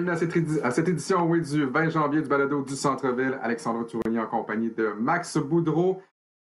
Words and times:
Bienvenue 0.00 0.60
à 0.62 0.70
cette, 0.70 0.86
édition 0.86 1.24
oui, 1.24 1.40
du 1.40 1.66
20 1.66 1.88
janvier 1.88 2.22
du 2.22 2.28
balado 2.28 2.62
du 2.62 2.76
Centre-Ville. 2.76 3.36
Alexandre 3.42 3.84
Tourigny 3.84 4.20
en 4.20 4.28
compagnie 4.28 4.70
de 4.70 4.92
Max 4.96 5.38
Boudreau. 5.38 6.00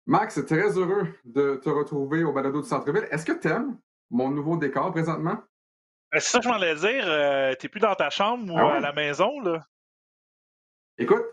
Max, 0.06 0.46
très 0.46 0.78
heureux 0.78 1.08
de 1.24 1.56
te 1.56 1.70
retrouver 1.70 2.26
au 2.26 2.34
balado 2.34 2.62
du 2.62 2.68
Centre-Ville. 2.68 3.08
Est-ce 3.10 3.26
que 3.26 3.32
tu 3.32 3.48
aimes 3.48 3.78
mon 4.12 4.30
nouveau 4.32 4.58
décor 4.58 4.92
présentement? 4.92 5.38
Euh, 6.14 6.20
c'est 6.20 6.32
ça 6.32 6.40
que 6.40 6.44
je 6.44 6.50
m'allais 6.50 6.76
dire. 6.76 7.06
Euh, 7.08 7.54
tu 7.58 7.68
n'es 7.68 7.70
plus 7.70 7.80
dans 7.80 7.96
ta 7.96 8.10
chambre 8.10 8.54
ou 8.54 8.58
ah 8.58 8.76
à 8.76 8.80
la 8.82 8.92
maison, 8.92 9.40
là? 9.40 9.66
Écoute, 10.98 11.24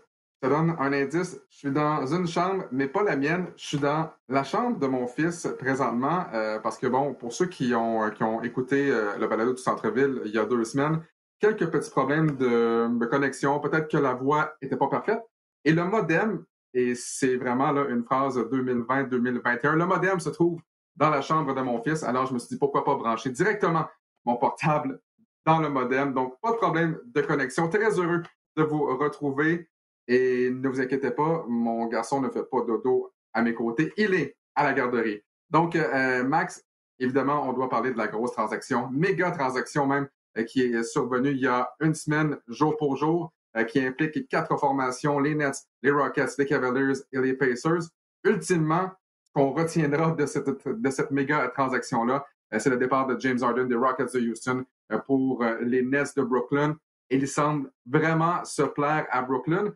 je 0.41 0.47
te 0.47 0.53
donne 0.53 0.73
un 0.79 0.93
indice. 0.93 1.37
Je 1.49 1.57
suis 1.57 1.71
dans 1.71 2.05
une 2.05 2.29
chambre, 2.29 2.63
mais 2.71 2.87
pas 2.87 3.03
la 3.03 3.17
mienne. 3.17 3.47
Je 3.57 3.65
suis 3.65 3.77
dans 3.77 4.09
la 4.29 4.45
chambre 4.45 4.79
de 4.79 4.87
mon 4.87 5.05
fils 5.07 5.49
présentement. 5.59 6.27
Euh, 6.33 6.59
parce 6.59 6.77
que, 6.77 6.87
bon, 6.87 7.13
pour 7.13 7.33
ceux 7.33 7.47
qui 7.47 7.75
ont, 7.75 8.09
qui 8.11 8.23
ont 8.23 8.41
écouté 8.41 8.89
le 9.19 9.27
balado 9.27 9.51
du 9.51 9.61
Centre-Ville 9.61 10.21
il 10.23 10.31
y 10.31 10.39
a 10.39 10.45
deux 10.45 10.63
semaines, 10.63 11.01
quelques 11.39 11.69
petits 11.69 11.89
problèmes 11.89 12.35
de, 12.37 13.05
connexion. 13.05 13.59
Peut-être 13.59 13.89
que 13.89 13.97
la 13.97 14.13
voix 14.13 14.53
n'était 14.61 14.77
pas 14.77 14.87
parfaite. 14.87 15.21
Et 15.63 15.71
le 15.71 15.83
modem, 15.83 16.43
et 16.73 16.95
c'est 16.95 17.35
vraiment 17.37 17.71
là, 17.71 17.85
une 17.89 18.03
phrase 18.03 18.37
2020-2021, 18.37 19.75
le 19.75 19.85
modem 19.85 20.19
se 20.19 20.29
trouve 20.29 20.61
dans 20.95 21.09
la 21.09 21.21
chambre 21.21 21.53
de 21.53 21.61
mon 21.61 21.81
fils. 21.81 22.03
Alors, 22.03 22.25
je 22.27 22.33
me 22.33 22.39
suis 22.39 22.49
dit, 22.49 22.57
pourquoi 22.57 22.83
pas 22.83 22.95
brancher 22.95 23.29
directement 23.29 23.85
mon 24.25 24.37
portable 24.37 24.99
dans 25.45 25.59
le 25.59 25.69
modem. 25.69 26.13
Donc, 26.13 26.39
pas 26.41 26.51
de 26.51 26.57
problème 26.57 26.99
de 27.05 27.21
connexion. 27.21 27.69
Très 27.69 27.99
heureux 27.99 28.23
de 28.57 28.63
vous 28.63 28.85
retrouver. 28.97 29.69
Et 30.07 30.49
ne 30.51 30.69
vous 30.69 30.79
inquiétez 30.79 31.11
pas, 31.11 31.45
mon 31.47 31.87
garçon 31.87 32.21
ne 32.21 32.29
fait 32.29 32.43
pas 32.43 32.61
dodo 32.61 33.11
à 33.33 33.41
mes 33.41 33.53
côtés. 33.55 33.91
Il 33.97 34.13
est 34.13 34.37
à 34.53 34.63
la 34.63 34.73
garderie. 34.73 35.21
Donc, 35.49 35.75
euh, 35.75 36.23
Max, 36.23 36.63
évidemment, 36.99 37.47
on 37.49 37.53
doit 37.53 37.69
parler 37.69 37.91
de 37.91 37.97
la 37.97 38.07
grosse 38.07 38.31
transaction, 38.31 38.89
méga 38.91 39.31
transaction 39.31 39.87
même, 39.87 40.07
qui 40.43 40.61
est 40.61 40.83
survenu 40.83 41.31
il 41.31 41.39
y 41.39 41.47
a 41.47 41.69
une 41.79 41.93
semaine, 41.93 42.37
jour 42.47 42.75
pour 42.77 42.97
jour, 42.97 43.31
euh, 43.55 43.63
qui 43.63 43.79
implique 43.79 44.27
quatre 44.27 44.57
formations, 44.57 45.19
les 45.19 45.33
Nets, 45.33 45.63
les 45.81 45.91
Rockets, 45.91 46.37
les 46.37 46.45
Cavaliers 46.45 46.99
et 47.13 47.19
les 47.19 47.33
Pacers. 47.33 47.83
Ultimement, 48.25 48.91
ce 49.23 49.31
qu'on 49.31 49.51
retiendra 49.53 50.11
de 50.11 50.25
cette, 50.25 50.49
de 50.67 50.89
cette 50.89 51.11
méga 51.11 51.47
transaction-là, 51.47 52.25
euh, 52.53 52.59
c'est 52.59 52.69
le 52.69 52.77
départ 52.77 53.07
de 53.07 53.17
James 53.19 53.41
Harden 53.41 53.67
des 53.67 53.75
Rockets 53.75 54.13
de 54.13 54.19
Houston 54.19 54.65
pour 55.07 55.43
les 55.61 55.81
Nets 55.81 56.15
de 56.15 56.21
Brooklyn. 56.21 56.77
il 57.09 57.27
semble 57.27 57.71
vraiment 57.87 58.45
se 58.45 58.61
plaire 58.61 59.07
à 59.09 59.23
Brooklyn. 59.23 59.73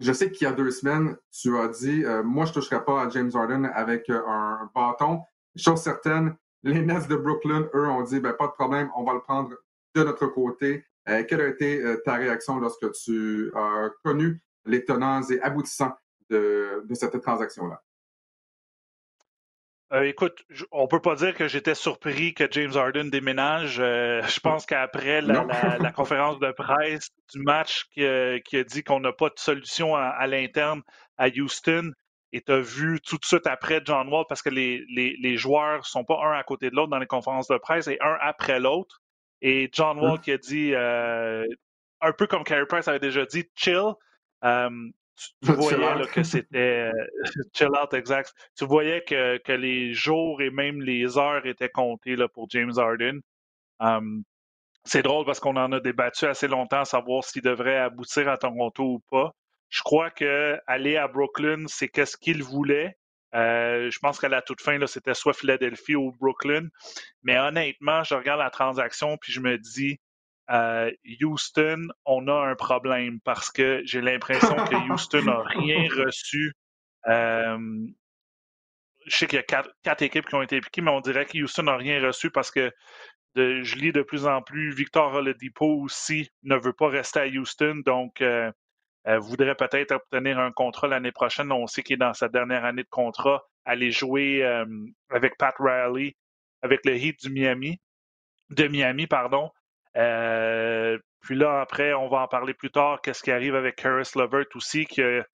je 0.00 0.12
sais 0.12 0.30
qu'il 0.30 0.46
y 0.46 0.50
a 0.50 0.52
deux 0.52 0.70
semaines, 0.70 1.16
tu 1.32 1.56
as 1.56 1.68
dit, 1.68 2.04
moi, 2.24 2.44
je 2.44 2.50
ne 2.50 2.54
toucherai 2.54 2.84
pas 2.84 3.04
à 3.04 3.08
James 3.08 3.30
Harden 3.32 3.64
avec 3.72 4.10
un 4.10 4.70
bâton. 4.74 5.22
Chose 5.56 5.80
certaine, 5.80 6.36
les 6.62 6.82
Nets 6.82 7.08
de 7.08 7.16
Brooklyn, 7.16 7.68
eux, 7.74 7.88
ont 7.88 8.02
dit 8.02 8.20
ben, 8.20 8.32
pas 8.32 8.46
de 8.46 8.52
problème, 8.52 8.90
on 8.96 9.04
va 9.04 9.14
le 9.14 9.20
prendre 9.20 9.50
de 9.94 10.02
notre 10.02 10.26
côté. 10.26 10.84
Euh, 11.08 11.24
quelle 11.24 11.40
a 11.40 11.48
été 11.48 11.80
euh, 11.80 11.96
ta 12.04 12.14
réaction 12.14 12.58
lorsque 12.58 12.92
tu 12.92 13.50
as 13.54 13.90
connu 14.04 14.42
les 14.66 14.84
tenants 14.84 15.22
et 15.30 15.40
aboutissants 15.40 15.96
de, 16.28 16.84
cette 16.92 17.20
transaction-là? 17.20 17.82
Euh, 19.92 20.02
écoute, 20.02 20.44
on 20.70 20.86
peut 20.86 21.00
pas 21.00 21.16
dire 21.16 21.34
que 21.34 21.48
j'étais 21.48 21.74
surpris 21.74 22.32
que 22.32 22.46
James 22.52 22.76
Harden 22.76 23.10
déménage. 23.10 23.76
je 23.76 24.40
pense 24.40 24.64
qu'après 24.64 25.20
la, 25.20 25.90
conférence 25.92 26.38
de 26.38 26.52
presse 26.52 27.08
du 27.34 27.40
match 27.40 27.86
qui, 27.90 28.04
a 28.04 28.64
dit 28.64 28.84
qu'on 28.84 29.00
n'a 29.00 29.12
pas 29.12 29.30
de 29.30 29.38
solution 29.38 29.96
à 29.96 30.24
l'interne 30.28 30.82
à 31.16 31.26
Houston, 31.28 31.90
et 32.32 32.42
tu 32.42 32.52
as 32.52 32.60
vu 32.60 33.00
tout 33.00 33.16
de 33.16 33.24
suite 33.24 33.46
après 33.46 33.80
John 33.84 34.08
Wall 34.08 34.24
parce 34.28 34.42
que 34.42 34.50
les, 34.50 34.84
les, 34.94 35.16
les 35.20 35.36
joueurs 35.36 35.84
sont 35.86 36.04
pas 36.04 36.20
un 36.24 36.38
à 36.38 36.44
côté 36.44 36.70
de 36.70 36.76
l'autre 36.76 36.90
dans 36.90 36.98
les 36.98 37.06
conférences 37.06 37.48
de 37.48 37.58
presse 37.58 37.88
et 37.88 37.98
un 38.00 38.16
après 38.20 38.60
l'autre. 38.60 39.02
Et 39.42 39.68
John 39.72 39.98
Wall 39.98 40.18
mmh. 40.18 40.20
qui 40.20 40.32
a 40.32 40.38
dit, 40.38 40.74
euh, 40.74 41.46
un 42.00 42.12
peu 42.12 42.26
comme 42.26 42.44
Carey 42.44 42.66
Price 42.66 42.88
avait 42.88 43.00
déjà 43.00 43.24
dit, 43.26 43.44
chill. 43.56 43.92
Euh, 44.44 44.70
tu, 45.42 45.52
voyais 45.52 46.06
que 46.12 46.22
c'était 46.22 46.90
chill 47.54 47.68
out, 47.68 47.92
exact. 47.94 48.32
Tu 48.56 48.64
voyais 48.64 49.02
que, 49.02 49.38
que, 49.38 49.52
les 49.52 49.92
jours 49.92 50.40
et 50.40 50.50
même 50.50 50.80
les 50.80 51.18
heures 51.18 51.46
étaient 51.46 51.68
comptés 51.68 52.16
là, 52.16 52.28
pour 52.28 52.48
James 52.50 52.72
Harden. 52.76 53.20
Um, 53.80 54.22
c'est 54.84 55.02
drôle 55.02 55.26
parce 55.26 55.40
qu'on 55.40 55.56
en 55.56 55.72
a 55.72 55.80
débattu 55.80 56.26
assez 56.26 56.48
longtemps 56.48 56.80
à 56.80 56.84
savoir 56.84 57.24
s'il 57.24 57.42
devrait 57.42 57.78
aboutir 57.78 58.28
à 58.28 58.36
Toronto 58.38 58.84
ou 58.84 59.00
pas. 59.10 59.32
Je 59.70 59.82
crois 59.82 60.10
que 60.10 60.58
aller 60.66 60.96
à 60.96 61.08
Brooklyn, 61.08 61.64
c'est 61.68 61.88
qu'est-ce 61.88 62.16
qu'il 62.16 62.42
voulait. 62.42 62.96
Euh, 63.34 63.90
je 63.90 63.98
pense 64.00 64.18
qu'à 64.18 64.28
la 64.28 64.42
toute 64.42 64.60
fin, 64.60 64.84
c'était 64.86 65.14
soit 65.14 65.32
Philadelphie 65.32 65.94
ou 65.94 66.12
Brooklyn. 66.12 66.68
Mais 67.22 67.38
honnêtement, 67.38 68.02
je 68.02 68.14
regarde 68.14 68.40
la 68.40 68.50
transaction 68.50 69.16
puis 69.18 69.32
je 69.32 69.40
me 69.40 69.56
dis, 69.58 70.00
euh, 70.50 70.90
Houston, 71.22 71.88
on 72.04 72.26
a 72.26 72.34
un 72.34 72.56
problème 72.56 73.20
parce 73.20 73.50
que 73.50 73.82
j'ai 73.84 74.00
l'impression 74.00 74.56
que 74.56 74.74
Houston 74.92 75.22
n'a 75.22 75.42
rien 75.42 75.88
reçu. 75.96 76.52
Euh, 77.06 77.86
je 79.06 79.16
sais 79.16 79.26
qu'il 79.26 79.38
y 79.38 79.54
a 79.54 79.64
quatre, 79.82 80.02
équipes 80.02 80.26
qui 80.26 80.34
ont 80.34 80.42
été 80.42 80.56
impliquées, 80.56 80.82
mais 80.82 80.90
on 80.90 81.00
dirait 81.00 81.24
que 81.24 81.38
Houston 81.38 81.64
n'a 81.64 81.76
rien 81.76 82.04
reçu 82.04 82.30
parce 82.30 82.50
que 82.50 82.72
je 83.36 83.76
lis 83.76 83.92
de 83.92 84.02
plus 84.02 84.26
en 84.26 84.42
plus, 84.42 84.74
Victor 84.74 85.14
Oladipo 85.14 85.66
aussi 85.82 86.28
ne 86.42 86.56
veut 86.56 86.72
pas 86.72 86.88
rester 86.88 87.20
à 87.20 87.26
Houston. 87.26 87.82
Donc, 87.86 88.20
euh, 88.20 88.50
voudrait 89.06 89.54
peut-être 89.54 89.92
obtenir 89.92 90.38
un 90.38 90.52
contrat 90.52 90.88
l'année 90.88 91.12
prochaine. 91.12 91.50
On 91.52 91.66
sait 91.66 91.82
qu'il 91.82 91.94
est 91.94 91.98
dans 91.98 92.14
sa 92.14 92.28
dernière 92.28 92.64
année 92.64 92.82
de 92.82 92.88
contrat, 92.88 93.44
aller 93.64 93.90
jouer 93.90 94.44
euh, 94.44 94.66
avec 95.10 95.36
Pat 95.38 95.54
Riley, 95.58 96.16
avec 96.62 96.84
le 96.84 96.96
Heat 96.96 97.20
du 97.22 97.30
Miami, 97.30 97.80
de 98.50 98.66
Miami, 98.68 99.06
pardon. 99.06 99.50
Euh, 99.96 100.98
puis 101.20 101.36
là, 101.36 101.60
après, 101.60 101.94
on 101.94 102.08
va 102.08 102.18
en 102.18 102.28
parler 102.28 102.54
plus 102.54 102.70
tard. 102.70 103.00
Qu'est-ce 103.02 103.22
qui 103.22 103.30
arrive 103.30 103.54
avec 103.54 103.84
Harris 103.84 104.10
Levert 104.16 104.46
aussi, 104.54 104.86
qui 104.86 105.00
est 105.00 105.24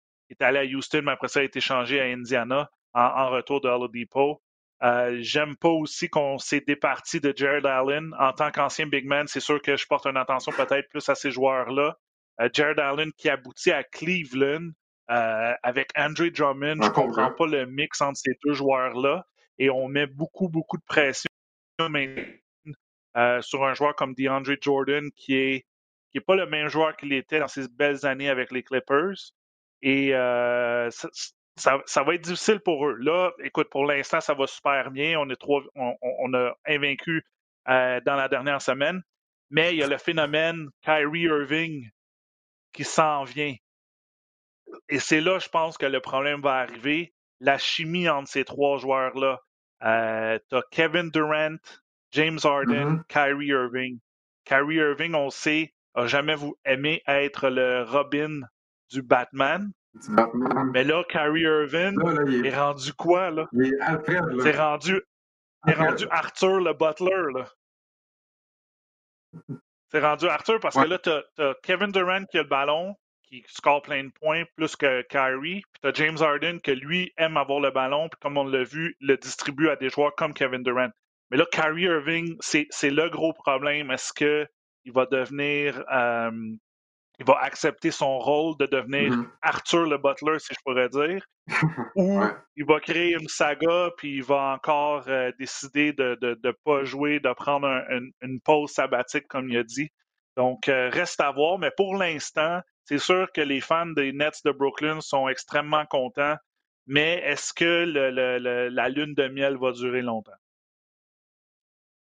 allé 0.40 0.58
à 0.58 0.64
Houston, 0.64 1.02
mais 1.04 1.12
après 1.12 1.28
ça 1.28 1.40
a 1.40 1.42
été 1.42 1.60
changé 1.60 2.00
à 2.00 2.04
Indiana 2.04 2.68
en, 2.94 3.30
retour 3.30 3.60
de 3.60 3.68
Oladipo. 3.68 4.42
Euh, 4.82 5.18
J'aime 5.20 5.56
pas 5.56 5.68
aussi 5.68 6.08
qu'on 6.08 6.38
s'est 6.38 6.62
départi 6.66 7.20
de 7.20 7.32
Jared 7.34 7.66
Allen. 7.66 8.14
En 8.18 8.32
tant 8.32 8.50
qu'ancien 8.50 8.86
big 8.86 9.06
man, 9.06 9.26
c'est 9.26 9.40
sûr 9.40 9.60
que 9.62 9.76
je 9.76 9.86
porte 9.86 10.06
une 10.06 10.16
attention 10.16 10.52
peut-être 10.52 10.88
plus 10.88 11.08
à 11.08 11.14
ces 11.14 11.30
joueurs-là. 11.30 11.96
Euh, 12.40 12.48
Jared 12.52 12.78
Allen 12.78 13.12
qui 13.12 13.28
aboutit 13.28 13.72
à 13.72 13.82
Cleveland 13.82 14.70
euh, 15.10 15.54
avec 15.62 15.90
Andre 15.96 16.28
Drummond. 16.28 16.82
Je 16.82 16.90
comprends 16.90 17.32
pas 17.32 17.46
le 17.46 17.66
mix 17.66 18.00
entre 18.00 18.18
ces 18.18 18.36
deux 18.44 18.54
joueurs-là. 18.54 19.26
Et 19.58 19.70
on 19.70 19.88
met 19.88 20.06
beaucoup, 20.06 20.48
beaucoup 20.48 20.76
de 20.76 20.84
pression 20.86 21.30
euh, 23.16 23.40
sur 23.40 23.64
un 23.64 23.74
joueur 23.74 23.94
comme 23.94 24.14
DeAndre 24.14 24.54
Jordan 24.60 25.10
qui 25.16 25.34
est 25.34 25.66
qui 26.10 26.18
n'est 26.18 26.24
pas 26.24 26.36
le 26.36 26.46
même 26.46 26.68
joueur 26.68 26.96
qu'il 26.96 27.12
était 27.12 27.40
dans 27.40 27.48
ses 27.48 27.68
belles 27.68 28.06
années 28.06 28.28
avec 28.28 28.52
les 28.52 28.62
Clippers. 28.62 29.32
Et 29.82 30.10
ça, 30.12 31.80
ça, 31.86 32.02
va 32.02 32.14
être 32.14 32.22
difficile 32.22 32.60
pour 32.60 32.86
eux. 32.86 32.96
Là, 32.96 33.32
écoute, 33.42 33.68
pour 33.70 33.84
l'instant, 33.86 34.20
ça 34.20 34.34
va 34.34 34.46
super 34.46 34.90
bien. 34.90 35.18
On 35.18 35.28
est 35.28 35.36
trois, 35.36 35.62
on, 35.74 35.94
on 36.00 36.34
a 36.34 36.54
invaincu 36.66 37.24
dans 37.66 38.16
la 38.16 38.28
dernière 38.28 38.62
semaine. 38.62 39.02
Mais 39.50 39.74
il 39.74 39.78
y 39.78 39.82
a 39.82 39.86
le 39.86 39.98
phénomène 39.98 40.68
Kyrie 40.82 41.22
Irving 41.22 41.90
qui 42.76 42.84
s'en 42.84 43.24
vient. 43.24 43.54
Et 44.88 44.98
c'est 44.98 45.20
là, 45.20 45.38
je 45.38 45.48
pense, 45.48 45.78
que 45.78 45.86
le 45.86 46.00
problème 46.00 46.40
va 46.42 46.56
arriver. 46.56 47.14
La 47.40 47.58
chimie 47.58 48.08
entre 48.08 48.28
ces 48.28 48.44
trois 48.44 48.78
joueurs-là. 48.78 49.40
Euh, 49.82 50.38
tu 50.48 50.56
as 50.56 50.62
Kevin 50.70 51.10
Durant, 51.10 51.56
James 52.12 52.38
Harden, 52.42 52.96
mm-hmm. 52.96 53.06
Kyrie 53.08 53.46
Irving. 53.46 53.98
Kyrie 54.44 54.76
Irving, 54.76 55.14
on 55.14 55.30
sait, 55.30 55.74
a 55.94 56.06
jamais 56.06 56.36
aimé 56.64 57.02
être 57.06 57.48
le 57.48 57.82
Robin 57.82 58.40
du 58.90 59.02
Batman. 59.02 59.72
Mais 60.72 60.84
là, 60.84 61.02
Kyrie 61.08 61.42
Irving 61.42 61.96
est... 62.44 62.54
rendu 62.54 62.92
quoi, 62.92 63.30
là? 63.30 63.48
C'est 64.42 64.56
rendu, 64.56 65.00
est 65.66 65.72
rendu 65.72 66.06
Arthur 66.10 66.60
le 66.60 66.74
Butler, 66.74 67.32
là. 67.34 67.46
C'est 69.90 70.00
rendu 70.00 70.26
Arthur 70.26 70.60
parce 70.60 70.76
que 70.76 70.86
là, 70.86 70.98
tu 70.98 71.10
as, 71.10 71.54
Kevin 71.62 71.92
Durant 71.92 72.24
qui 72.24 72.38
a 72.38 72.42
le 72.42 72.48
ballon, 72.48 72.96
qui 73.22 73.44
score 73.48 73.82
plein 73.82 74.04
de 74.04 74.10
points, 74.10 74.44
plus 74.56 74.76
que 74.76 75.02
Kyrie. 75.02 75.62
Puis 75.72 75.80
tu 75.82 75.88
as 75.88 75.92
James 75.92 76.18
Harden 76.20 76.60
qui, 76.60 76.74
lui, 76.74 77.12
aime 77.16 77.36
avoir 77.36 77.60
le 77.60 77.70
ballon, 77.70 78.08
puis 78.08 78.18
comme 78.20 78.36
on 78.36 78.44
l'a 78.44 78.64
vu, 78.64 78.96
le 79.00 79.16
distribue 79.16 79.68
à 79.68 79.76
des 79.76 79.88
joueurs 79.88 80.14
comme 80.16 80.34
Kevin 80.34 80.62
Durant. 80.62 80.90
Mais 81.30 81.36
là, 81.36 81.44
Kyrie 81.50 81.82
Irving, 81.82 82.36
c'est 82.40 82.90
le 82.90 83.08
gros 83.08 83.32
problème. 83.32 83.90
Est-ce 83.90 84.12
qu'il 84.12 84.92
va 84.92 85.06
devenir 85.06 85.84
euh, 85.92 86.30
il 87.18 87.26
va 87.26 87.38
accepter 87.40 87.90
son 87.90 88.18
rôle 88.18 88.56
de 88.58 88.66
devenir 88.66 89.12
mm-hmm. 89.12 89.28
Arthur 89.42 89.86
le 89.86 89.98
Butler, 89.98 90.38
si 90.38 90.52
je 90.52 90.60
pourrais 90.64 90.88
dire, 90.88 91.24
ou 91.96 92.20
il 92.56 92.66
va 92.66 92.80
créer 92.80 93.14
une 93.14 93.28
saga, 93.28 93.90
puis 93.96 94.16
il 94.16 94.22
va 94.22 94.54
encore 94.54 95.04
euh, 95.08 95.32
décider 95.38 95.92
de 95.92 96.18
ne 96.20 96.34
de, 96.34 96.56
pas 96.64 96.84
jouer, 96.84 97.20
de 97.20 97.32
prendre 97.32 97.66
une 98.20 98.40
pause 98.40 98.70
sabbatique, 98.70 99.26
comme 99.28 99.48
il 99.48 99.56
a 99.56 99.64
dit. 99.64 99.90
Donc, 100.36 100.68
euh, 100.68 100.90
reste 100.92 101.20
à 101.20 101.30
voir, 101.30 101.58
mais 101.58 101.70
pour 101.74 101.96
l'instant, 101.96 102.60
c'est 102.84 102.98
sûr 102.98 103.32
que 103.32 103.40
les 103.40 103.60
fans 103.60 103.86
des 103.86 104.12
Nets 104.12 104.42
de 104.44 104.50
Brooklyn 104.50 105.00
sont 105.00 105.28
extrêmement 105.28 105.86
contents, 105.86 106.36
mais 106.86 107.14
est-ce 107.24 107.54
que 107.54 107.84
le, 107.86 108.68
la 108.68 108.88
lune 108.88 109.14
de 109.14 109.28
miel 109.28 109.56
va 109.56 109.72
durer 109.72 110.02
longtemps? 110.02 110.36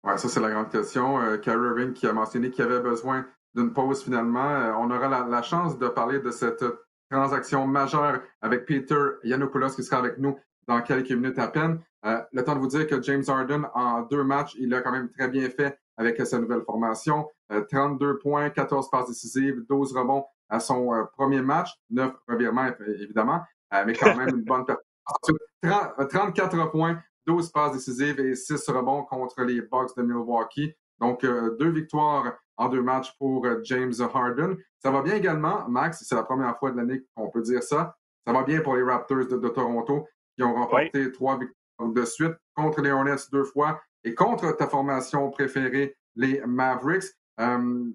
Oui, 0.05 0.17
ça, 0.17 0.27
c'est 0.27 0.39
la 0.39 0.49
grande 0.49 0.69
question. 0.69 1.21
Euh, 1.21 1.37
Kyrie 1.37 1.67
Irving 1.67 1.93
qui 1.93 2.07
a 2.07 2.13
mentionné 2.13 2.51
qu'il 2.51 2.63
avait 2.63 2.81
besoin 2.81 3.25
d'une 3.55 3.73
pause 3.73 4.03
finalement. 4.03 4.49
Euh, 4.49 4.73
on 4.77 4.89
aura 4.91 5.25
la, 5.27 5.41
chance 5.41 5.77
de 5.77 5.87
parler 5.87 6.19
de 6.19 6.31
cette 6.31 6.63
transaction 7.09 7.67
majeure 7.67 8.21
avec 8.41 8.65
Peter 8.65 9.01
Yanopoulos 9.23 9.75
qui 9.75 9.83
sera 9.83 9.97
avec 9.97 10.17
nous 10.17 10.37
dans 10.67 10.81
quelques 10.81 11.11
minutes 11.11 11.39
à 11.39 11.47
peine. 11.47 11.79
Euh, 12.05 12.21
le 12.31 12.43
temps 12.43 12.55
de 12.55 12.59
vous 12.59 12.67
dire 12.67 12.87
que 12.87 13.01
James 13.01 13.23
Harden, 13.27 13.63
en 13.73 14.01
deux 14.03 14.23
matchs, 14.23 14.55
il 14.59 14.73
a 14.73 14.81
quand 14.81 14.91
même 14.91 15.09
très 15.09 15.27
bien 15.27 15.49
fait 15.49 15.77
avec 15.97 16.19
sa 16.25 16.39
nouvelle 16.39 16.63
formation. 16.63 17.29
32 17.69 18.17
points, 18.17 18.49
14 18.49 18.89
passes 18.89 19.07
décisives, 19.07 19.63
12 19.69 19.95
rebonds 19.95 20.25
à 20.49 20.59
son 20.59 20.91
premier 21.15 21.41
match, 21.41 21.69
9 21.91 22.11
revirements 22.27 22.71
évidemment, 22.99 23.41
mais 23.85 23.93
quand 23.93 24.15
même 24.15 24.29
une 24.29 24.43
bonne 24.43 24.65
performance. 24.65 25.43
34 26.09 26.71
points, 26.71 26.99
12 27.27 27.51
passes 27.51 27.73
décisives 27.73 28.19
et 28.19 28.35
6 28.35 28.67
rebonds 28.69 29.03
contre 29.03 29.43
les 29.43 29.61
Bucks 29.61 29.95
de 29.95 30.01
Milwaukee. 30.01 30.73
Donc, 30.99 31.23
euh, 31.23 31.55
deux 31.57 31.69
victoires 31.69 32.33
en 32.57 32.69
deux 32.69 32.81
matchs 32.81 33.15
pour 33.17 33.45
euh, 33.45 33.59
James 33.63 33.93
Harden. 33.99 34.55
Ça 34.79 34.91
va 34.91 35.01
bien 35.01 35.15
également, 35.15 35.67
Max, 35.67 36.03
c'est 36.07 36.15
la 36.15 36.23
première 36.23 36.57
fois 36.57 36.71
de 36.71 36.77
l'année 36.77 37.03
qu'on 37.15 37.29
peut 37.29 37.41
dire 37.41 37.63
ça. 37.63 37.95
Ça 38.25 38.33
va 38.33 38.43
bien 38.43 38.61
pour 38.61 38.75
les 38.75 38.83
Raptors 38.83 39.27
de, 39.27 39.49
Toronto 39.49 40.07
qui 40.35 40.43
ont 40.43 40.53
remporté 40.53 41.11
trois 41.11 41.37
victoires 41.37 41.89
de 41.93 42.05
suite 42.05 42.33
contre 42.55 42.81
les 42.81 42.91
Hornets 42.91 43.15
deux 43.31 43.43
fois 43.43 43.81
et 44.03 44.13
contre 44.15 44.51
ta 44.55 44.67
formation 44.67 45.29
préférée, 45.29 45.95
les 46.15 46.41
Mavericks. 46.45 47.05
Euh, 47.39 47.85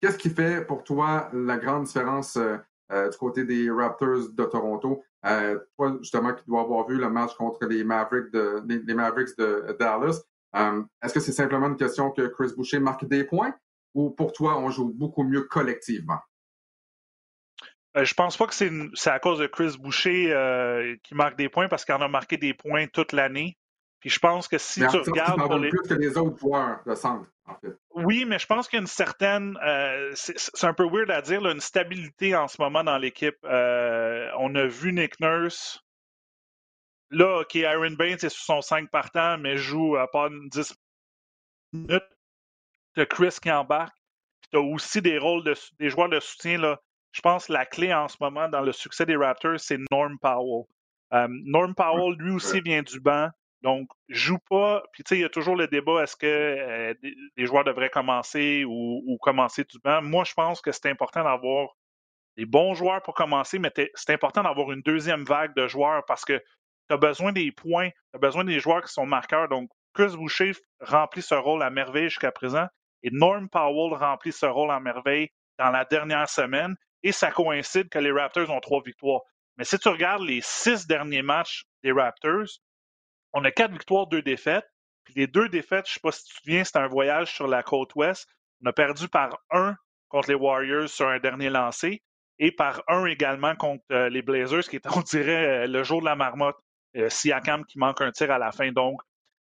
qu'est-ce 0.00 0.18
qui 0.18 0.30
fait 0.30 0.64
pour 0.66 0.84
toi 0.84 1.28
la 1.32 1.58
grande 1.58 1.84
différence 1.84 2.36
du 2.36 3.16
côté 3.18 3.44
des 3.44 3.70
Raptors 3.70 4.30
de 4.32 4.44
Toronto? 4.44 5.02
Euh, 5.24 5.58
toi, 5.76 5.96
justement, 6.00 6.34
qui 6.34 6.44
dois 6.46 6.62
avoir 6.62 6.86
vu 6.86 6.98
le 6.98 7.08
match 7.08 7.34
contre 7.36 7.64
les 7.66 7.84
Mavericks 7.84 8.32
de, 8.32 8.62
les, 8.66 8.94
Mavericks 8.94 9.36
de 9.38 9.76
Dallas, 9.78 10.20
euh, 10.54 10.82
est-ce 11.02 11.14
que 11.14 11.20
c'est 11.20 11.32
simplement 11.32 11.68
une 11.68 11.76
question 11.76 12.10
que 12.10 12.26
Chris 12.26 12.52
Boucher 12.56 12.78
marque 12.78 13.06
des 13.06 13.24
points 13.24 13.54
ou 13.94 14.10
pour 14.10 14.32
toi, 14.32 14.58
on 14.58 14.70
joue 14.70 14.92
beaucoup 14.92 15.22
mieux 15.22 15.42
collectivement? 15.42 16.18
Euh, 17.96 18.04
je 18.04 18.14
pense 18.14 18.36
pas 18.36 18.46
que 18.46 18.54
c'est 18.54 19.10
à 19.10 19.18
cause 19.18 19.38
de 19.38 19.46
Chris 19.46 19.76
Boucher 19.78 20.32
euh, 20.32 20.96
qui 21.02 21.14
marque 21.14 21.36
des 21.36 21.48
points 21.48 21.68
parce 21.68 21.84
qu'il 21.84 21.94
en 21.94 22.00
a 22.00 22.08
marqué 22.08 22.36
des 22.36 22.54
points 22.54 22.86
toute 22.86 23.12
l'année. 23.12 23.58
Puis 24.00 24.10
je 24.10 24.18
pense 24.18 24.48
que 24.48 24.58
si 24.58 24.80
tu 24.80 24.96
regardes 24.96 25.40
pour 25.40 25.58
les... 25.58 25.68
plus 25.68 25.88
que 25.88 25.94
les 25.94 26.16
autres 26.16 26.36
joueurs 26.38 26.80
de 26.84 26.94
centre, 26.94 27.28
en 27.46 27.54
fait. 27.54 27.76
Oui, 27.94 28.24
mais 28.26 28.38
je 28.38 28.46
pense 28.46 28.66
qu'il 28.66 28.78
y 28.78 28.80
a 28.80 28.82
une 28.82 28.88
certaine, 28.88 29.56
euh, 29.64 30.10
c'est 30.14 30.64
un 30.64 30.74
peu 30.74 30.84
weird 30.84 31.10
à 31.10 31.22
dire, 31.22 31.46
une 31.46 31.60
stabilité 31.60 32.34
en 32.34 32.48
ce 32.48 32.60
moment 32.60 32.82
dans 32.82 32.98
l'équipe. 32.98 33.36
On 33.44 34.54
a 34.56 34.66
vu 34.66 34.92
Nick 34.92 35.20
Nurse. 35.20 35.84
Là, 37.12 37.40
OK, 37.40 37.56
Aaron 37.56 37.92
Baines 37.92 38.14
est 38.14 38.28
sur 38.30 38.42
son 38.42 38.62
5 38.62 38.90
partant, 38.90 39.38
mais 39.38 39.56
joue 39.56 39.96
à 39.96 40.10
pas 40.10 40.28
10 40.30 40.74
minutes. 41.72 42.02
de 42.96 43.04
Chris 43.04 43.36
qui 43.40 43.50
embarque. 43.50 43.96
Puis 44.40 44.50
tu 44.52 44.58
as 44.58 44.62
aussi 44.62 45.00
des 45.00 45.18
rôles 45.18 45.44
de 45.44 45.54
des 45.78 45.90
joueurs 45.90 46.08
de 46.08 46.20
soutien. 46.20 46.58
Là. 46.58 46.80
Je 47.12 47.20
pense 47.20 47.46
que 47.46 47.52
la 47.52 47.66
clé 47.66 47.92
en 47.92 48.08
ce 48.08 48.16
moment 48.20 48.48
dans 48.48 48.62
le 48.62 48.72
succès 48.72 49.06
des 49.06 49.16
Raptors, 49.16 49.60
c'est 49.60 49.78
Norm 49.90 50.18
Powell. 50.18 50.64
Euh, 51.12 51.28
Norm 51.28 51.74
Powell, 51.74 52.16
lui 52.18 52.32
aussi, 52.32 52.60
vient 52.60 52.82
du 52.82 52.98
banc. 52.98 53.28
Donc, 53.60 53.88
joue 54.08 54.38
pas. 54.50 54.82
Puis, 54.92 55.04
tu 55.04 55.10
sais, 55.10 55.18
il 55.18 55.20
y 55.22 55.24
a 55.24 55.28
toujours 55.28 55.54
le 55.54 55.68
débat 55.68 56.02
est-ce 56.02 56.16
que 56.16 56.26
euh, 56.26 56.94
les 57.36 57.46
joueurs 57.46 57.64
devraient 57.64 57.90
commencer 57.90 58.64
ou, 58.66 59.18
commencer 59.20 59.64
du 59.64 59.78
banc? 59.78 60.02
Moi, 60.02 60.24
je 60.24 60.32
pense 60.32 60.60
que 60.60 60.72
c'est 60.72 60.88
important 60.88 61.22
d'avoir 61.22 61.68
des 62.36 62.46
bons 62.46 62.74
joueurs 62.74 63.02
pour 63.02 63.14
commencer, 63.14 63.58
mais 63.58 63.70
c'est 63.94 64.12
important 64.12 64.42
d'avoir 64.42 64.72
une 64.72 64.80
deuxième 64.80 65.24
vague 65.24 65.54
de 65.54 65.68
joueurs 65.68 66.02
parce 66.06 66.24
que 66.24 66.42
tu 66.88 66.94
as 66.94 66.98
besoin 66.98 67.32
des 67.32 67.52
points, 67.52 67.90
tu 67.90 68.16
as 68.16 68.18
besoin 68.18 68.44
des 68.44 68.60
joueurs 68.60 68.82
qui 68.82 68.92
sont 68.92 69.06
marqueurs. 69.06 69.48
Donc, 69.48 69.70
Chris 69.94 70.16
Boucher 70.16 70.52
remplit 70.80 71.22
ce 71.22 71.34
rôle 71.34 71.62
à 71.62 71.70
merveille 71.70 72.08
jusqu'à 72.08 72.32
présent 72.32 72.66
et 73.02 73.10
Norm 73.10 73.48
Powell 73.48 73.94
remplit 73.94 74.32
ce 74.32 74.46
rôle 74.46 74.70
à 74.70 74.80
merveille 74.80 75.28
dans 75.58 75.70
la 75.70 75.84
dernière 75.84 76.28
semaine 76.28 76.76
et 77.02 77.12
ça 77.12 77.30
coïncide 77.30 77.88
que 77.88 77.98
les 77.98 78.12
Raptors 78.12 78.50
ont 78.50 78.60
trois 78.60 78.82
victoires. 78.84 79.22
Mais 79.56 79.64
si 79.64 79.78
tu 79.78 79.88
regardes 79.88 80.22
les 80.22 80.40
six 80.42 80.86
derniers 80.86 81.22
matchs 81.22 81.64
des 81.82 81.92
Raptors, 81.92 82.46
on 83.32 83.44
a 83.44 83.50
quatre 83.50 83.72
victoires, 83.72 84.06
deux 84.06 84.22
défaites. 84.22 84.66
Puis 85.04 85.14
les 85.16 85.26
deux 85.26 85.48
défaites, 85.48 85.86
je 85.86 85.92
ne 85.92 85.94
sais 85.94 86.00
pas 86.00 86.12
si 86.12 86.24
tu 86.24 86.34
te 86.34 86.38
souviens, 86.40 86.64
c'était 86.64 86.78
un 86.78 86.86
voyage 86.86 87.34
sur 87.34 87.48
la 87.48 87.62
côte 87.62 87.94
ouest. 87.96 88.28
On 88.62 88.68
a 88.68 88.72
perdu 88.72 89.08
par 89.08 89.38
un 89.50 89.76
contre 90.08 90.28
les 90.28 90.34
Warriors 90.34 90.88
sur 90.88 91.08
un 91.08 91.18
dernier 91.18 91.50
lancé 91.50 92.02
et 92.38 92.52
par 92.52 92.82
un 92.88 93.06
également 93.06 93.56
contre 93.56 93.84
euh, 93.90 94.08
les 94.08 94.22
Blazers, 94.22 94.62
qui 94.68 94.76
est, 94.76 94.86
on 94.96 95.00
dirait, 95.00 95.64
euh, 95.64 95.66
le 95.66 95.82
jour 95.82 96.00
de 96.00 96.06
la 96.06 96.14
marmotte. 96.14 96.56
Euh, 96.96 97.08
Siakam 97.08 97.64
qui 97.64 97.78
manque 97.78 98.00
un 98.00 98.12
tir 98.12 98.30
à 98.30 98.38
la 98.38 98.52
fin. 98.52 98.70
Donc, 98.72 99.00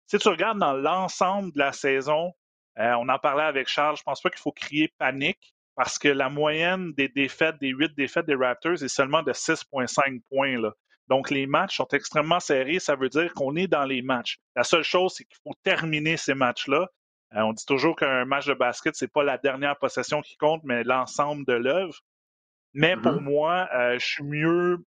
si 0.07 0.19
tu 0.19 0.29
regardes 0.29 0.59
dans 0.59 0.73
l'ensemble 0.73 1.53
de 1.53 1.59
la 1.59 1.73
saison, 1.73 2.33
on 2.79 3.09
en 3.09 3.19
parlait 3.19 3.45
avec 3.45 3.69
Charles, 3.69 3.97
je 3.97 4.03
pense 4.03 4.21
pas 4.21 4.29
qu'il 4.29 4.39
faut 4.39 4.53
crier 4.53 4.93
panique 4.99 5.55
parce 5.77 5.99
que 5.99 6.09
la 6.09 6.31
moyenne 6.31 6.93
des 6.95 7.09
défaites, 7.09 7.59
des 7.61 7.69
huit 7.69 7.95
défaites 7.97 8.27
des 8.27 8.35
Raptors 8.35 8.83
est 8.83 8.89
seulement 8.89 9.23
de 9.23 9.33
6,5 9.33 10.23
points. 10.31 10.59
Là. 10.59 10.73
Donc, 11.09 11.31
les 11.31 11.47
matchs 11.47 11.77
sont 11.77 11.89
extrêmement 11.93 12.41
serrés. 12.41 12.79
Ça 12.79 12.97
veut 12.97 13.11
dire 13.11 13.33
qu'on 13.35 13.55
est 13.57 13.69
dans 13.69 13.85
les 13.85 14.03
matchs. 14.03 14.39
La 14.57 14.65
seule 14.65 14.83
chose, 14.83 15.15
c'est 15.15 15.25
qu'il 15.25 15.37
faut 15.45 15.55
terminer 15.63 16.17
ces 16.17 16.35
matchs-là. 16.35 16.89
Euh, 17.35 17.41
on 17.41 17.53
dit 17.53 17.67
toujours 17.67 17.95
qu'un 17.95 18.25
match 18.25 18.47
de 18.47 18.55
basket, 18.55 18.97
c'est 18.97 19.13
pas 19.13 19.23
la 19.23 19.37
dernière 19.37 19.77
possession 19.77 20.23
qui 20.23 20.37
compte, 20.39 20.63
mais 20.65 20.83
l'ensemble 20.83 21.45
de 21.45 21.53
l'œuvre. 21.53 21.99
Mais 22.73 22.97
pour 22.97 23.13
mm-hmm. 23.13 23.21
moi, 23.21 23.69
euh, 23.75 23.99
je 23.99 24.07
suis 24.07 24.25
mieux, 24.25 24.79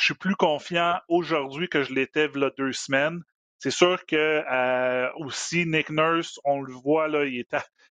je 0.00 0.06
suis 0.06 0.14
plus 0.14 0.34
confiant 0.34 0.98
aujourd'hui 1.08 1.68
que 1.68 1.82
je 1.82 1.92
l'étais 1.94 2.28
il 2.34 2.40
y 2.40 2.44
a 2.44 2.50
deux 2.56 2.72
semaines. 2.72 3.22
C'est 3.58 3.70
sûr 3.70 4.04
que 4.06 4.16
euh, 4.16 5.10
aussi 5.16 5.66
Nick 5.66 5.90
Nurse, 5.90 6.40
on 6.44 6.62
le 6.62 6.72
voit 6.72 7.08
là, 7.08 7.24
il, 7.24 7.44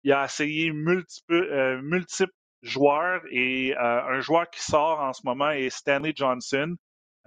il 0.03 0.13
a 0.13 0.25
essayé 0.25 0.71
multiples, 0.71 1.81
multiples 1.81 2.31
joueurs 2.61 3.21
et 3.31 3.75
un 3.75 4.19
joueur 4.21 4.49
qui 4.49 4.61
sort 4.61 4.99
en 4.99 5.13
ce 5.13 5.21
moment 5.25 5.49
est 5.51 5.69
Stanley 5.69 6.13
Johnson. 6.15 6.75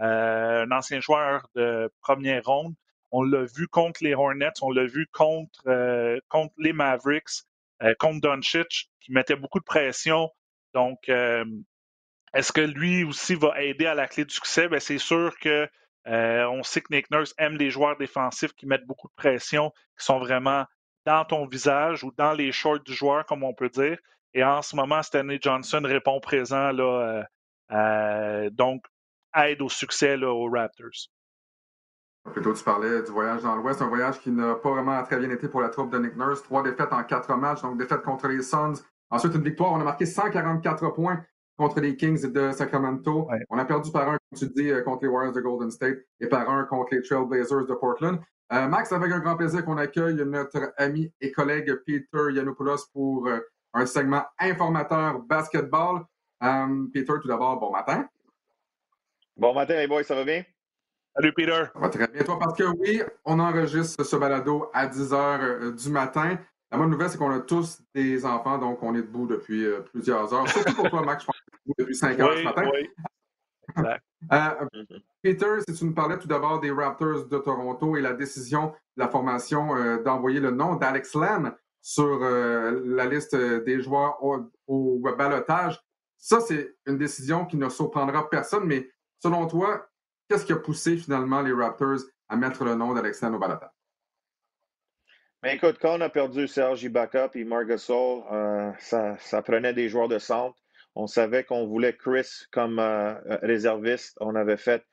Euh, 0.00 0.64
un 0.64 0.70
ancien 0.70 1.00
joueur 1.00 1.48
de 1.56 1.90
première 2.00 2.44
ronde. 2.44 2.74
On 3.10 3.22
l'a 3.22 3.44
vu 3.44 3.66
contre 3.66 4.04
les 4.04 4.14
Hornets, 4.14 4.52
on 4.62 4.70
l'a 4.70 4.86
vu 4.86 5.08
contre, 5.12 5.60
euh, 5.66 6.20
contre 6.28 6.54
les 6.58 6.72
Mavericks, 6.72 7.42
euh, 7.82 7.94
contre 7.98 8.20
Doncic, 8.20 8.90
qui 9.00 9.12
mettait 9.12 9.34
beaucoup 9.34 9.58
de 9.58 9.64
pression. 9.64 10.30
Donc, 10.74 11.10
est-ce 12.34 12.52
que 12.52 12.60
lui 12.60 13.04
aussi 13.04 13.34
va 13.34 13.60
aider 13.62 13.86
à 13.86 13.94
la 13.94 14.06
clé 14.06 14.24
du 14.24 14.34
succès? 14.34 14.68
Ben, 14.68 14.80
c'est 14.80 14.98
sûr 14.98 15.34
que 15.40 15.68
on 16.06 16.62
sait 16.62 16.80
que 16.80 16.92
Nick 16.92 17.10
Nurse 17.10 17.34
aime 17.38 17.56
les 17.56 17.70
joueurs 17.70 17.96
défensifs 17.96 18.52
qui 18.54 18.66
mettent 18.66 18.86
beaucoup 18.86 19.08
de 19.08 19.14
pression, 19.14 19.70
qui 19.98 20.04
sont 20.04 20.18
vraiment 20.18 20.64
dans 21.04 21.24
ton 21.24 21.46
visage 21.46 22.04
ou 22.04 22.12
dans 22.16 22.32
les 22.32 22.52
shorts 22.52 22.80
du 22.80 22.94
joueur, 22.94 23.26
comme 23.26 23.42
on 23.42 23.54
peut 23.54 23.68
dire. 23.68 23.98
Et 24.34 24.44
en 24.44 24.62
ce 24.62 24.76
moment, 24.76 25.02
Stanley 25.02 25.38
Johnson 25.40 25.80
répond 25.84 26.20
présent. 26.20 26.70
Là, 26.72 27.24
donc, 28.52 28.84
aide 29.34 29.60
au 29.62 29.68
succès 29.68 30.16
aux 30.22 30.50
Raptors. 30.50 31.08
Plutôt, 32.32 32.52
tu 32.52 32.62
parlais 32.62 33.02
du 33.02 33.10
voyage 33.10 33.42
dans 33.42 33.56
l'Ouest, 33.56 33.80
un 33.80 33.88
voyage 33.88 34.18
qui 34.20 34.30
n'a 34.30 34.54
pas 34.54 34.70
vraiment 34.70 35.02
très 35.02 35.18
bien 35.18 35.30
été 35.30 35.48
pour 35.48 35.62
la 35.62 35.70
troupe 35.70 35.90
de 35.90 35.98
Nick 35.98 36.16
Nurse. 36.16 36.42
Trois 36.42 36.62
défaites 36.62 36.92
en 36.92 37.02
quatre 37.04 37.34
matchs, 37.36 37.62
donc 37.62 37.78
défaite 37.78 38.02
contre 38.02 38.28
les 38.28 38.42
Suns. 38.42 38.74
Ensuite, 39.10 39.34
une 39.34 39.44
victoire. 39.44 39.72
On 39.72 39.80
a 39.80 39.84
marqué 39.84 40.04
144 40.04 40.90
points 40.94 41.24
contre 41.58 41.80
les 41.80 41.96
Kings 41.96 42.32
de 42.32 42.52
Sacramento. 42.52 43.28
On 43.50 43.58
a 43.58 43.64
perdu 43.66 43.90
par 43.90 44.08
un, 44.08 44.16
comme 44.16 44.38
tu 44.38 44.48
dis, 44.54 44.70
euh, 44.70 44.82
contre 44.82 45.02
les 45.02 45.08
Warriors 45.08 45.34
de 45.34 45.40
Golden 45.40 45.70
State 45.70 45.98
et 46.20 46.28
par 46.28 46.48
un 46.48 46.64
contre 46.64 46.94
les 46.94 47.02
Trailblazers 47.02 47.66
de 47.66 47.74
Portland. 47.74 48.18
Euh, 48.52 48.66
Max, 48.68 48.92
avec 48.92 49.12
un 49.12 49.18
grand 49.18 49.36
plaisir 49.36 49.64
qu'on 49.64 49.76
accueille 49.76 50.16
notre 50.24 50.72
ami 50.78 51.12
et 51.20 51.30
collègue 51.32 51.74
Peter 51.84 52.32
Yanopoulos 52.32 52.86
pour 52.94 53.26
euh, 53.26 53.40
un 53.74 53.84
segment 53.84 54.22
informateur 54.38 55.18
basketball. 55.20 56.04
Peter, 56.40 57.12
tout 57.20 57.28
d'abord, 57.28 57.58
bon 57.58 57.72
matin. 57.72 58.08
Bon 59.36 59.52
matin, 59.52 59.74
les 59.76 59.86
boys, 59.86 60.04
ça 60.04 60.14
va 60.14 60.24
bien? 60.24 60.44
Salut, 61.14 61.32
Peter. 61.32 61.64
Ça 61.72 61.80
va 61.80 61.88
très 61.88 62.06
bien, 62.06 62.22
toi, 62.22 62.38
parce 62.38 62.56
que 62.56 62.62
oui, 62.78 63.02
on 63.24 63.40
enregistre 63.40 64.04
ce 64.04 64.14
balado 64.14 64.70
à 64.72 64.86
10 64.86 65.12
h 65.12 65.40
euh, 65.40 65.72
du 65.72 65.90
matin. 65.90 66.38
La 66.70 66.78
bonne 66.78 66.90
nouvelle, 66.90 67.10
c'est 67.10 67.18
qu'on 67.18 67.32
a 67.32 67.40
tous 67.40 67.80
des 67.92 68.24
enfants, 68.24 68.58
donc 68.58 68.82
on 68.84 68.94
est 68.94 69.02
debout 69.02 69.26
depuis 69.26 69.64
euh, 69.64 69.80
plusieurs 69.80 70.32
heures. 70.32 70.48
Surtout 70.48 70.74
pour 70.74 70.90
toi, 70.90 71.02
Max, 71.02 71.22
je 71.22 71.26
pense 71.26 71.36
depuis 71.78 71.94
5 71.94 72.18
heures 72.20 72.36
ce 72.36 72.42
matin. 72.44 72.70
Oui. 72.72 72.88
Exact. 73.76 74.02
Euh, 74.32 74.84
Peter, 75.22 75.60
si 75.68 75.74
tu 75.74 75.84
nous 75.84 75.94
parlais 75.94 76.18
tout 76.18 76.26
d'abord 76.26 76.60
des 76.60 76.70
Raptors 76.70 77.26
de 77.26 77.38
Toronto 77.38 77.96
et 77.96 78.00
la 78.00 78.14
décision 78.14 78.68
de 78.96 79.02
la 79.02 79.08
formation 79.08 79.98
d'envoyer 80.02 80.40
le 80.40 80.50
nom 80.50 80.74
d'Alex 80.74 81.14
Len 81.14 81.52
sur 81.80 82.18
la 82.18 83.06
liste 83.06 83.36
des 83.36 83.80
joueurs 83.80 84.22
au, 84.24 84.50
au 84.66 84.98
balotage, 85.16 85.80
ça, 86.16 86.40
c'est 86.40 86.74
une 86.86 86.98
décision 86.98 87.44
qui 87.44 87.56
ne 87.56 87.68
surprendra 87.68 88.28
personne, 88.28 88.64
mais 88.64 88.88
Selon 89.20 89.46
toi, 89.48 89.88
qu'est-ce 90.28 90.46
qui 90.46 90.52
a 90.52 90.56
poussé 90.56 90.96
finalement 90.96 91.42
les 91.42 91.52
Raptors 91.52 92.00
à 92.28 92.36
mettre 92.36 92.64
le 92.64 92.74
nom 92.74 92.94
d'Alexandre 92.94 93.36
au 93.36 93.40
balotage? 93.40 93.70
Mais 95.42 95.56
écoute, 95.56 95.78
quand 95.80 95.98
on 95.98 96.00
a 96.00 96.08
perdu 96.08 96.48
Serge 96.48 96.82
Ibaka 96.82 97.30
et 97.34 97.44
Marc 97.44 97.66
Gasol, 97.66 98.24
euh, 98.32 98.72
ça, 98.78 99.42
prenait 99.42 99.72
des 99.72 99.88
joueurs 99.88 100.08
de 100.08 100.18
centre. 100.18 100.56
On 101.00 101.06
savait 101.06 101.44
qu'on 101.44 101.64
voulait 101.64 101.94
Chris 101.94 102.28
comme 102.50 102.80
euh, 102.80 103.14
réserviste. 103.42 104.16
On 104.20 104.34
avait 104.34 104.56
fait 104.56 104.84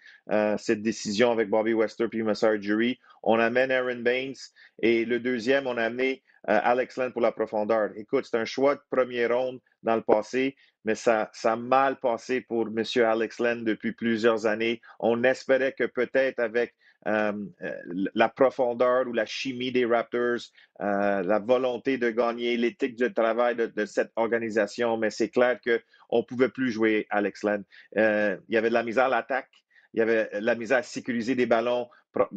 cette 0.57 0.81
décision 0.81 1.31
avec 1.31 1.49
Bobby 1.49 1.73
Wester 1.73 2.07
puis 2.07 2.23
Massar 2.23 2.61
Jury. 2.61 2.99
On 3.21 3.39
amène 3.39 3.71
Aaron 3.71 4.01
Baines 4.01 4.33
et 4.81 5.05
le 5.05 5.19
deuxième, 5.19 5.67
on 5.67 5.77
a 5.77 5.83
amené 5.83 6.23
Alex 6.47 6.97
Land 6.97 7.11
pour 7.11 7.21
la 7.21 7.31
profondeur. 7.31 7.89
Écoute, 7.95 8.27
c'est 8.29 8.37
un 8.37 8.45
choix 8.45 8.75
de 8.75 8.81
première 8.89 9.35
ronde 9.35 9.59
dans 9.83 9.95
le 9.95 10.01
passé, 10.01 10.55
mais 10.83 10.95
ça, 10.95 11.29
ça 11.33 11.53
a 11.53 11.55
mal 11.55 11.99
passé 11.99 12.41
pour 12.41 12.67
M. 12.67 12.83
Alex 13.03 13.39
Len 13.39 13.63
depuis 13.63 13.91
plusieurs 13.91 14.47
années. 14.47 14.81
On 14.99 15.23
espérait 15.23 15.73
que 15.73 15.85
peut-être 15.85 16.39
avec 16.39 16.71
euh, 16.71 16.84
la 17.05 18.29
profondeur 18.29 19.07
ou 19.07 19.13
la 19.13 19.25
chimie 19.25 19.71
des 19.71 19.85
Raptors, 19.85 20.39
euh, 20.81 21.21
la 21.21 21.39
volonté 21.39 21.97
de 21.97 22.09
gagner, 22.09 22.57
l'éthique 22.57 22.95
de 22.95 23.07
travail 23.07 23.55
de, 23.55 23.85
cette 23.85 24.11
organisation, 24.15 24.97
mais 24.97 25.09
c'est 25.09 25.29
clair 25.29 25.59
qu'on 25.61 26.17
ne 26.17 26.23
pouvait 26.23 26.49
plus 26.49 26.71
jouer 26.71 27.05
Alex 27.09 27.43
Len. 27.43 27.63
Euh, 27.97 28.37
il 28.49 28.55
y 28.55 28.57
avait 28.57 28.69
de 28.69 28.73
la 28.73 28.83
misère 28.83 29.05
à 29.05 29.09
l'attaque, 29.09 29.51
il 29.93 29.99
y 29.99 30.01
avait 30.01 30.29
de 30.33 30.45
la 30.45 30.55
misère 30.55 30.79
à 30.79 30.83
sécuriser 30.83 31.35
des 31.35 31.45
ballons, 31.45 31.89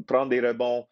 prendre 0.07 0.29
des 0.29 0.41
rebonds 0.41 0.87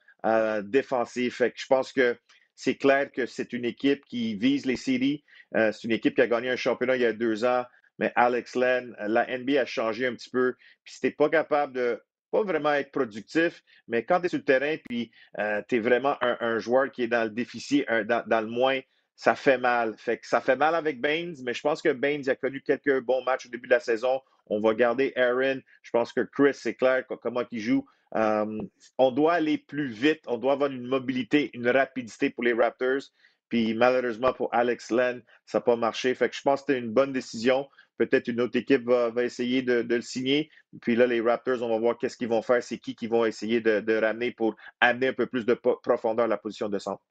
défensifs. 0.64 1.40
je 1.54 1.66
pense 1.66 1.92
que 1.92 2.16
c'est 2.56 2.76
clair 2.76 3.12
que 3.12 3.26
c'est 3.26 3.52
une 3.52 3.66
équipe 3.66 4.04
qui 4.06 4.34
vise 4.34 4.64
les 4.64 4.76
séries. 4.76 5.22
Euh, 5.54 5.70
c'est 5.70 5.84
une 5.84 5.92
équipe 5.92 6.14
qui 6.14 6.22
a 6.22 6.26
gagné 6.26 6.50
un 6.50 6.56
championnat 6.56 6.96
il 6.96 7.02
y 7.02 7.06
a 7.06 7.12
deux 7.12 7.44
ans, 7.44 7.64
mais 7.98 8.12
Alex 8.16 8.56
Len, 8.56 8.96
la 8.98 9.26
NBA 9.38 9.60
a 9.60 9.66
changé 9.66 10.06
un 10.06 10.14
petit 10.14 10.30
peu. 10.30 10.54
Puis 10.82 10.94
si 10.94 11.00
tu 11.00 11.12
pas 11.12 11.28
capable 11.28 11.74
de 11.74 12.02
pas 12.30 12.42
vraiment 12.42 12.72
être 12.72 12.90
productif, 12.90 13.62
mais 13.88 14.04
quand 14.04 14.20
tu 14.20 14.26
es 14.26 14.28
sur 14.28 14.38
le 14.38 14.44
terrain, 14.44 14.76
puis 14.88 15.10
euh, 15.38 15.62
tu 15.68 15.76
es 15.76 15.78
vraiment 15.78 16.16
un, 16.20 16.58
joueur 16.58 16.90
qui 16.90 17.02
est 17.02 17.08
dans 17.08 17.24
le 17.24 17.30
déficit, 17.30 17.86
dans, 17.88 18.40
le 18.40 18.46
moins, 18.46 18.80
ça 19.14 19.34
fait 19.34 19.58
mal. 19.58 19.96
Ça 20.22 20.40
fait 20.40 20.56
mal 20.56 20.74
avec 20.74 21.00
Baines, 21.00 21.36
mais 21.42 21.54
je 21.54 21.62
pense 21.62 21.82
que 21.82 21.92
Baines 21.92 22.28
a 22.28 22.36
connu 22.36 22.60
quelques 22.60 23.00
bons 23.00 23.22
matchs 23.24 23.46
au 23.46 23.48
début 23.48 23.68
de 23.68 23.74
la 23.74 23.80
saison. 23.80 24.20
On 24.46 24.60
va 24.60 24.74
garder 24.74 25.12
Aaron. 25.16 25.60
Je 25.82 25.90
pense 25.90 26.12
que 26.12 26.20
Chris, 26.20 26.54
c'est 26.54 26.74
clair 26.74 27.04
comment 27.06 27.42
il 27.50 27.60
joue. 27.60 27.86
Euh, 28.14 28.58
on 28.98 29.10
doit 29.10 29.34
aller 29.34 29.58
plus 29.58 29.88
vite. 29.88 30.22
On 30.26 30.38
doit 30.38 30.52
avoir 30.52 30.70
une 30.70 30.86
mobilité, 30.86 31.50
une 31.54 31.68
rapidité 31.68 32.30
pour 32.30 32.44
les 32.44 32.52
Raptors. 32.52 33.02
Puis 33.48 33.74
malheureusement 33.74 34.32
pour 34.32 34.52
Alex 34.52 34.90
Len, 34.90 35.22
ça 35.44 35.58
n'a 35.58 35.62
pas 35.62 35.76
marché. 35.76 36.14
Fait 36.14 36.28
que 36.28 36.36
je 36.36 36.42
pense 36.42 36.60
que 36.60 36.66
c'était 36.66 36.78
une 36.78 36.92
bonne 36.92 37.12
décision. 37.12 37.68
Peut-être 37.98 38.28
une 38.28 38.40
autre 38.40 38.56
équipe 38.56 38.86
va, 38.86 39.24
essayer 39.24 39.62
de, 39.62 39.82
le 39.88 40.00
signer. 40.00 40.50
Puis 40.80 40.96
là, 40.96 41.06
les 41.06 41.20
Raptors, 41.20 41.62
on 41.62 41.68
va 41.68 41.78
voir 41.78 41.98
qu'est-ce 41.98 42.16
qu'ils 42.16 42.28
vont 42.28 42.42
faire. 42.42 42.62
C'est 42.62 42.78
qui 42.78 42.94
qui 42.94 43.06
vont 43.06 43.24
essayer 43.24 43.60
de, 43.60 44.00
ramener 44.00 44.32
pour 44.32 44.54
amener 44.80 45.08
un 45.08 45.12
peu 45.12 45.26
plus 45.26 45.46
de 45.46 45.54
profondeur 45.54 46.26
à 46.26 46.28
la 46.28 46.36
position 46.36 46.68
de 46.68 46.78
centre. 46.78 47.02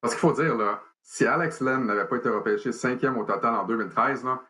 Parce 0.00 0.14
qu'il 0.14 0.20
faut 0.20 0.32
dire, 0.32 0.56
là, 0.56 0.82
si 1.02 1.26
Alex 1.26 1.60
Len 1.60 1.84
n'avait 1.84 2.06
pas 2.06 2.16
été 2.16 2.28
repêché 2.28 2.72
cinquième 2.72 3.18
au 3.18 3.24
total 3.24 3.54
en 3.54 3.64
2013, 3.66 4.24
là, 4.24 4.42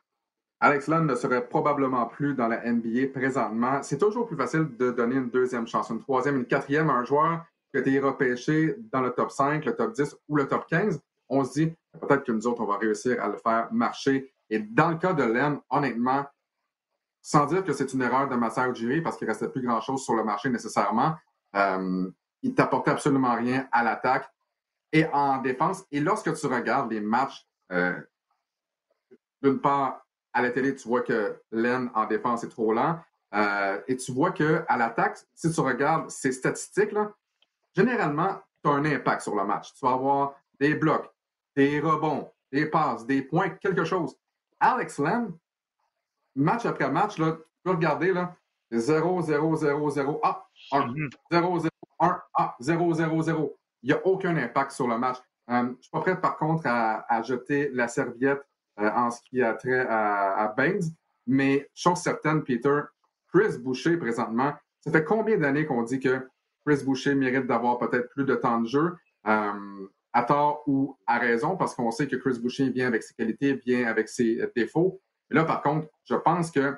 Alex 0.60 0.88
Len 0.88 1.06
ne 1.06 1.14
serait 1.14 1.48
probablement 1.48 2.06
plus 2.06 2.34
dans 2.34 2.46
la 2.46 2.70
NBA 2.70 3.08
présentement. 3.14 3.82
C'est 3.82 3.98
toujours 3.98 4.26
plus 4.26 4.36
facile 4.36 4.68
de 4.76 4.90
donner 4.90 5.16
une 5.16 5.30
deuxième 5.30 5.66
chance, 5.66 5.88
une 5.88 6.00
troisième, 6.00 6.36
une 6.36 6.46
quatrième 6.46 6.90
à 6.90 6.94
un 6.94 7.04
joueur 7.04 7.46
que 7.72 7.78
tu 7.78 7.94
es 7.94 7.98
repêché 7.98 8.76
dans 8.92 9.00
le 9.00 9.10
top 9.10 9.30
5, 9.30 9.64
le 9.64 9.74
top 9.74 9.92
10 9.92 10.16
ou 10.28 10.36
le 10.36 10.46
top 10.46 10.66
15. 10.68 11.00
On 11.28 11.44
se 11.44 11.52
dit, 11.52 11.72
peut-être 12.00 12.24
que 12.24 12.32
nous 12.32 12.46
autres, 12.46 12.60
on 12.60 12.66
va 12.66 12.76
réussir 12.76 13.22
à 13.22 13.28
le 13.28 13.36
faire 13.36 13.72
marcher. 13.72 14.32
Et 14.50 14.58
dans 14.58 14.90
le 14.90 14.96
cas 14.96 15.12
de 15.12 15.22
Len, 15.22 15.60
honnêtement, 15.70 16.26
sans 17.22 17.46
dire 17.46 17.64
que 17.64 17.72
c'est 17.72 17.92
une 17.92 18.02
erreur 18.02 18.28
de 18.28 18.34
Masseur 18.34 18.74
Jury 18.74 19.00
parce 19.00 19.16
qu'il 19.16 19.26
ne 19.26 19.32
restait 19.32 19.48
plus 19.48 19.62
grand-chose 19.62 20.04
sur 20.04 20.14
le 20.14 20.24
marché 20.24 20.48
nécessairement, 20.48 21.14
euh, 21.54 22.10
il 22.42 22.54
t'apportait 22.54 22.90
absolument 22.90 23.34
rien 23.34 23.68
à 23.72 23.84
l'attaque 23.84 24.28
et 24.92 25.06
en 25.12 25.38
défense. 25.38 25.84
Et 25.92 26.00
lorsque 26.00 26.34
tu 26.34 26.46
regardes 26.46 26.90
les 26.90 27.00
matchs, 27.00 27.46
euh, 27.72 27.98
d'une 29.42 29.60
part, 29.60 30.06
à 30.32 30.42
la 30.42 30.50
télé, 30.50 30.74
tu 30.74 30.88
vois 30.88 31.02
que 31.02 31.40
Len 31.50 31.90
en 31.94 32.06
défense 32.06 32.44
est 32.44 32.48
trop 32.48 32.72
lent. 32.72 32.98
Euh, 33.34 33.80
et 33.86 33.96
tu 33.96 34.12
vois 34.12 34.32
qu'à 34.32 34.76
l'attaque, 34.76 35.18
si 35.34 35.52
tu 35.52 35.60
regardes 35.60 36.10
ces 36.10 36.32
statistiques-là, 36.32 37.12
généralement, 37.76 38.40
tu 38.62 38.70
as 38.70 38.74
un 38.74 38.84
impact 38.84 39.22
sur 39.22 39.36
le 39.36 39.44
match. 39.44 39.72
Tu 39.74 39.84
vas 39.84 39.92
avoir 39.92 40.34
des 40.58 40.74
blocs, 40.74 41.08
des 41.54 41.80
rebonds, 41.80 42.30
des 42.52 42.66
passes, 42.66 43.06
des 43.06 43.22
points, 43.22 43.50
quelque 43.50 43.84
chose. 43.84 44.16
Alex 44.60 44.98
Len, 44.98 45.32
match 46.36 46.66
après 46.66 46.90
match, 46.90 47.18
là, 47.18 47.32
tu 47.32 47.42
peux 47.64 47.70
regarder 47.70 48.12
là, 48.12 48.36
0, 48.72 49.22
0, 49.22 49.56
0, 49.56 49.90
0, 49.90 50.20
ah, 50.22 50.46
1, 50.72 50.94
0, 51.32 51.58
0, 51.58 51.70
1, 52.00 52.22
ah, 52.34 52.56
0, 52.60 52.94
0, 52.94 53.22
0. 53.22 53.56
Il 53.82 53.86
n'y 53.88 53.92
a 53.92 54.06
aucun 54.06 54.36
impact 54.36 54.72
sur 54.72 54.86
le 54.86 54.98
match. 54.98 55.16
Euh, 55.50 55.62
je 55.62 55.68
ne 55.68 55.76
suis 55.80 55.90
pas 55.90 56.00
prêt, 56.00 56.20
par 56.20 56.36
contre, 56.36 56.64
à 56.66 57.22
jeter 57.22 57.70
la 57.72 57.88
serviette 57.88 58.42
euh, 58.80 58.90
en 58.94 59.10
ce 59.10 59.20
qui 59.22 59.42
a 59.42 59.54
trait 59.54 59.86
à, 59.88 60.52
Baines. 60.56 60.82
Mais 61.26 61.68
chose 61.74 61.98
certaine, 61.98 62.42
Peter, 62.42 62.80
Chris 63.32 63.58
Boucher, 63.58 63.96
présentement, 63.96 64.54
ça 64.80 64.90
fait 64.90 65.04
combien 65.04 65.36
d'années 65.36 65.66
qu'on 65.66 65.82
dit 65.82 66.00
que 66.00 66.26
Chris 66.64 66.82
Boucher 66.84 67.14
mérite 67.14 67.46
d'avoir 67.46 67.78
peut-être 67.78 68.08
plus 68.10 68.24
de 68.24 68.34
temps 68.34 68.60
de 68.60 68.66
jeu, 68.66 68.96
euh, 69.26 69.88
à 70.12 70.22
tort 70.24 70.62
ou 70.66 70.96
à 71.06 71.18
raison, 71.18 71.56
parce 71.56 71.74
qu'on 71.74 71.90
sait 71.90 72.08
que 72.08 72.16
Chris 72.16 72.38
Boucher 72.40 72.70
vient 72.70 72.88
avec 72.88 73.02
ses 73.02 73.14
qualités, 73.14 73.54
vient 73.54 73.86
avec 73.86 74.08
ses 74.08 74.40
défauts. 74.56 75.00
Et 75.30 75.34
là, 75.34 75.44
par 75.44 75.62
contre, 75.62 75.88
je 76.04 76.16
pense 76.16 76.50
que 76.50 76.76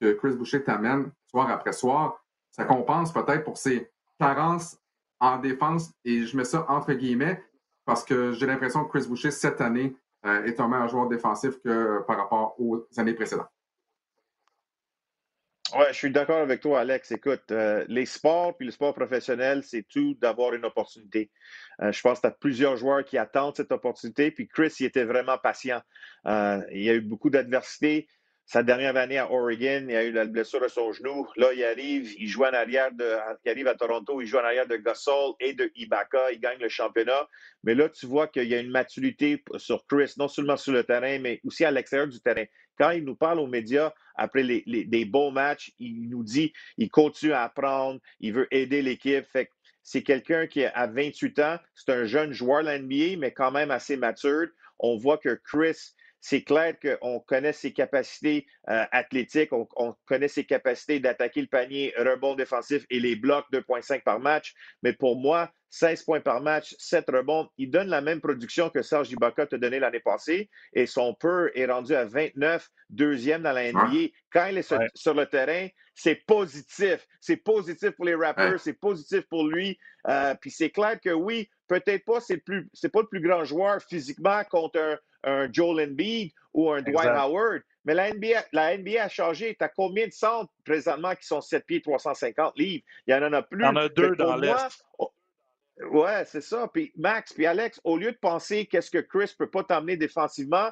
ce 0.00 0.06
que 0.06 0.12
Chris 0.14 0.36
Boucher 0.36 0.62
t'amène 0.62 1.12
soir 1.26 1.50
après 1.50 1.72
soir, 1.72 2.24
ça 2.50 2.64
compense 2.64 3.12
peut-être 3.12 3.44
pour 3.44 3.56
ses 3.56 3.90
carences 4.18 4.78
en 5.20 5.38
défense, 5.38 5.92
et 6.04 6.26
je 6.26 6.36
mets 6.36 6.44
ça 6.44 6.66
entre 6.68 6.92
guillemets, 6.92 7.42
parce 7.84 8.04
que 8.04 8.32
j'ai 8.32 8.46
l'impression 8.46 8.84
que 8.84 8.98
Chris 8.98 9.08
Boucher, 9.08 9.30
cette 9.30 9.60
année, 9.60 9.96
euh, 10.26 10.44
est 10.44 10.58
un 10.58 10.68
meilleur 10.68 10.88
joueur 10.88 11.08
défensif 11.08 11.60
que 11.60 11.68
euh, 11.68 12.00
par 12.00 12.16
rapport 12.16 12.58
aux 12.58 12.86
années 12.96 13.12
précédentes. 13.12 13.50
Oui, 15.72 15.84
je 15.88 15.94
suis 15.94 16.10
d'accord 16.10 16.38
avec 16.38 16.60
toi, 16.60 16.80
Alex. 16.80 17.10
Écoute, 17.10 17.50
euh, 17.50 17.84
les 17.88 18.06
sports 18.06 18.56
puis 18.56 18.66
le 18.66 18.72
sport 18.72 18.94
professionnel, 18.94 19.62
c'est 19.64 19.82
tout 19.82 20.14
d'avoir 20.20 20.52
une 20.54 20.64
opportunité. 20.64 21.30
je 21.80 22.00
pense 22.00 22.18
que 22.18 22.22
tu 22.22 22.28
as 22.28 22.32
plusieurs 22.32 22.76
joueurs 22.76 23.04
qui 23.04 23.18
attendent 23.18 23.56
cette 23.56 23.72
opportunité. 23.72 24.30
Puis 24.30 24.46
Chris, 24.46 24.72
il 24.80 24.86
était 24.86 25.04
vraiment 25.04 25.38
patient. 25.38 25.80
il 26.26 26.82
y 26.82 26.90
a 26.90 26.94
eu 26.94 27.00
beaucoup 27.00 27.30
d'adversité. 27.30 28.06
Sa 28.46 28.62
dernière 28.62 28.96
année 28.96 29.16
à 29.16 29.30
Oregon, 29.32 29.86
il 29.88 29.96
a 29.96 30.04
eu 30.04 30.12
la 30.12 30.26
blessure 30.26 30.62
à 30.62 30.68
son 30.68 30.92
genou. 30.92 31.26
Là, 31.36 31.52
il 31.54 31.64
arrive, 31.64 32.12
il 32.18 32.28
joue 32.28 32.44
en 32.44 32.52
arrière 32.52 32.92
de, 32.92 33.16
il 33.44 33.50
arrive 33.50 33.68
à 33.68 33.74
Toronto, 33.74 34.20
il 34.20 34.26
joue 34.26 34.36
en 34.36 34.44
arrière 34.44 34.66
de 34.66 34.76
Gasol 34.76 35.32
et 35.40 35.54
de 35.54 35.72
Ibaka, 35.74 36.30
il 36.30 36.40
gagne 36.40 36.58
le 36.60 36.68
championnat. 36.68 37.26
Mais 37.62 37.74
là, 37.74 37.88
tu 37.88 38.04
vois 38.06 38.28
qu'il 38.28 38.44
y 38.44 38.54
a 38.54 38.60
une 38.60 38.70
maturité 38.70 39.42
sur 39.56 39.86
Chris, 39.86 40.12
non 40.18 40.28
seulement 40.28 40.58
sur 40.58 40.72
le 40.72 40.84
terrain, 40.84 41.18
mais 41.18 41.40
aussi 41.44 41.64
à 41.64 41.70
l'extérieur 41.70 42.08
du 42.08 42.20
terrain. 42.20 42.44
Quand 42.78 42.90
il 42.90 43.04
nous 43.04 43.16
parle 43.16 43.40
aux 43.40 43.46
médias 43.46 43.92
après 44.14 44.42
les, 44.42 44.62
des 44.66 45.04
bons 45.06 45.30
matchs, 45.30 45.72
il 45.78 46.10
nous 46.10 46.22
dit, 46.22 46.52
il 46.76 46.90
continue 46.90 47.32
à 47.32 47.44
apprendre, 47.44 48.00
il 48.20 48.34
veut 48.34 48.48
aider 48.50 48.82
l'équipe. 48.82 49.24
Fait 49.32 49.48
c'est 49.82 50.02
quelqu'un 50.02 50.46
qui 50.46 50.64
a 50.64 50.86
28 50.86 51.38
ans, 51.40 51.58
c'est 51.74 51.92
un 51.92 52.04
jeune 52.04 52.32
joueur 52.32 52.62
de 52.62 52.70
l'NBA, 52.70 53.18
mais 53.18 53.32
quand 53.32 53.50
même 53.50 53.70
assez 53.70 53.96
mature. 53.96 54.48
On 54.78 54.96
voit 54.96 55.18
que 55.18 55.38
Chris, 55.44 55.94
c'est 56.24 56.40
clair 56.40 56.74
qu'on 56.80 57.20
connaît 57.20 57.52
ses 57.52 57.74
capacités 57.74 58.46
euh, 58.70 58.86
athlétiques, 58.92 59.52
on, 59.52 59.94
connaît 60.06 60.26
ses 60.26 60.44
capacités 60.44 60.98
d'attaquer 60.98 61.42
le 61.42 61.48
panier, 61.48 61.92
rebond 61.98 62.34
défensif 62.34 62.86
et 62.88 62.98
les 62.98 63.14
blocs 63.14 63.44
2.5 63.52 64.02
par 64.02 64.20
match. 64.20 64.54
Mais 64.82 64.94
pour 64.94 65.16
moi, 65.16 65.52
16 65.68 66.02
points 66.04 66.22
par 66.22 66.40
match, 66.40 66.74
7 66.78 67.04
rebonds, 67.10 67.50
il 67.58 67.70
donne 67.70 67.88
la 67.88 68.00
même 68.00 68.22
production 68.22 68.70
que 68.70 68.80
Serge 68.80 69.12
Ibaka 69.12 69.48
t'a 69.48 69.58
donné 69.58 69.78
l'année 69.78 70.00
passée 70.00 70.48
et 70.72 70.86
son 70.86 71.12
PER 71.12 71.48
est 71.54 71.66
rendu 71.66 71.94
à 71.94 72.06
29, 72.06 72.70
deuxième 72.88 73.42
dans 73.42 73.52
la 73.52 73.70
NBA. 73.70 74.08
Quand 74.32 74.46
il 74.46 74.56
est 74.56 74.74
sur, 74.94 75.12
le 75.12 75.26
terrain, 75.26 75.68
c'est 75.94 76.24
positif. 76.26 77.06
C'est 77.20 77.36
positif 77.36 77.90
pour 77.90 78.06
les 78.06 78.14
rappers, 78.14 78.58
c'est 78.58 78.80
positif 78.80 79.26
pour 79.28 79.46
lui. 79.46 79.78
Euh, 80.08 80.34
puis 80.40 80.50
c'est 80.50 80.70
clair 80.70 80.98
que 81.04 81.10
oui, 81.10 81.50
peut-être 81.68 82.06
pas, 82.06 82.20
c'est 82.20 82.38
pas 82.88 83.00
le 83.02 83.08
plus 83.08 83.20
grand 83.20 83.44
joueur 83.44 83.82
physiquement 83.82 84.42
contre 84.44 84.80
un 84.80 84.96
un 85.24 85.52
Joel 85.52 85.90
Embiid 85.90 86.32
ou 86.52 86.70
un 86.70 86.82
Dwight 86.82 87.08
Howard. 87.08 87.62
Mais 87.84 87.94
la 87.94 88.12
NBA, 88.12 88.44
la 88.52 88.78
NBA 88.78 89.02
a 89.02 89.08
changé. 89.08 89.54
Tu 89.58 89.64
as 89.64 89.68
combien 89.68 90.06
de 90.06 90.12
centres 90.12 90.50
présentement 90.64 91.14
qui 91.14 91.26
sont 91.26 91.40
7 91.40 91.66
pieds 91.66 91.82
350 91.82 92.56
livres? 92.56 92.84
Il 93.06 93.12
y 93.12 93.14
en 93.14 93.32
a 93.32 93.42
plus. 93.42 93.60
Il 93.60 93.64
y 93.64 93.68
en 93.68 93.76
a 93.76 93.88
deux 93.88 94.16
dans 94.16 94.36
l'Est. 94.36 94.82
Oh, 94.98 95.12
ouais, 95.90 96.24
c'est 96.24 96.40
ça. 96.40 96.68
Puis 96.72 96.92
Max, 96.96 97.32
puis 97.32 97.46
Alex, 97.46 97.80
au 97.84 97.98
lieu 97.98 98.12
de 98.12 98.16
penser 98.16 98.66
qu'est-ce 98.66 98.90
que 98.90 98.98
Chris 98.98 99.34
peut 99.36 99.50
pas 99.50 99.64
t'amener 99.64 99.96
défensivement, 99.96 100.70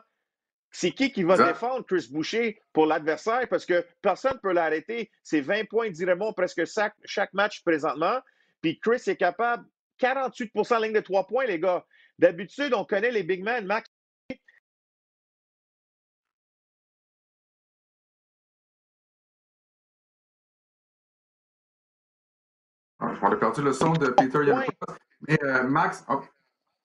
c'est 0.70 0.92
qui 0.92 1.12
qui 1.12 1.22
va 1.22 1.36
défendre 1.36 1.84
Chris 1.84 2.08
Boucher 2.10 2.58
pour 2.72 2.86
l'adversaire? 2.86 3.46
Parce 3.50 3.66
que 3.66 3.84
personne 4.00 4.34
ne 4.34 4.38
peut 4.38 4.54
l'arrêter. 4.54 5.10
C'est 5.22 5.42
20 5.42 5.68
points, 5.68 5.90
dirait 5.90 6.16
presque 6.34 6.64
chaque, 6.64 6.94
chaque 7.04 7.34
match 7.34 7.62
présentement. 7.62 8.20
Puis 8.62 8.80
Chris 8.80 9.02
est 9.06 9.16
capable, 9.16 9.66
48% 10.00 10.82
ligne 10.82 10.94
de 10.94 11.00
3 11.00 11.26
points, 11.26 11.44
les 11.44 11.60
gars. 11.60 11.84
D'habitude, 12.18 12.72
on 12.72 12.86
connaît 12.86 13.10
les 13.10 13.22
big 13.22 13.42
men. 13.42 13.66
Max 13.66 13.86
On 23.20 23.32
a 23.32 23.36
perdu 23.36 23.62
le 23.62 23.72
son 23.72 23.92
de 23.92 24.08
Peter. 24.08 24.38
Mais 25.28 25.38
euh, 25.42 25.64
Max, 25.64 26.04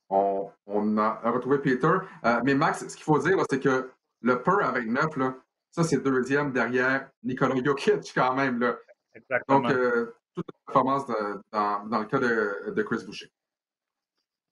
on, 0.09 0.97
a 0.97 1.31
retrouvé 1.31 1.59
Peter. 1.59 1.87
Euh, 2.25 2.41
mais 2.43 2.55
Max, 2.55 2.87
ce 2.87 2.95
qu'il 2.95 3.03
faut 3.03 3.19
dire, 3.19 3.37
c'est 3.49 3.59
que 3.59 3.89
le 4.21 4.41
PER 4.41 4.63
avec 4.63 4.87
9, 4.87 5.17
là, 5.17 5.35
ça, 5.71 5.83
c'est 5.83 6.03
deuxième 6.03 6.51
derrière 6.51 7.09
Nikola 7.23 7.55
Jokic 7.63 8.11
quand 8.15 8.33
même. 8.33 8.59
Là. 8.59 8.77
Exactement. 9.13 9.59
Donc, 9.61 9.71
euh, 9.71 10.15
toute 10.33 10.45
la 10.47 10.65
performance 10.65 11.05
dans, 11.51 11.85
dans, 11.85 11.99
le 11.99 12.05
cas 12.05 12.19
de, 12.19 12.71
de, 12.71 12.83
Chris 12.83 13.03
Boucher. 13.05 13.31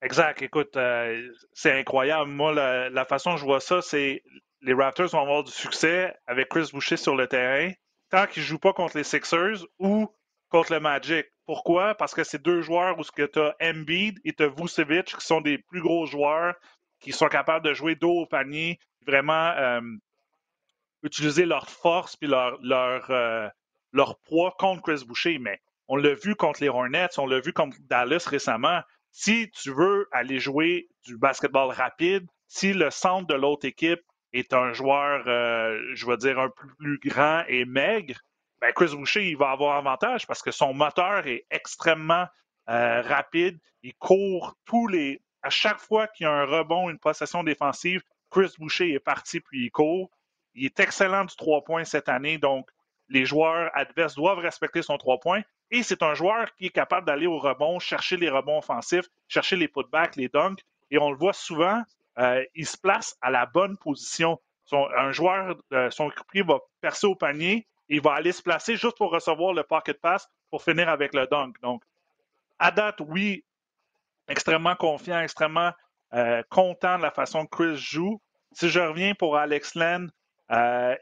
Exact. 0.02 0.42
Écoute, 0.42 0.76
euh, 0.78 1.32
c'est 1.54 1.80
incroyable. 1.80 2.30
Moi, 2.30 2.54
la, 2.54 2.90
la, 2.90 3.06
façon 3.06 3.32
dont 3.32 3.38
je 3.38 3.46
vois 3.46 3.60
ça, 3.60 3.82
c'est 3.82 4.24
les 4.62 4.74
Raptors 4.74 5.10
vont 5.10 5.22
avoir 5.22 5.44
du 5.44 5.52
succès 5.52 6.16
avec 6.28 6.50
Chris 6.50 6.70
Boucher 6.74 6.98
sur 6.98 7.16
le 7.16 7.28
terrain 7.28 7.72
tant 8.10 8.28
qu'ils 8.28 8.44
ne 8.44 8.48
jouent 8.48 8.60
pas 8.60 8.74
contre 8.74 8.98
les 8.98 9.04
Sixers 9.04 9.66
ou 9.80 10.08
contre 10.50 10.74
le 10.74 10.80
Magic. 10.80 11.28
Pourquoi? 11.46 11.96
Parce 11.96 12.14
que 12.14 12.24
c'est 12.24 12.42
deux 12.42 12.62
joueurs 12.62 12.98
où 12.98 13.04
tu 13.04 13.40
as 13.40 13.56
Embiid 13.62 14.20
et 14.26 14.34
tu 14.34 14.48
Vucevic 14.50 15.16
qui 15.16 15.26
sont 15.26 15.42
des 15.42 15.58
plus 15.58 15.82
gros 15.82 16.06
joueurs 16.06 16.56
qui 17.00 17.12
sont 17.12 17.28
capables 17.28 17.66
de 17.66 17.74
jouer 17.74 17.96
dos 17.96 18.22
au 18.22 18.26
panier, 18.26 18.80
vraiment 19.06 19.52
euh, 19.52 19.82
utiliser 21.04 21.46
leur 21.46 21.70
force 21.70 22.16
puis 22.16 22.28
leur, 22.28 22.58
leur, 22.62 23.10
euh, 23.12 23.48
leur 23.92 24.18
poids 24.20 24.56
contre 24.58 24.82
Chris 24.82 25.06
Boucher. 25.06 25.38
Mais 25.38 25.62
on 25.88 25.98
l'a 25.98 26.16
vu 26.16 26.36
contre 26.36 26.62
les 26.62 26.70
Hornets, 26.70 27.20
on 27.20 27.28
l'a 27.28 27.40
vu 27.40 27.54
contre 27.54 27.78
Dallas 27.82 28.26
récemment. 28.28 28.82
Si 29.12 29.50
tu 29.52 29.72
veux 29.72 30.08
aller 30.12 30.40
jouer 30.40 30.88
du 31.06 31.18
basketball 31.18 31.70
rapide, 31.70 32.28
si 32.48 32.74
le 32.74 32.90
centre 32.90 33.28
de 33.28 33.36
l'autre 33.36 33.66
équipe 33.66 34.02
est 34.34 34.54
un 34.54 34.74
joueur, 34.74 35.24
euh, 35.28 35.80
je 35.94 36.06
vais 36.06 36.18
dire, 36.18 36.40
un 36.40 36.50
peu 36.50 36.68
plus 36.78 37.00
grand 37.00 37.44
et 37.48 37.66
maigre, 37.66 38.20
ben 38.66 38.74
Chris 38.74 38.96
Boucher, 38.96 39.30
il 39.30 39.38
va 39.38 39.52
avoir 39.52 39.78
avantage 39.78 40.26
parce 40.26 40.42
que 40.42 40.50
son 40.50 40.74
moteur 40.74 41.28
est 41.28 41.46
extrêmement 41.52 42.26
euh, 42.68 43.02
rapide. 43.04 43.60
Il 43.84 43.94
court 43.96 44.56
tous 44.66 44.88
les. 44.88 45.22
À 45.44 45.52
chaque 45.52 45.80
fois 45.80 46.08
qu'il 46.08 46.24
y 46.24 46.28
a 46.28 46.34
un 46.34 46.46
rebond, 46.46 46.90
une 46.90 46.98
possession 46.98 47.44
défensive, 47.44 48.02
Chris 48.32 48.54
Boucher 48.58 48.92
est 48.92 49.00
parti 49.00 49.40
puis 49.40 49.66
il 49.66 49.72
court. 49.72 50.10
Il 50.56 50.66
est 50.66 50.80
excellent 50.80 51.26
du 51.26 51.36
trois 51.36 51.64
points 51.64 51.84
cette 51.84 52.10
année, 52.10 52.40
donc 52.40 52.68
les 53.08 53.26
joueurs 53.26 53.70
adverses 53.76 54.16
doivent 54.16 54.40
respecter 54.40 54.82
son 54.82 54.98
trois 54.98 55.20
points. 55.20 55.44
Et 55.70 55.84
c'est 55.84 56.02
un 56.02 56.16
joueur 56.16 56.52
qui 56.56 56.68
est 56.68 56.72
capable 56.72 57.06
d'aller 57.06 57.28
au 57.28 57.38
rebond, 57.38 57.78
chercher 57.78 58.18
les 58.18 58.30
rebonds 58.30 58.58
offensifs, 58.58 59.06
chercher 59.28 59.58
les 59.58 59.68
putbacks, 59.68 60.16
les 60.16 60.30
dunks. 60.30 60.62
Et 60.90 60.98
on 60.98 61.12
le 61.12 61.18
voit 61.18 61.34
souvent, 61.34 61.84
euh, 62.18 62.44
il 62.56 62.66
se 62.66 62.78
place 62.78 63.16
à 63.22 63.30
la 63.30 63.46
bonne 63.46 63.78
position. 63.78 64.42
un 64.72 65.12
joueur, 65.12 65.56
euh, 65.74 65.92
son 65.92 66.10
équipier 66.10 66.42
va 66.42 66.58
percer 66.82 67.06
au 67.06 67.16
panier, 67.16 67.68
il 67.90 68.02
va 68.02 68.14
aller 68.14 68.32
se 68.32 68.42
placer 68.42 68.76
juste 68.76 68.98
pour 68.98 69.12
recevoir 69.12 69.54
le 69.54 69.64
pocket 69.64 70.00
pass 70.00 70.30
pour 70.50 70.64
finir 70.64 70.90
avec 70.90 71.14
le 71.14 71.28
dunk. 71.28 71.60
Donc, 71.62 71.84
à 72.60 72.72
date, 72.72 72.98
oui, 73.00 73.44
extrêmement 74.28 74.76
confiant, 74.76 75.20
extrêmement 75.20 75.72
euh, 76.14 76.42
content 76.50 76.98
de 76.98 77.04
la 77.04 77.12
façon 77.12 77.46
que 77.46 77.56
Chris 77.56 77.78
joue. 77.78 78.22
Si 78.52 78.70
je 78.70 78.80
reviens 78.80 79.14
pour 79.16 79.38
Alex 79.38 79.76
Len, 79.76 80.10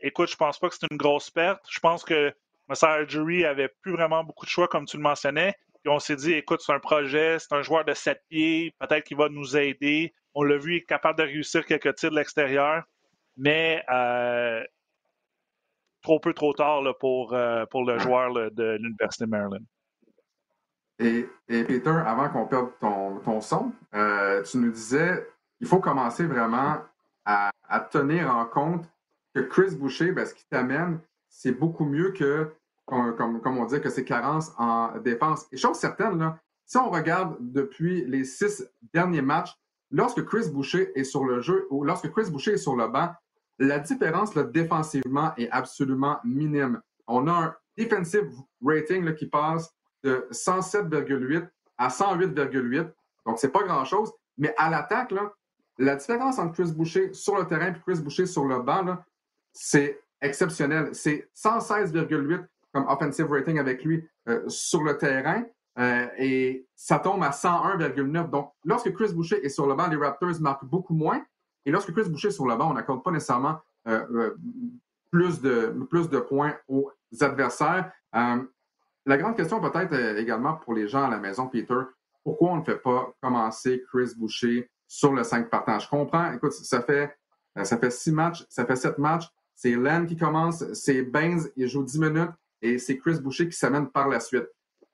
écoute, 0.01 0.31
je 0.31 0.35
pense 0.35 0.59
pas 0.59 0.69
que 0.69 0.75
c'est 0.75 0.87
une 0.89 0.97
grosse 0.97 1.29
perte. 1.29 1.63
Je 1.69 1.79
pense 1.79 2.03
que 2.03 2.33
Messiah 2.67 3.05
Jury 3.07 3.45
avait 3.45 3.69
plus 3.81 3.91
vraiment 3.91 4.23
beaucoup 4.23 4.45
de 4.45 4.49
choix, 4.49 4.67
comme 4.67 4.85
tu 4.85 4.97
le 4.97 5.03
mentionnais. 5.03 5.53
Puis 5.83 5.91
on 5.91 5.99
s'est 5.99 6.15
dit, 6.15 6.33
écoute, 6.33 6.61
c'est 6.65 6.71
un 6.71 6.79
projet, 6.79 7.37
c'est 7.39 7.53
un 7.53 7.61
joueur 7.61 7.83
de 7.83 7.93
7 7.93 8.21
pieds, 8.29 8.73
peut-être 8.79 9.03
qu'il 9.03 9.17
va 9.17 9.27
nous 9.27 9.57
aider. 9.57 10.13
On 10.33 10.43
l'a 10.43 10.57
vu, 10.57 10.75
il 10.75 10.77
est 10.77 10.85
capable 10.85 11.19
de 11.19 11.23
réussir 11.23 11.65
quelques 11.65 11.95
tirs 11.95 12.09
de 12.09 12.15
l'extérieur, 12.15 12.83
mais 13.35 13.83
euh, 13.91 14.63
trop 16.03 16.19
peu, 16.19 16.33
trop 16.33 16.53
tard 16.53 16.83
pour, 16.99 17.33
euh, 17.33 17.65
pour 17.71 17.85
le 17.85 17.97
joueur 17.97 18.33
de 18.51 18.77
l'Université 18.79 19.25
de 19.25 19.29
Maryland. 19.29 19.65
Et, 20.99 21.27
Peter, 21.47 22.01
avant 22.05 22.29
qu'on 22.29 22.45
perde 22.45 22.69
ton, 22.79 23.19
ton 23.19 23.41
son, 23.41 23.71
euh, 23.95 24.43
tu 24.43 24.57
nous 24.57 24.71
disais 24.71 25.27
il 25.63 25.67
faut 25.67 25.79
commencer 25.79 26.25
vraiment 26.25 26.77
à, 27.25 27.51
tenir 27.89 28.29
en 28.35 28.45
compte 28.45 28.85
que 29.33 29.39
Chris 29.39 29.75
Boucher, 29.75 30.11
ben, 30.11 30.25
ce 30.25 30.33
qui 30.33 30.45
t'amène, 30.49 30.99
c'est 31.29 31.53
beaucoup 31.53 31.85
mieux 31.85 32.11
que, 32.11 32.53
comme, 32.85 33.15
comme, 33.15 33.57
on 33.57 33.65
dit, 33.65 33.79
que 33.79 33.89
ses 33.89 34.03
carences 34.03 34.51
en 34.57 34.99
défense. 34.99 35.47
Et 35.53 35.57
chose 35.57 35.77
certaine, 35.77 36.19
là, 36.19 36.37
si 36.65 36.77
on 36.77 36.89
regarde 36.89 37.37
depuis 37.39 38.05
les 38.05 38.25
six 38.25 38.69
derniers 38.93 39.21
matchs, 39.21 39.57
lorsque 39.89 40.23
Chris 40.25 40.49
Boucher 40.51 40.91
est 40.99 41.05
sur 41.05 41.23
le 41.23 41.39
jeu 41.39 41.65
ou 41.69 41.85
lorsque 41.85 42.11
Chris 42.11 42.29
Boucher 42.29 42.53
est 42.53 42.57
sur 42.57 42.75
le 42.75 42.87
banc, 42.89 43.13
la 43.59 43.79
différence 43.79 44.33
défensivement 44.35 45.33
est 45.37 45.49
absolument 45.49 46.17
minime. 46.23 46.81
On 47.07 47.27
a 47.27 47.31
un 47.31 47.55
defensive 47.77 48.29
rating 48.61 49.13
qui 49.15 49.27
passe 49.27 49.73
de 50.03 50.27
107,8 50.31 51.47
à 51.77 51.87
108,8. 51.89 52.91
Donc, 53.25 53.39
c'est 53.39 53.51
pas 53.51 53.63
grand-chose. 53.63 54.11
Mais 54.37 54.53
à 54.57 54.69
l'attaque, 54.69 55.13
la 55.77 55.95
différence 55.95 56.39
entre 56.39 56.53
Chris 56.53 56.71
Boucher 56.71 57.13
sur 57.13 57.37
le 57.37 57.45
terrain 57.45 57.73
et 57.73 57.79
Chris 57.79 58.01
Boucher 58.01 58.25
sur 58.25 58.45
le 58.45 58.59
banc, 58.59 58.97
c'est 59.53 60.01
exceptionnel. 60.21 60.89
C'est 60.93 61.29
116,8 61.35 62.45
comme 62.73 62.87
offensive 62.87 63.29
rating 63.29 63.59
avec 63.59 63.83
lui 63.83 64.07
euh, 64.27 64.47
sur 64.49 64.83
le 64.83 64.97
terrain. 64.97 65.43
Euh, 65.79 66.07
et 66.17 66.67
ça 66.75 66.99
tombe 66.99 67.23
à 67.23 67.29
101,9. 67.29 68.29
Donc, 68.29 68.51
lorsque 68.63 68.93
Chris 68.93 69.13
Boucher 69.13 69.43
est 69.45 69.49
sur 69.49 69.67
le 69.67 69.75
banc, 69.75 69.87
les 69.87 69.97
Raptors 69.97 70.39
marquent 70.39 70.65
beaucoup 70.65 70.93
moins. 70.93 71.23
Et 71.65 71.71
lorsque 71.71 71.93
Chris 71.93 72.09
Boucher 72.09 72.29
est 72.29 72.31
sur 72.31 72.47
le 72.47 72.55
banc, 72.55 72.71
on 72.71 72.73
n'accorde 72.73 73.03
pas 73.03 73.11
nécessairement 73.11 73.59
euh, 73.87 74.05
euh, 74.11 74.37
plus, 75.11 75.41
de, 75.41 75.67
plus 75.89 76.09
de 76.09 76.19
points 76.19 76.55
aux 76.67 76.91
adversaires. 77.21 77.91
la 78.13 79.17
grande 79.17 79.35
question 79.35 79.59
peut-être 79.59 79.93
également 80.17 80.55
pour 80.55 80.73
les 80.73 80.87
gens 80.87 81.03
à 81.03 81.09
la 81.09 81.19
maison, 81.19 81.47
Peter, 81.47 81.79
pourquoi 82.23 82.51
on 82.51 82.57
ne 82.57 82.63
fait 82.63 82.77
pas 82.77 83.13
commencer 83.21 83.83
Chris 83.89 84.13
Boucher 84.17 84.69
sur 84.87 85.13
le 85.13 85.23
5 85.23 85.49
partant? 85.49 85.79
Je 85.79 85.89
comprends, 85.89 86.31
écoute, 86.33 86.53
ça 86.53 86.81
fait, 86.81 87.15
ça 87.63 87.77
fait 87.77 87.91
six 87.91 88.11
matchs, 88.11 88.45
ça 88.49 88.65
fait 88.65 88.75
sept 88.75 88.97
matchs. 88.97 89.27
C'est 89.55 89.75
Len 89.75 90.07
qui 90.07 90.17
commence, 90.17 90.63
c'est 90.73 91.03
Baines, 91.03 91.41
il 91.55 91.67
joue 91.67 91.83
10 91.83 91.99
minutes, 91.99 92.31
et 92.61 92.77
c'est 92.77 92.97
Chris 92.97 93.19
Boucher 93.21 93.47
qui 93.47 93.57
s'amène 93.57 93.89
par 93.89 94.07
la 94.07 94.19
suite. 94.19 94.47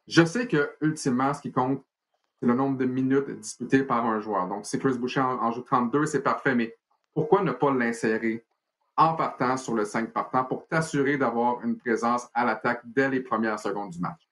Je 0.08 0.26
sais 0.26 0.48
que, 0.48 0.72
ultimement, 0.82 1.34
ce 1.34 1.42
qui 1.42 1.52
compte, 1.52 1.84
le 2.42 2.54
nombre 2.54 2.78
de 2.78 2.86
minutes 2.86 3.30
disputées 3.30 3.84
par 3.84 4.06
un 4.06 4.20
joueur. 4.20 4.48
Donc, 4.48 4.66
si 4.66 4.80
Chris 4.80 4.98
Boucher 4.98 5.22
en, 5.22 5.52
joue 5.52 5.62
32, 5.62 6.06
c'est 6.06 6.24
parfait, 6.24 6.56
mais 6.56 6.76
pourquoi 7.14 7.44
ne 7.44 7.52
pas 7.52 7.72
l'insérer 7.72 8.46
en 8.96 9.16
partant 9.16 9.58
sur 9.58 9.74
le 9.74 9.86
5 9.86 10.12
partant 10.12 10.46
pour 10.46 10.68
t'assurer 10.68 11.18
d'avoir 11.18 11.64
une 11.64 11.78
présence 11.78 12.28
à 12.34 12.46
l'attaque 12.46 12.82
dès 12.86 13.10
les 13.10 13.22
premières 13.22 13.60
secondes 13.60 13.92
du 13.92 14.00
match? 14.00 14.30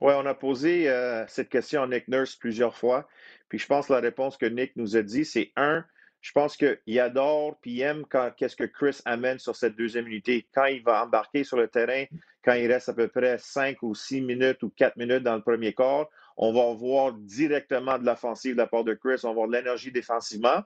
Oui, 0.00 0.12
on 0.16 0.26
a 0.26 0.34
posé 0.34 0.90
euh, 0.90 1.24
cette 1.26 1.48
question 1.48 1.82
à 1.82 1.86
Nick 1.86 2.08
Nurse 2.08 2.36
plusieurs 2.36 2.76
fois. 2.76 3.08
Puis 3.48 3.58
je 3.58 3.66
pense 3.66 3.86
que 3.86 3.92
la 3.92 4.00
réponse 4.00 4.36
que 4.36 4.46
Nick 4.46 4.76
nous 4.76 4.96
a 4.96 5.02
dit, 5.02 5.24
c'est 5.24 5.52
un, 5.56 5.84
je 6.20 6.32
pense 6.32 6.56
qu'il 6.56 7.00
adore 7.00 7.56
puis 7.60 7.72
il 7.72 7.80
aime 7.82 8.04
qu'est-ce 8.36 8.56
que 8.56 8.64
Chris 8.64 9.00
amène 9.04 9.38
sur 9.38 9.54
cette 9.54 9.76
deuxième 9.76 10.08
unité. 10.08 10.46
Quand 10.52 10.64
il 10.64 10.82
va 10.82 11.04
embarquer 11.04 11.44
sur 11.44 11.56
le 11.56 11.68
terrain, 11.68 12.04
quand 12.44 12.54
il 12.54 12.70
reste 12.70 12.88
à 12.88 12.94
peu 12.94 13.08
près 13.08 13.38
cinq 13.38 13.82
ou 13.82 13.94
six 13.94 14.20
minutes 14.20 14.62
ou 14.62 14.70
quatre 14.70 14.96
minutes 14.96 15.22
dans 15.22 15.36
le 15.36 15.42
premier 15.42 15.72
quart, 15.72 16.08
on 16.36 16.52
va 16.52 16.74
voir 16.74 17.12
directement 17.14 17.98
de 17.98 18.04
l'offensive 18.04 18.52
de 18.52 18.58
la 18.58 18.66
part 18.66 18.84
de 18.84 18.94
Chris. 18.94 19.20
On 19.24 19.28
va 19.28 19.34
voir 19.34 19.48
de 19.48 19.52
l'énergie 19.52 19.92
défensivement. 19.92 20.62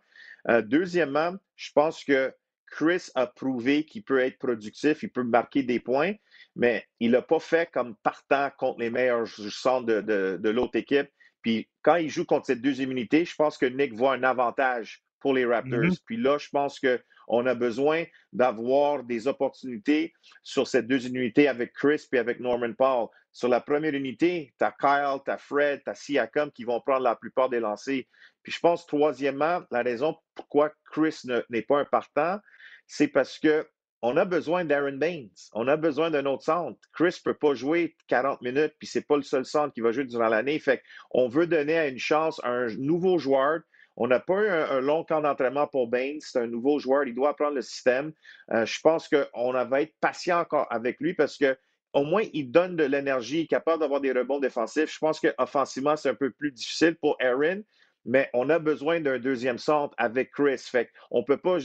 Euh, 0.49 0.63
deuxièmement, 0.63 1.35
je 1.57 1.71
pense 1.73 2.05
que 2.05 2.33
Chris 2.67 3.09
a 3.15 3.27
prouvé 3.27 3.85
qu'il 3.85 4.03
peut 4.03 4.21
être 4.21 4.39
productif, 4.39 5.03
il 5.03 5.11
peut 5.11 5.25
marquer 5.25 5.63
des 5.63 5.81
points, 5.81 6.15
mais 6.55 6.85
il 7.01 7.11
n'a 7.11 7.23
pas 7.23 7.41
fait 7.41 7.69
comme 7.73 7.97
partant 8.03 8.51
contre 8.59 8.81
les 8.81 8.91
meilleurs 8.91 9.27
centres 9.27 9.87
de, 9.87 10.39
de 10.41 10.51
l'autre 10.51 10.77
équipe. 10.77 11.09
Puis 11.43 11.69
quand 11.83 11.97
il 11.97 12.09
joue 12.09 12.25
contre 12.25 12.47
cette 12.47 12.63
deuxième 12.63 12.93
unité, 12.93 13.25
je 13.25 13.35
pense 13.35 13.59
que 13.59 13.67
Nick 13.67 13.95
voit 13.95 14.15
un 14.15 14.23
avantage 14.23 15.03
pour 15.21 15.35
les 15.35 15.45
Raptors. 15.45 15.81
Mm-hmm. 15.81 16.01
Puis 16.07 16.17
là, 16.17 16.39
je 16.39 16.49
pense 16.49 16.81
qu'on 16.81 17.47
a 17.47 17.55
besoin 17.55 18.05
d'avoir 18.33 19.05
des 19.05 19.29
opportunités 19.29 20.13
sur 20.43 20.67
ces 20.67 20.83
deux 20.83 21.07
unités 21.07 21.49
avec 21.49 21.73
Chris 21.73 22.03
et 22.13 22.19
avec 22.19 22.41
Norman 22.41 22.73
Paul. 22.73 23.09
Sur 23.33 23.49
la 23.49 23.61
première 23.61 23.95
unité, 23.95 24.53
tu 24.59 24.65
as 24.65 24.73
Kyle, 24.73 25.21
tu 25.25 25.31
as 25.31 25.39
Fred, 25.39 25.83
tu 25.85 25.91
as 25.91 25.95
Siakam 25.95 26.51
qui 26.51 26.65
vont 26.65 26.81
prendre 26.81 27.03
la 27.03 27.17
plupart 27.17 27.49
des 27.49 27.61
lancers. 27.61 28.03
Puis 28.43 28.53
je 28.53 28.59
pense, 28.61 28.87
troisièmement, 28.87 29.63
la 29.71 29.83
raison 29.83 30.17
pourquoi 30.35 30.73
Chris 30.91 31.21
n'est 31.49 31.63
pas 31.63 31.85
un 31.95 32.41
c'est 32.87 33.09
parce 33.09 33.39
que 33.39 33.69
on 34.03 34.17
a 34.17 34.25
besoin 34.25 34.65
d'Aaron 34.65 34.97
Baines. 34.97 35.29
On 35.53 35.69
a 35.69 35.77
besoin 35.77 36.11
d'un 36.11 36.25
autre 36.25 36.43
centre. 36.43 36.79
Chris 36.95 37.21
ne 37.25 37.33
peut 37.33 37.39
pas 37.39 37.55
jouer 37.55 37.95
40 38.09 38.41
minutes, 38.41 38.75
puis 38.79 38.89
c'est 38.89 39.07
pas 39.07 39.17
le 39.17 39.23
seul 39.23 39.45
centre 39.45 39.75
qui 39.75 39.83
va 39.83 39.93
jouer 39.93 40.05
durant 40.05 40.29
l'année. 40.29 40.59
Fait 40.59 40.83
qu'on 41.11 41.29
veut 41.29 41.47
donner 41.47 41.87
une 41.87 41.99
chance 41.99 42.41
à 42.43 42.49
un 42.49 42.75
nouveau 42.77 43.19
joueur 43.19 43.61
on 43.97 44.07
n'a 44.07 44.19
pas 44.19 44.41
eu 44.41 44.49
un, 44.49 44.81
long 44.81 45.05
temps 45.05 45.21
d'entraînement 45.21 45.67
pour 45.67 45.89
Baines. 45.89 46.21
C'est 46.21 46.41
un 46.41 46.47
nouveau 46.47 46.79
joueur. 46.79 47.05
Il 47.05 47.15
doit 47.15 47.31
apprendre 47.31 47.57
le 47.57 47.63
système. 47.63 48.13
Euh, 48.51 48.65
je 48.65 48.81
pense 48.81 49.09
qu'on 49.09 49.53
va 49.53 49.83
être 49.83 49.95
patient 50.01 50.41
encore 50.41 50.67
avec 50.71 51.01
lui 51.01 51.13
parce 51.13 51.37
que 51.37 51.55
au 51.93 52.05
moins, 52.05 52.23
il 52.33 52.51
donne 52.51 52.77
de 52.77 52.85
l'énergie, 52.85 53.39
il 53.39 53.43
est 53.43 53.47
capable 53.47 53.81
d'avoir 53.81 54.01
des 54.01 54.13
rebonds 54.13 54.39
défensifs. 54.39 54.93
Je 54.93 54.99
pense 54.99 55.21
qu'offensivement, 55.21 55.97
c'est 55.97 56.11
un 56.11 56.15
peu 56.15 56.31
plus 56.31 56.53
difficile 56.53 56.97
pour 57.01 57.17
Aaron, 57.21 57.63
mais 58.05 58.31
on 58.33 58.49
a 58.49 58.59
besoin 58.59 59.01
d'un 59.01 59.19
deuxième 59.19 59.59
centre 59.59 59.95
avec 59.99 60.31
Chris. 60.33 60.59
Fait 60.59 60.91
on 61.11 61.21
ne 61.21 61.25
peut 61.25 61.37
pas 61.37 61.59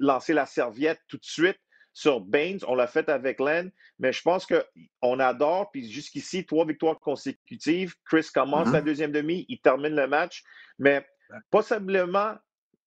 lancer 0.00 0.32
la 0.32 0.46
serviette 0.46 1.00
tout 1.08 1.18
de 1.18 1.24
suite 1.24 1.58
sur 1.92 2.20
Baines. 2.20 2.60
On 2.66 2.74
l'a 2.74 2.86
fait 2.86 3.08
avec 3.08 3.40
Len, 3.40 3.70
mais 3.98 4.12
je 4.12 4.22
pense 4.22 4.46
qu'on 4.46 5.20
adore. 5.20 5.70
Puis 5.70 5.90
jusqu'ici, 5.90 6.44
trois 6.46 6.66
victoires 6.66 6.98
consécutives. 6.98 7.94
Chris 8.04 8.26
commence 8.34 8.68
mm-hmm. 8.68 8.72
la 8.72 8.80
deuxième 8.80 9.12
demi, 9.12 9.44
il 9.48 9.60
termine 9.60 9.94
le 9.94 10.06
match. 10.06 10.42
Mais 10.78 11.06
Possiblement, 11.50 12.34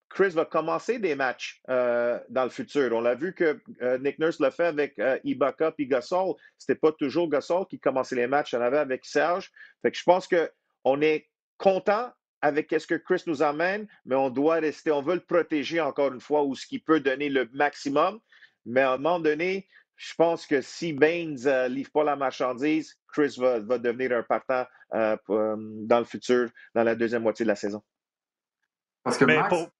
Chris 0.10 0.30
va 0.30 0.46
commencer 0.46 0.98
des 0.98 1.16
matchs 1.16 1.62
euh, 1.70 2.20
dans 2.30 2.44
le 2.44 2.50
futur. 2.50 2.92
On 2.94 3.02
l'a 3.02 3.16
vu 3.16 3.34
que 3.34 3.62
euh, 3.82 3.98
Nick 4.00 4.18
Nurse 4.18 4.40
l'a 4.40 4.52
fait 4.52 4.66
avec 4.66 4.98
euh, 5.00 5.20
Ibaka 5.24 5.74
et 5.78 5.86
Gasol. 5.86 6.34
C'était 6.58 6.80
pas 6.80 6.92
toujours 6.92 7.30
Gasol 7.30 7.68
qui 7.68 7.80
commençait 7.80 8.16
les 8.16 8.28
matchs, 8.28 8.54
on 8.56 8.62
avait 8.62 8.80
avec 8.80 9.06
Serge. 9.06 9.52
Fait 9.82 9.92
que 9.92 9.98
je 9.98 10.04
pense 10.04 10.28
qu'on 10.28 11.02
est 11.02 11.30
content 11.58 12.12
avec 12.42 12.74
ce 12.78 12.88
que 12.88 12.96
Chris 12.96 13.24
nous 13.28 13.44
amène, 13.44 13.88
mais 14.06 14.16
on 14.16 14.30
doit 14.30 14.56
rester, 14.56 14.92
on 14.92 15.02
veut 15.02 15.16
le 15.16 15.22
protéger 15.22 15.80
encore 15.80 16.14
une 16.14 16.22
fois, 16.22 16.44
ou 16.44 16.56
ce 16.56 16.66
qui 16.66 16.80
peut 16.80 17.02
donner 17.02 17.30
le 17.30 17.48
maximum. 17.54 18.20
Mais 18.66 18.82
à 18.82 18.94
un 18.94 18.98
moment 18.98 19.20
donné, 19.20 19.68
je 19.98 20.14
pense 20.16 20.48
que 20.48 20.62
si 20.62 20.94
Baines 20.94 21.34
ne 21.34 21.68
livre 21.68 21.92
pas 21.92 22.06
la 22.06 22.16
marchandise, 22.16 22.98
Chris 23.10 23.36
va, 23.38 23.60
devenir 23.60 24.18
un 24.18 24.24
partant 24.24 24.66
dans 24.92 26.00
le 26.00 26.06
futur, 26.06 26.50
dans 26.74 26.84
la 26.84 26.96
deuxième 26.96 27.24
moitié 27.24 27.44
de 27.44 27.50
la 27.50 27.56
saison. 27.56 27.84
Parce 29.04 29.18
que 29.18 29.26
Max, 29.26 29.50
que 29.50 29.79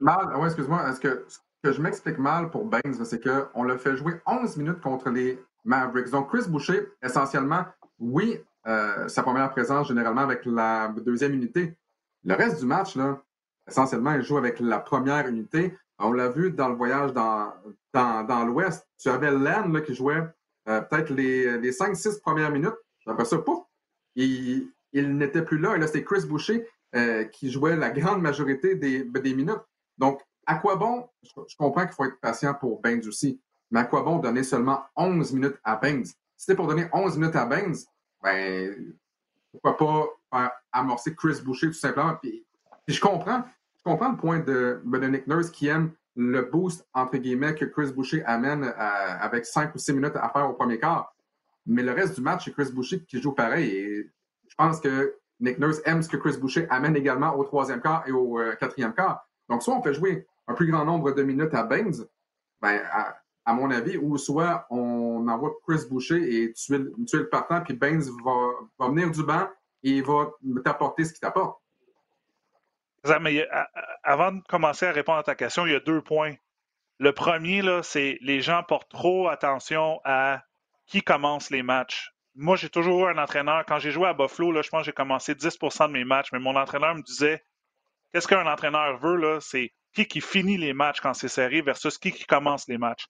mal, 0.00 0.36
ouais, 0.36 0.46
excuse-moi, 0.46 0.92
ce 0.92 1.00
que, 1.00 1.26
que 1.62 1.72
je 1.72 1.80
m'explique 1.80 2.18
mal 2.18 2.50
pour 2.50 2.64
Baines, 2.64 3.04
c'est 3.04 3.22
qu'on 3.22 3.62
l'a 3.62 3.78
fait 3.78 3.96
jouer 3.96 4.14
11 4.26 4.56
minutes 4.56 4.80
contre 4.80 5.10
les 5.10 5.42
Mavericks. 5.64 6.10
Donc, 6.10 6.28
Chris 6.28 6.48
Boucher, 6.48 6.88
essentiellement, 7.02 7.64
oui, 7.98 8.40
euh, 8.66 9.08
sa 9.08 9.22
première 9.22 9.50
présence 9.50 9.88
généralement 9.88 10.22
avec 10.22 10.44
la 10.44 10.88
deuxième 11.04 11.34
unité. 11.34 11.76
Le 12.24 12.34
reste 12.34 12.60
du 12.60 12.66
match, 12.66 12.96
là, 12.96 13.22
essentiellement, 13.68 14.12
il 14.12 14.22
joue 14.22 14.38
avec 14.38 14.60
la 14.60 14.78
première 14.78 15.26
unité. 15.26 15.76
On 15.98 16.12
l'a 16.12 16.28
vu 16.28 16.50
dans 16.50 16.68
le 16.68 16.74
voyage 16.74 17.12
dans, 17.12 17.52
dans, 17.92 18.44
l'Ouest. 18.46 18.86
Tu 18.98 19.08
avais 19.08 19.30
Len 19.30 19.82
qui 19.82 19.94
jouait 19.94 20.22
euh, 20.68 20.80
peut-être 20.80 21.10
les, 21.10 21.58
les 21.58 21.70
5-6 21.72 22.20
premières 22.20 22.50
minutes. 22.50 22.76
Après 23.06 23.24
ça, 23.24 23.38
pouf, 23.38 23.64
il, 24.14 24.70
il 24.92 25.16
n'était 25.16 25.42
plus 25.42 25.58
là. 25.58 25.76
Et 25.76 25.78
là, 25.78 25.86
c'était 25.86 26.04
Chris 26.04 26.26
Boucher 26.26 26.66
euh, 26.94 27.24
qui 27.24 27.50
jouait 27.50 27.76
la 27.76 27.90
grande 27.90 28.22
majorité 28.22 28.74
des, 28.74 29.04
des 29.04 29.34
minutes. 29.34 29.60
Donc, 30.00 30.22
à 30.46 30.56
quoi 30.56 30.76
bon, 30.76 31.06
je, 31.22 31.56
comprends 31.56 31.84
qu'il 31.84 31.94
faut 31.94 32.06
être 32.06 32.18
patient 32.20 32.54
pour 32.54 32.80
Baines 32.80 33.06
aussi, 33.06 33.38
mais 33.70 33.80
à 33.80 33.84
quoi 33.84 34.02
bon 34.02 34.18
donner 34.18 34.42
seulement 34.42 34.82
11 34.96 35.34
minutes 35.34 35.58
à 35.62 35.76
Baines? 35.76 36.06
Si 36.06 36.14
c'était 36.38 36.56
pour 36.56 36.66
donner 36.66 36.88
11 36.90 37.18
minutes 37.18 37.36
à 37.36 37.44
Baines, 37.44 37.76
ben, 38.22 38.94
pourquoi 39.52 39.76
pas 39.76 40.06
faire 40.32 40.50
amorcer 40.72 41.14
Chris 41.14 41.42
Boucher 41.44 41.66
tout 41.66 41.74
simplement? 41.74 42.14
Puis, 42.14 42.46
je 42.88 42.98
comprends, 42.98 43.44
je 43.76 43.82
comprends 43.84 44.10
le 44.10 44.16
point 44.16 44.38
de, 44.38 44.80
de 44.82 45.06
Nick 45.06 45.26
Nurse 45.26 45.50
qui 45.50 45.68
aime 45.68 45.92
le 46.16 46.42
boost, 46.42 46.88
entre 46.94 47.18
guillemets, 47.18 47.54
que 47.54 47.66
Chris 47.66 47.92
Boucher 47.92 48.24
amène 48.24 48.64
euh, 48.64 48.72
avec 49.20 49.44
5 49.44 49.74
ou 49.74 49.78
6 49.78 49.92
minutes 49.92 50.16
à 50.16 50.30
faire 50.30 50.48
au 50.48 50.54
premier 50.54 50.78
quart. 50.78 51.14
Mais 51.66 51.82
le 51.82 51.92
reste 51.92 52.14
du 52.14 52.22
match, 52.22 52.46
c'est 52.46 52.52
Chris 52.52 52.72
Boucher 52.72 53.04
qui 53.04 53.20
joue 53.20 53.32
pareil. 53.32 53.68
Et 53.68 54.10
je 54.48 54.54
pense 54.56 54.80
que 54.80 55.14
Nick 55.40 55.58
Nurse 55.58 55.82
aime 55.84 56.02
ce 56.02 56.08
que 56.08 56.16
Chris 56.16 56.38
Boucher 56.38 56.66
amène 56.70 56.96
également 56.96 57.36
au 57.36 57.44
troisième 57.44 57.82
quart 57.82 58.04
et 58.06 58.12
au 58.12 58.40
euh, 58.40 58.54
quatrième 58.56 58.94
quart. 58.94 59.26
Donc, 59.50 59.62
soit 59.62 59.76
on 59.76 59.82
fait 59.82 59.92
jouer 59.92 60.26
un 60.46 60.54
plus 60.54 60.70
grand 60.70 60.84
nombre 60.84 61.12
de 61.12 61.22
minutes 61.22 61.54
à 61.54 61.64
Baines, 61.64 62.06
ben, 62.60 62.80
à, 63.44 63.52
mon 63.52 63.70
avis, 63.70 63.96
ou 63.96 64.16
soit 64.16 64.66
on 64.70 65.26
envoie 65.26 65.52
Chris 65.66 65.82
Boucher 65.90 66.16
et 66.16 66.52
tuer, 66.52 66.78
le 66.78 67.28
partant, 67.28 67.60
puis 67.62 67.74
Baines 67.74 68.04
va, 68.24 68.88
venir 68.88 69.10
du 69.10 69.24
banc 69.24 69.48
et 69.82 69.90
il 69.90 70.04
va 70.04 70.30
t'apporter 70.64 71.04
ce 71.04 71.12
qu'il 71.12 71.20
t'apporte. 71.20 71.60
Mais 73.20 73.48
avant 74.04 74.32
de 74.32 74.40
commencer 74.48 74.86
à 74.86 74.92
répondre 74.92 75.18
à 75.18 75.22
ta 75.24 75.34
question, 75.34 75.66
il 75.66 75.72
y 75.72 75.74
a 75.74 75.80
deux 75.80 76.00
points. 76.00 76.34
Le 76.98 77.12
premier, 77.12 77.60
là, 77.60 77.82
c'est 77.82 78.18
les 78.20 78.40
gens 78.40 78.62
portent 78.62 78.90
trop 78.90 79.28
attention 79.28 80.00
à 80.04 80.42
qui 80.86 81.02
commence 81.02 81.50
les 81.50 81.62
matchs 81.62 82.14
moi, 82.34 82.56
j'ai 82.56 82.70
toujours 82.70 83.06
eu 83.06 83.10
un 83.10 83.18
entraîneur. 83.18 83.64
Quand 83.66 83.78
j'ai 83.78 83.90
joué 83.90 84.08
à 84.08 84.14
Buffalo, 84.14 84.52
là, 84.52 84.62
je 84.62 84.70
pense 84.70 84.80
que 84.80 84.86
j'ai 84.86 84.92
commencé 84.92 85.34
10% 85.34 85.88
de 85.88 85.92
mes 85.92 86.04
matchs, 86.04 86.28
mais 86.32 86.38
mon 86.38 86.56
entraîneur 86.56 86.94
me 86.94 87.02
disait 87.02 87.44
qu'est-ce 88.12 88.28
qu'un 88.28 88.46
entraîneur 88.46 88.98
veut, 88.98 89.16
là, 89.16 89.38
c'est 89.40 89.72
qui 89.92 90.06
qui 90.06 90.20
finit 90.20 90.56
les 90.56 90.72
matchs 90.72 91.00
quand 91.00 91.14
c'est 91.14 91.28
serré 91.28 91.62
versus 91.62 91.98
qui 91.98 92.12
qui 92.12 92.24
commence 92.24 92.68
les 92.68 92.78
matchs. 92.78 93.06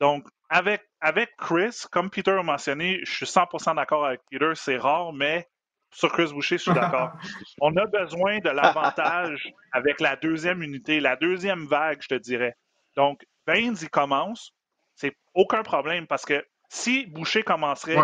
Donc, 0.00 0.26
avec, 0.48 0.82
avec 1.00 1.30
Chris, 1.38 1.84
comme 1.90 2.10
Peter 2.10 2.32
a 2.32 2.42
mentionné, 2.42 3.00
je 3.04 3.14
suis 3.14 3.26
100% 3.26 3.76
d'accord 3.76 4.04
avec 4.04 4.20
Peter, 4.30 4.52
c'est 4.54 4.76
rare, 4.76 5.12
mais 5.12 5.46
sur 5.92 6.10
Chris 6.10 6.32
Boucher, 6.32 6.58
je 6.58 6.62
suis 6.62 6.72
d'accord. 6.72 7.12
On 7.60 7.76
a 7.76 7.86
besoin 7.86 8.38
de 8.38 8.50
l'avantage 8.50 9.52
avec 9.72 10.00
la 10.00 10.16
deuxième 10.16 10.62
unité, 10.62 11.00
la 11.00 11.16
deuxième 11.16 11.66
vague, 11.66 12.02
je 12.02 12.08
te 12.08 12.14
dirais. 12.14 12.54
Donc, 12.96 13.24
Baines, 13.46 13.76
il 13.80 13.90
commence, 13.90 14.52
c'est 14.94 15.16
aucun 15.34 15.62
problème 15.62 16.06
parce 16.06 16.24
que 16.24 16.44
si 16.68 17.06
Boucher 17.06 17.42
commencerait, 17.42 17.96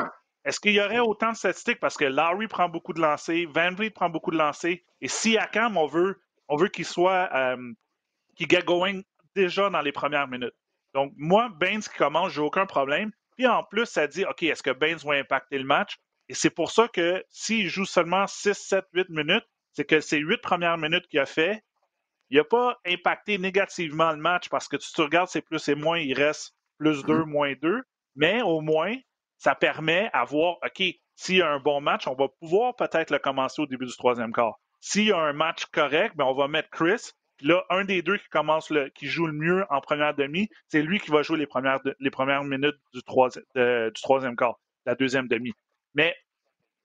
est-ce 0.44 0.60
qu'il 0.60 0.72
y 0.72 0.80
aurait 0.80 1.00
autant 1.00 1.32
de 1.32 1.36
statistiques? 1.36 1.80
Parce 1.80 1.96
que 1.96 2.04
Larry 2.04 2.46
prend 2.46 2.68
beaucoup 2.68 2.92
de 2.92 3.00
lancers, 3.00 3.46
Van 3.48 3.72
Vliet 3.72 3.90
prend 3.90 4.08
beaucoup 4.08 4.30
de 4.30 4.38
lancers, 4.38 4.76
et 5.00 5.08
si 5.08 5.36
Akam, 5.36 5.76
on 5.76 5.86
veut, 5.86 6.20
on 6.48 6.56
veut 6.56 6.68
qu'il 6.68 6.84
soit, 6.84 7.28
euh, 7.34 7.72
qu'il 8.36 8.48
get 8.48 8.62
going 8.62 9.02
déjà 9.34 9.70
dans 9.70 9.80
les 9.80 9.92
premières 9.92 10.28
minutes. 10.28 10.54
Donc, 10.94 11.12
moi, 11.16 11.50
Baines 11.60 11.82
qui 11.82 11.96
commence, 11.96 12.32
j'ai 12.32 12.40
aucun 12.40 12.66
problème. 12.66 13.12
Puis 13.36 13.46
en 13.46 13.62
plus, 13.62 13.86
ça 13.86 14.06
dit, 14.06 14.24
OK, 14.24 14.42
est-ce 14.42 14.62
que 14.62 14.70
Baines 14.70 14.98
va 14.98 15.14
impacter 15.14 15.58
le 15.58 15.64
match? 15.64 15.96
Et 16.28 16.34
c'est 16.34 16.50
pour 16.50 16.70
ça 16.70 16.88
que 16.88 17.24
s'il 17.28 17.68
joue 17.68 17.84
seulement 17.84 18.26
6, 18.26 18.54
7, 18.54 18.84
8 18.92 19.08
minutes, 19.10 19.44
c'est 19.72 19.84
que 19.84 20.00
ces 20.00 20.18
huit 20.18 20.40
premières 20.42 20.76
minutes 20.76 21.06
qu'il 21.08 21.20
a 21.20 21.26
fait, 21.26 21.62
il 22.30 22.36
n'a 22.36 22.44
pas 22.44 22.78
impacté 22.86 23.38
négativement 23.38 24.10
le 24.10 24.18
match 24.18 24.48
parce 24.48 24.68
que 24.68 24.76
tu 24.76 24.92
te 24.92 25.00
regardes, 25.00 25.28
c'est 25.28 25.40
plus 25.40 25.68
et 25.68 25.74
moins, 25.74 25.98
il 25.98 26.14
reste 26.14 26.54
plus 26.78 27.04
2, 27.04 27.14
mm-hmm. 27.14 27.24
moins 27.24 27.54
2. 27.62 27.82
Mais 28.16 28.42
au 28.42 28.60
moins, 28.60 28.94
ça 29.38 29.54
permet 29.54 30.10
à 30.12 30.24
voir, 30.24 30.56
OK, 30.64 30.82
s'il 31.14 31.36
y 31.36 31.42
a 31.42 31.50
un 31.50 31.60
bon 31.60 31.80
match, 31.80 32.06
on 32.06 32.14
va 32.14 32.28
pouvoir 32.40 32.76
peut-être 32.76 33.10
le 33.10 33.18
commencer 33.18 33.62
au 33.62 33.66
début 33.66 33.86
du 33.86 33.96
troisième 33.96 34.32
quart. 34.32 34.58
S'il 34.80 35.06
y 35.06 35.12
a 35.12 35.18
un 35.18 35.32
match 35.32 35.66
correct, 35.66 36.16
ben 36.16 36.24
on 36.24 36.34
va 36.34 36.48
mettre 36.48 36.70
Chris. 36.70 37.12
Puis 37.36 37.46
là, 37.46 37.64
un 37.70 37.84
des 37.84 38.02
deux 38.02 38.16
qui 38.16 38.28
commence 38.28 38.70
le, 38.70 38.88
qui 38.88 39.06
joue 39.06 39.26
le 39.26 39.32
mieux 39.32 39.64
en 39.70 39.80
première 39.80 40.14
demi, 40.14 40.48
c'est 40.68 40.82
lui 40.82 40.98
qui 40.98 41.10
va 41.10 41.22
jouer 41.22 41.38
les 41.38 41.46
premières, 41.46 41.78
les 42.00 42.10
premières 42.10 42.42
minutes 42.42 42.76
du, 42.92 43.02
troisième, 43.02 43.44
du 43.54 44.02
troisième 44.02 44.34
quart, 44.34 44.58
la 44.86 44.94
deuxième 44.94 45.28
demi. 45.28 45.52
Mais 45.94 46.16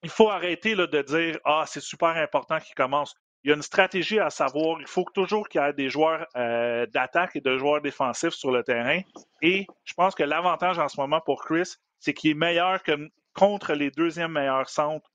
il 0.04 0.10
faut 0.10 0.30
arrêter 0.30 0.76
là, 0.76 0.86
de 0.86 1.02
dire 1.02 1.40
Ah, 1.46 1.64
c'est 1.68 1.82
super 1.82 2.10
important 2.10 2.60
qu'il 2.60 2.76
commence. 2.76 3.16
Il 3.44 3.50
y 3.50 3.52
a 3.52 3.56
une 3.56 3.64
stratégie 3.64 4.20
à 4.20 4.30
savoir. 4.30 4.80
Il 4.80 4.88
faut 4.88 5.06
toujours 5.14 5.50
qu'il 5.50 5.60
y 5.60 5.64
ait 5.64 5.74
des 5.74 5.90
joueurs 5.90 6.26
euh, 6.36 6.86
d'attaque 6.88 7.36
et 7.36 7.42
de 7.42 7.58
joueurs 7.58 7.82
défensifs 7.82 8.34
sur 8.34 8.52
le 8.52 8.64
terrain. 8.64 9.02
Et 9.42 9.66
je 9.84 9.94
pense 9.94 10.16
que 10.16 10.24
l'avantage 10.24 10.80
en 10.80 10.88
ce 10.88 11.00
moment 11.00 11.20
pour 11.20 11.44
Chris, 11.44 11.76
c'est 12.00 12.14
qu'il 12.14 12.32
est 12.32 12.36
meilleur 12.36 12.84
que 12.84 13.10
contre 13.34 13.74
les 13.74 13.92
deuxièmes 13.92 14.32
meilleurs 14.32 14.70
centres 14.70 15.10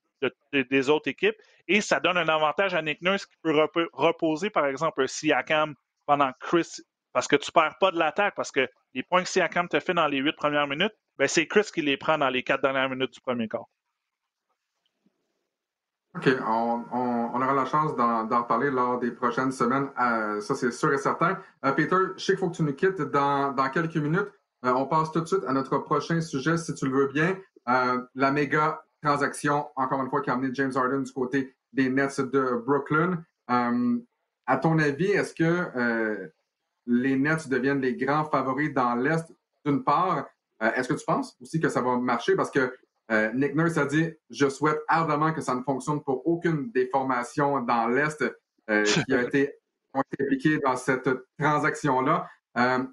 des 0.53 0.89
autres 0.89 1.07
équipes. 1.09 1.35
Et 1.67 1.81
ça 1.81 1.99
donne 1.99 2.17
un 2.17 2.27
avantage 2.27 2.73
à 2.73 2.81
Nick 2.81 3.01
Nurse 3.01 3.25
qui 3.25 3.35
peut 3.41 3.67
reposer, 3.93 4.49
par 4.49 4.65
exemple, 4.65 5.03
un 5.03 5.07
Siakam 5.07 5.75
pendant 6.05 6.31
Chris, 6.39 6.81
parce 7.13 7.27
que 7.27 7.35
tu 7.35 7.49
ne 7.49 7.61
perds 7.61 7.77
pas 7.79 7.91
de 7.91 7.99
l'attaque, 7.99 8.35
parce 8.35 8.51
que 8.51 8.67
les 8.93 9.03
points 9.03 9.23
que 9.23 9.29
Siakam 9.29 9.67
te 9.67 9.79
fait 9.79 9.93
dans 9.93 10.07
les 10.07 10.17
huit 10.17 10.35
premières 10.35 10.67
minutes, 10.67 10.93
ben 11.17 11.27
c'est 11.27 11.47
Chris 11.47 11.69
qui 11.73 11.81
les 11.81 11.97
prend 11.97 12.17
dans 12.17 12.29
les 12.29 12.43
quatre 12.43 12.61
dernières 12.61 12.89
minutes 12.89 13.13
du 13.13 13.21
premier 13.21 13.47
quart. 13.47 13.65
OK, 16.15 16.27
on, 16.47 17.41
aura 17.41 17.53
la 17.53 17.65
chance 17.65 17.95
d'en 17.95 18.25
reparler 18.27 18.71
lors 18.71 18.99
des 18.99 19.11
prochaines 19.11 19.51
semaines. 19.51 19.89
Euh, 20.01 20.41
ça, 20.41 20.55
c'est 20.55 20.71
sûr 20.71 20.91
et 20.91 20.97
certain. 20.97 21.37
Euh, 21.63 21.71
Peter, 21.71 21.95
je 22.17 22.23
sais 22.23 22.33
qu'il 22.33 22.39
faut 22.39 22.49
que 22.49 22.55
tu 22.55 22.63
nous 22.63 22.73
quittes 22.73 23.01
dans 23.01 23.69
quelques 23.71 23.95
minutes. 23.95 24.31
Euh, 24.65 24.73
on 24.73 24.87
passe 24.87 25.11
tout 25.11 25.21
de 25.21 25.25
suite 25.27 25.43
à 25.47 25.53
notre 25.53 25.77
prochain 25.77 26.19
sujet, 26.19 26.57
si 26.57 26.73
tu 26.73 26.87
le 26.87 26.91
veux 26.91 27.07
bien. 27.07 27.37
La 28.15 28.31
méga 28.31 28.83
transaction, 29.01 29.67
encore 29.75 30.01
une 30.01 30.09
fois, 30.09 30.21
qui 30.21 30.29
a 30.29 30.33
amené 30.33 30.53
James 30.53 30.71
Harden 30.75 31.03
du 31.03 31.11
côté 31.11 31.55
des 31.73 31.89
Nets 31.89 32.19
de 32.21 32.61
Brooklyn. 32.65 33.23
Euh, 33.49 33.99
à 34.45 34.57
ton 34.57 34.79
avis, 34.79 35.11
est-ce 35.11 35.33
que 35.33 36.31
les 36.87 37.15
Nets 37.15 37.47
deviennent 37.47 37.81
les 37.81 37.95
grands 37.95 38.25
favoris 38.25 38.73
dans 38.73 38.95
l'Est, 38.95 39.31
d'une 39.65 39.83
part? 39.83 40.27
est-ce 40.59 40.89
que 40.89 40.95
tu 40.95 41.05
penses 41.05 41.37
aussi 41.39 41.59
que 41.59 41.69
ça 41.69 41.81
va 41.81 41.97
marcher? 41.97 42.35
Parce 42.35 42.49
que 42.49 42.75
Nick 43.35 43.55
Nurse 43.55 43.77
a 43.77 43.85
dit 43.85 44.11
Je 44.31 44.49
souhaite 44.49 44.79
ardemment 44.87 45.31
que 45.33 45.41
ça 45.41 45.53
ne 45.53 45.61
fonctionne 45.61 46.01
pour 46.03 46.25
aucune 46.27 46.71
des 46.71 46.87
formations 46.87 47.61
dans 47.61 47.87
l'Est 47.87 48.23
qui 48.67 49.13
a 49.13 49.21
été, 49.21 49.53
ont 49.93 50.01
été 50.11 50.23
impliquées 50.23 50.57
dans 50.57 50.75
cette 50.75 51.09
transaction-là. 51.37 52.27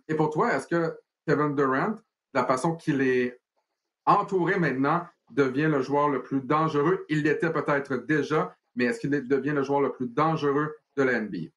et 0.09 0.15
pour 0.15 0.29
toi, 0.29 0.53
est-ce 0.53 0.67
que 0.67 0.95
Kevin 1.27 1.55
Durant, 1.55 1.97
la 2.33 2.45
façon 2.45 2.77
qu'il 2.77 3.01
est 3.01 3.41
entouré 4.05 4.59
maintenant, 4.59 5.07
devient 5.31 5.69
le 5.71 5.83
joueur 5.83 6.09
le 6.09 6.23
plus 6.23 6.41
dangereux. 6.41 7.05
Il 7.09 7.23
l'était 7.23 7.53
peut-être 7.53 7.97
déjà, 8.07 8.57
mais 8.75 8.85
est-ce 8.85 9.01
qu'il 9.01 9.11
devient 9.11 9.51
le 9.51 9.63
joueur 9.63 9.81
le 9.81 9.93
plus 9.93 10.09
dangereux 10.09 10.75
de 10.97 11.03
la 11.03 11.21
NBA? 11.21 11.51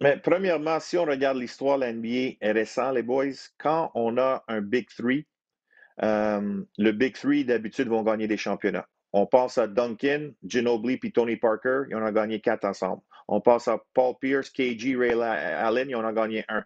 Mais 0.00 0.16
premièrement, 0.16 0.80
si 0.80 0.96
on 0.96 1.04
regarde 1.04 1.36
l'histoire 1.36 1.78
de 1.78 1.84
la 1.84 1.92
NBA 1.92 2.36
récent, 2.40 2.90
les 2.90 3.02
boys, 3.02 3.26
quand 3.58 3.90
on 3.94 4.16
a 4.16 4.42
un 4.48 4.62
Big 4.62 4.88
Three, 4.88 5.26
euh, 6.02 6.62
le 6.78 6.92
Big 6.92 7.14
Three, 7.14 7.44
d'habitude, 7.44 7.88
vont 7.88 8.02
gagner 8.02 8.26
des 8.26 8.38
championnats. 8.38 8.88
On 9.12 9.26
pense 9.26 9.58
à 9.58 9.66
Duncan, 9.66 10.30
Ginobili 10.42 10.96
puis 10.96 11.12
Tony 11.12 11.36
Parker, 11.36 11.82
ils 11.90 11.96
en 11.96 12.02
ont 12.02 12.12
gagné 12.12 12.40
quatre 12.40 12.64
ensemble. 12.64 13.02
On 13.28 13.40
pense 13.40 13.68
à 13.68 13.82
Paul 13.92 14.14
Pierce, 14.20 14.50
KG, 14.50 14.96
Ray 14.96 15.12
Allen, 15.12 15.90
ils 15.90 15.96
en 15.96 16.04
ont 16.04 16.12
gagné 16.12 16.44
un. 16.48 16.64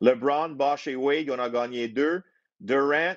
LeBron, 0.00 0.50
Bosch 0.50 0.86
et 0.86 0.96
Wade, 0.96 1.28
on 1.30 1.38
a 1.38 1.50
gagné 1.50 1.88
deux. 1.88 2.22
Durant, 2.60 3.14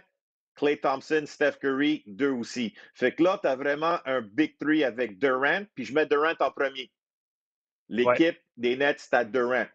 Clay 0.55 0.77
Thompson, 0.77 1.23
Steph 1.25 1.53
Curry, 1.61 2.03
deux 2.05 2.31
aussi. 2.31 2.73
Fait 2.93 3.11
que 3.11 3.23
là, 3.23 3.39
tu 3.41 3.47
as 3.47 3.55
vraiment 3.55 3.99
un 4.05 4.21
big 4.21 4.57
three 4.59 4.83
avec 4.83 5.19
Durant, 5.19 5.63
puis 5.75 5.85
je 5.85 5.93
mets 5.93 6.05
Durant 6.05 6.35
en 6.39 6.51
premier. 6.51 6.91
L'équipe 7.89 8.37
des 8.57 8.75
Nets, 8.75 8.99
c'est 8.99 9.31
Durant. 9.31 9.65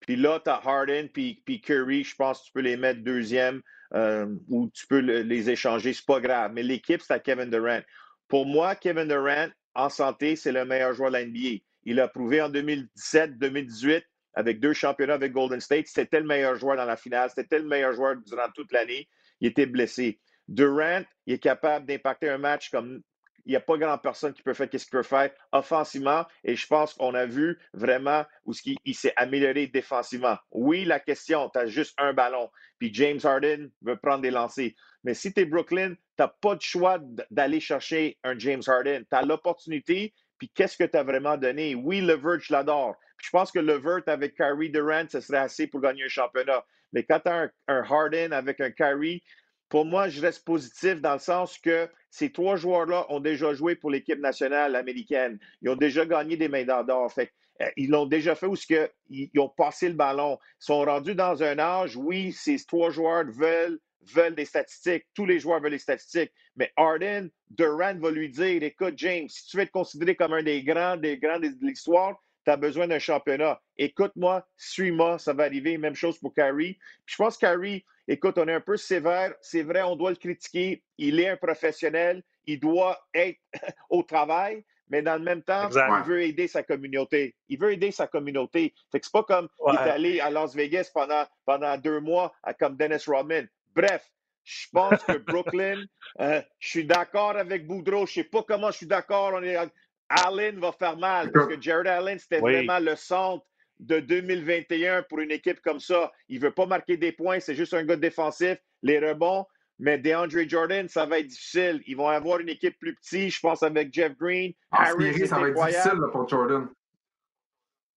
Puis 0.00 0.16
là, 0.16 0.40
tu 0.40 0.50
as 0.50 0.60
Harden, 0.64 1.08
puis, 1.12 1.42
puis 1.44 1.60
Curry, 1.60 2.04
je 2.04 2.14
pense 2.14 2.40
que 2.40 2.46
tu 2.46 2.52
peux 2.52 2.60
les 2.60 2.76
mettre 2.76 3.02
deuxième 3.02 3.62
euh, 3.94 4.26
ou 4.48 4.70
tu 4.70 4.86
peux 4.86 4.98
les 4.98 5.50
échanger, 5.50 5.92
c'est 5.92 6.06
pas 6.06 6.20
grave. 6.20 6.52
Mais 6.52 6.62
l'équipe, 6.62 7.00
c'est 7.00 7.14
à 7.14 7.18
Kevin 7.18 7.50
Durant. 7.50 7.80
Pour 8.28 8.46
moi, 8.46 8.74
Kevin 8.74 9.08
Durant, 9.08 9.48
en 9.74 9.88
santé, 9.88 10.36
c'est 10.36 10.52
le 10.52 10.64
meilleur 10.64 10.92
joueur 10.94 11.10
de 11.10 11.16
la 11.16 11.24
NBA. 11.24 11.62
Il 11.84 12.00
a 12.00 12.08
prouvé 12.08 12.42
en 12.42 12.50
2017-2018 12.50 14.02
avec 14.36 14.60
deux 14.60 14.74
championnats 14.74 15.14
avec 15.14 15.32
Golden 15.32 15.60
State. 15.60 15.86
C'était 15.88 16.20
le 16.20 16.26
meilleur 16.26 16.54
joueur 16.56 16.76
dans 16.76 16.84
la 16.84 16.96
finale. 16.96 17.30
C'était 17.34 17.58
le 17.58 17.64
meilleur 17.64 17.92
joueur 17.94 18.16
durant 18.24 18.48
toute 18.54 18.70
l'année. 18.70 19.08
Il 19.40 19.48
était 19.48 19.66
blessé. 19.66 20.20
Durant, 20.46 21.02
il 21.26 21.34
est 21.34 21.38
capable 21.38 21.86
d'impacter 21.86 22.28
un 22.28 22.38
match 22.38 22.70
comme 22.70 23.00
il 23.46 23.50
n'y 23.50 23.56
a 23.56 23.60
pas 23.60 23.78
grand 23.78 23.96
personne 23.96 24.32
qui 24.32 24.42
peut 24.42 24.54
faire 24.54 24.66
ce 24.70 24.76
qu'il 24.76 24.90
peut 24.90 25.04
faire 25.04 25.30
offensivement. 25.52 26.26
Et 26.44 26.56
je 26.56 26.66
pense 26.66 26.94
qu'on 26.94 27.14
a 27.14 27.26
vu 27.26 27.58
vraiment 27.72 28.24
où 28.44 28.52
il, 28.84 28.94
s'est 28.94 29.12
amélioré 29.16 29.68
défensivement. 29.68 30.36
Oui, 30.50 30.84
la 30.84 30.98
question, 30.98 31.48
tu 31.50 31.58
as 31.60 31.66
juste 31.66 31.94
un 31.96 32.12
ballon. 32.12 32.50
Puis 32.78 32.92
James 32.92 33.20
Harden 33.22 33.70
veut 33.82 33.96
prendre 33.96 34.22
des 34.22 34.32
lancers. 34.32 34.72
Mais 35.04 35.14
si 35.14 35.32
tu 35.32 35.40
es 35.40 35.44
Brooklyn, 35.44 35.94
tu 35.94 36.00
n'as 36.18 36.28
pas 36.28 36.56
de 36.56 36.62
choix 36.62 36.98
d'aller 37.30 37.60
chercher 37.60 38.18
un 38.24 38.36
James 38.36 38.62
Harden. 38.66 39.04
Tu 39.08 39.16
as 39.16 39.22
l'opportunité. 39.22 40.12
Puis 40.38 40.50
qu'est-ce 40.52 40.76
que 40.76 40.84
tu 40.84 40.96
as 40.96 41.04
vraiment 41.04 41.36
donné? 41.36 41.76
Oui, 41.76 42.00
Levert, 42.00 42.40
je 42.40 42.52
l'adore. 42.52 42.96
Je 43.26 43.30
pense 43.32 43.50
que 43.50 43.58
Levert 43.58 44.02
avec 44.06 44.36
Kyrie 44.36 44.70
Durant, 44.70 45.06
ce 45.08 45.18
serait 45.18 45.38
assez 45.38 45.66
pour 45.66 45.80
gagner 45.80 46.04
un 46.04 46.08
championnat. 46.08 46.64
Mais 46.92 47.02
quand 47.02 47.18
tu 47.18 47.28
as 47.28 47.50
un, 47.66 47.82
Harden 47.82 48.32
avec 48.32 48.60
un 48.60 48.70
Kyrie, 48.70 49.20
pour 49.68 49.84
moi, 49.84 50.08
je 50.08 50.20
reste 50.20 50.44
positif 50.44 51.00
dans 51.00 51.14
le 51.14 51.18
sens 51.18 51.58
que 51.58 51.88
ces 52.08 52.30
trois 52.30 52.54
joueurs-là 52.54 53.04
ont 53.08 53.18
déjà 53.18 53.52
joué 53.52 53.74
pour 53.74 53.90
l'équipe 53.90 54.20
nationale 54.20 54.76
américaine. 54.76 55.40
Ils 55.60 55.70
ont 55.70 55.76
déjà 55.76 56.06
gagné 56.06 56.36
des 56.36 56.48
médailles 56.48 56.86
d'or. 56.86 57.12
Fait, 57.12 57.32
euh, 57.62 57.66
ils 57.76 57.90
l'ont 57.90 58.06
déjà 58.06 58.36
fait 58.36 58.46
où 58.46 58.54
que, 58.54 58.88
ils, 59.10 59.28
ont 59.40 59.48
passé 59.48 59.88
le 59.88 59.94
ballon. 59.94 60.38
Ils 60.60 60.64
sont 60.64 60.84
rendus 60.84 61.16
dans 61.16 61.42
un 61.42 61.58
âge, 61.58 61.96
oui, 61.96 62.30
ces 62.30 62.64
trois 62.64 62.90
joueurs 62.90 63.24
veulent, 63.28 63.80
veulent 64.14 64.36
des 64.36 64.44
statistiques. 64.44 65.04
Tous 65.14 65.26
les 65.26 65.40
joueurs 65.40 65.60
veulent 65.60 65.72
des 65.72 65.78
statistiques. 65.78 66.30
Mais 66.54 66.70
Arden, 66.76 67.28
Durant 67.50 67.98
va 67.98 68.10
lui 68.12 68.28
dire 68.28 68.62
Écoute, 68.62 68.94
James, 68.98 69.28
si 69.28 69.48
tu 69.48 69.56
veux 69.56 69.64
être 69.64 69.72
considéré 69.72 70.14
comme 70.14 70.32
un 70.32 70.44
des 70.44 70.62
grands, 70.62 70.96
des 70.96 71.18
grands 71.18 71.40
de 71.40 71.50
l'histoire, 71.60 72.16
tu 72.46 72.52
as 72.52 72.56
besoin 72.56 72.86
d'un 72.86 73.00
championnat. 73.00 73.60
Écoute-moi, 73.76 74.46
suis-moi, 74.56 75.18
ça 75.18 75.32
va 75.32 75.44
arriver. 75.44 75.76
Même 75.78 75.96
chose 75.96 76.18
pour 76.18 76.32
Kyrie. 76.32 76.78
je 77.04 77.16
pense 77.16 77.36
Kyrie, 77.36 77.84
écoute, 78.06 78.38
on 78.38 78.46
est 78.46 78.54
un 78.54 78.60
peu 78.60 78.76
sévère. 78.76 79.34
C'est 79.40 79.62
vrai, 79.62 79.82
on 79.82 79.96
doit 79.96 80.10
le 80.10 80.16
critiquer. 80.16 80.84
Il 80.96 81.18
est 81.18 81.28
un 81.28 81.36
professionnel. 81.36 82.22
Il 82.46 82.60
doit 82.60 83.04
être 83.12 83.40
au 83.90 84.04
travail. 84.04 84.64
Mais 84.88 85.02
dans 85.02 85.16
le 85.16 85.24
même 85.24 85.42
temps, 85.42 85.68
il 85.68 86.04
veut 86.08 86.22
aider 86.22 86.46
sa 86.46 86.62
communauté. 86.62 87.34
Il 87.48 87.58
veut 87.58 87.72
aider 87.72 87.90
sa 87.90 88.06
communauté. 88.06 88.72
Fait 88.92 89.00
que 89.00 89.06
c'est 89.06 89.12
pas 89.12 89.24
comme 89.24 89.48
il 89.66 89.74
est 89.74 89.78
allé 89.78 90.20
à 90.20 90.30
Las 90.30 90.54
Vegas 90.54 90.90
pendant, 90.94 91.24
pendant 91.44 91.76
deux 91.76 91.98
mois 91.98 92.32
comme 92.60 92.76
Dennis 92.76 93.02
Rodman. 93.08 93.48
Bref, 93.74 94.08
je 94.44 94.68
pense 94.72 95.02
que 95.02 95.18
Brooklyn, 95.26 95.82
euh, 96.20 96.40
je 96.60 96.68
suis 96.68 96.84
d'accord 96.84 97.36
avec 97.36 97.66
Boudreau. 97.66 98.06
Je 98.06 98.12
sais 98.12 98.24
pas 98.24 98.44
comment 98.44 98.70
je 98.70 98.76
suis 98.76 98.86
d'accord. 98.86 99.32
On 99.34 99.42
est 99.42 99.56
Allen 100.08 100.58
va 100.58 100.72
faire 100.72 100.96
mal 100.96 101.32
parce 101.32 101.48
que 101.48 101.60
Jared 101.60 101.86
Allen, 101.86 102.18
c'était 102.18 102.40
vraiment 102.40 102.78
le 102.78 102.96
centre 102.96 103.44
de 103.78 104.00
2021 104.00 105.02
pour 105.02 105.20
une 105.20 105.30
équipe 105.30 105.60
comme 105.60 105.80
ça. 105.80 106.12
Il 106.28 106.40
ne 106.40 106.44
veut 106.44 106.52
pas 106.52 106.66
marquer 106.66 106.96
des 106.96 107.12
points, 107.12 107.40
c'est 107.40 107.54
juste 107.54 107.74
un 107.74 107.84
gars 107.84 107.96
défensif, 107.96 108.58
les 108.82 108.98
rebonds. 108.98 109.46
Mais 109.78 109.98
DeAndre 109.98 110.48
Jordan, 110.48 110.88
ça 110.88 111.04
va 111.04 111.18
être 111.18 111.26
difficile. 111.26 111.82
Ils 111.86 111.96
vont 111.96 112.08
avoir 112.08 112.40
une 112.40 112.48
équipe 112.48 112.78
plus 112.78 112.94
petite, 112.94 113.30
je 113.30 113.40
pense, 113.40 113.62
avec 113.62 113.92
Jeff 113.92 114.16
Green. 114.16 114.52
En 114.70 114.78
Harris, 114.78 115.26
ça 115.28 115.38
va 115.38 115.48
être 115.48 115.66
difficile 115.66 116.00
pour 116.12 116.26
Jordan. 116.28 116.68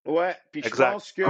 Ouais, 0.06 0.36
puis 0.52 0.62
je 0.64 0.70
pense 0.70 1.12
que. 1.12 1.22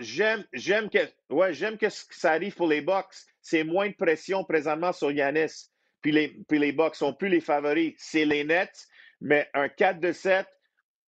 J'aime, 0.00 0.44
j'aime 0.52 0.90
que, 0.90 0.98
ouais, 1.30 1.54
j'aime 1.54 1.78
que 1.78 1.86
ça 1.88 2.32
arrive 2.32 2.54
pour 2.54 2.66
les 2.66 2.80
Bucks. 2.80 3.14
C'est 3.40 3.64
moins 3.64 3.88
de 3.88 3.94
pression 3.94 4.44
présentement 4.44 4.92
sur 4.92 5.10
Yanis. 5.10 5.70
Puis 6.02 6.12
les, 6.12 6.28
puis 6.48 6.58
les 6.58 6.72
Bucks 6.72 6.96
sont 6.96 7.14
plus 7.14 7.28
les 7.28 7.40
favoris. 7.40 7.94
C'est 7.96 8.24
les 8.24 8.44
Nets. 8.44 8.86
Mais 9.20 9.48
un 9.54 9.68
4 9.68 10.00
de 10.00 10.12
7, 10.12 10.46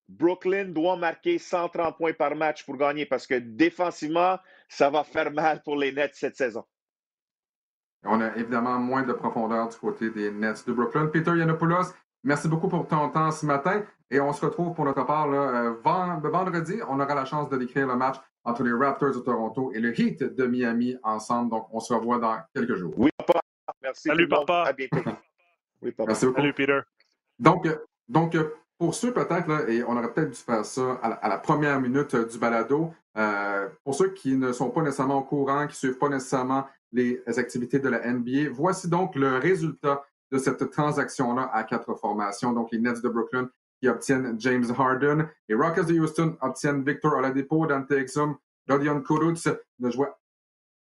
Brooklyn 0.09 0.67
doit 0.67 0.97
marquer 0.97 1.39
130 1.39 1.97
points 1.97 2.13
par 2.13 2.35
match 2.35 2.65
pour 2.65 2.77
gagner 2.77 3.07
parce 3.07 3.27
que 3.27 3.35
défensivement, 3.35 4.39
ça 4.69 4.91
va 4.91 5.05
faire 5.05 5.31
mal 5.31 5.63
pour 5.63 5.77
les 5.77 5.93
Nets 5.93 6.15
cette 6.15 6.37
saison. 6.37 6.65
On 8.05 8.21
a 8.21 8.35
évidemment 8.37 8.79
moins 8.79 9.03
de 9.03 9.13
profondeur 9.13 9.69
du 9.69 9.77
côté 9.77 10.11
des 10.11 10.31
Nets 10.31 10.67
de 10.67 10.73
Brooklyn. 10.73 11.07
Peter 11.07 11.37
Yanopoulos, 11.37 11.93
merci 12.25 12.49
beaucoup 12.49 12.69
pour 12.69 12.89
ton 12.89 13.11
temps 13.11 13.31
ce 13.31 13.47
matin 13.47 13.85
et 14.11 14.19
on 14.21 14.33
se 14.33 14.45
retrouve 14.45 14.75
pour 14.75 14.85
notre 14.85 15.05
part 15.05 15.29
là, 15.29 15.39
euh, 15.39 15.75
vendredi. 15.83 16.81
On 16.89 16.99
aura 16.99 17.15
la 17.15 17.25
chance 17.25 17.49
de 17.49 17.57
décrire 17.57 17.87
le 17.87 17.97
match 17.97 18.17
entre 18.43 18.65
les 18.65 18.73
Raptors 18.73 19.15
de 19.15 19.21
Toronto 19.21 19.71
et 19.75 19.81
le 19.81 19.99
Heat 19.99 20.23
de 20.23 20.47
Miami 20.47 20.97
ensemble. 21.03 21.51
Donc, 21.51 21.69
on 21.73 21.79
se 21.79 21.93
revoit 21.93 22.19
dans 22.19 22.39
quelques 22.55 22.75
jours. 22.75 22.95
Oui, 22.97 23.11
papa. 23.19 23.41
Merci. 23.83 24.09
Salut, 24.09 24.29
papa. 24.29 24.65
À 24.67 24.73
bientôt. 24.73 24.99
Oui, 25.83 25.93
papa. 25.93 26.09
Merci 26.09 26.27
beaucoup. 26.27 26.41
Salut, 26.41 26.53
Peter. 26.53 26.81
Donc, 27.39 27.67
donc, 28.11 28.35
euh, 28.35 28.53
pour 28.77 28.95
ceux 28.95 29.13
peut-être, 29.13 29.69
et 29.71 29.85
on 29.85 29.97
aurait 29.97 30.13
peut-être 30.13 30.31
dû 30.31 30.39
faire 30.39 30.65
ça 30.65 30.95
à 31.03 31.29
la, 31.29 31.39
première 31.39 31.81
minute 31.81 32.15
euh, 32.15 32.27
du 32.27 32.39
balado, 32.39 32.93
euh, 33.17 33.69
pour 33.85 33.95
ceux 33.95 34.11
qui 34.11 34.37
ne 34.37 34.53
sont 34.53 34.71
pas 34.71 34.83
nécessairement 34.83 35.19
au 35.19 35.23
courant, 35.23 35.67
qui 35.67 35.75
ne 35.75 35.91
suivent 35.91 35.99
pas 35.99 36.09
nécessairement 36.09 36.67
les 36.93 37.23
activités 37.39 37.79
de 37.79 37.89
la 37.89 38.13
NBA, 38.13 38.51
voici 38.53 38.89
donc 38.89 39.15
le 39.15 39.37
résultat 39.39 40.03
de 40.33 40.39
cette 40.39 40.71
transaction-là 40.71 41.51
à 41.53 41.63
quatre 41.63 41.95
formations. 41.95 42.53
Donc, 42.53 42.73
les 42.73 42.81
Nets 42.81 43.01
de 43.01 43.09
Brooklyn 43.09 43.49
qui 43.81 43.89
obtiennent 43.89 44.35
James 44.39 44.67
Harden, 44.77 45.29
les 45.49 45.55
Rockets 45.55 45.87
de 45.87 45.99
Houston 45.99 46.37
obtiennent 46.41 46.83
Victor 46.83 47.15
Oladipo, 47.15 47.67
Dante 47.67 47.93
Exum, 47.93 48.37
Dodion 48.67 49.01
Kuruc 49.03 49.39
ne 49.79 49.91
jouait 49.91 50.13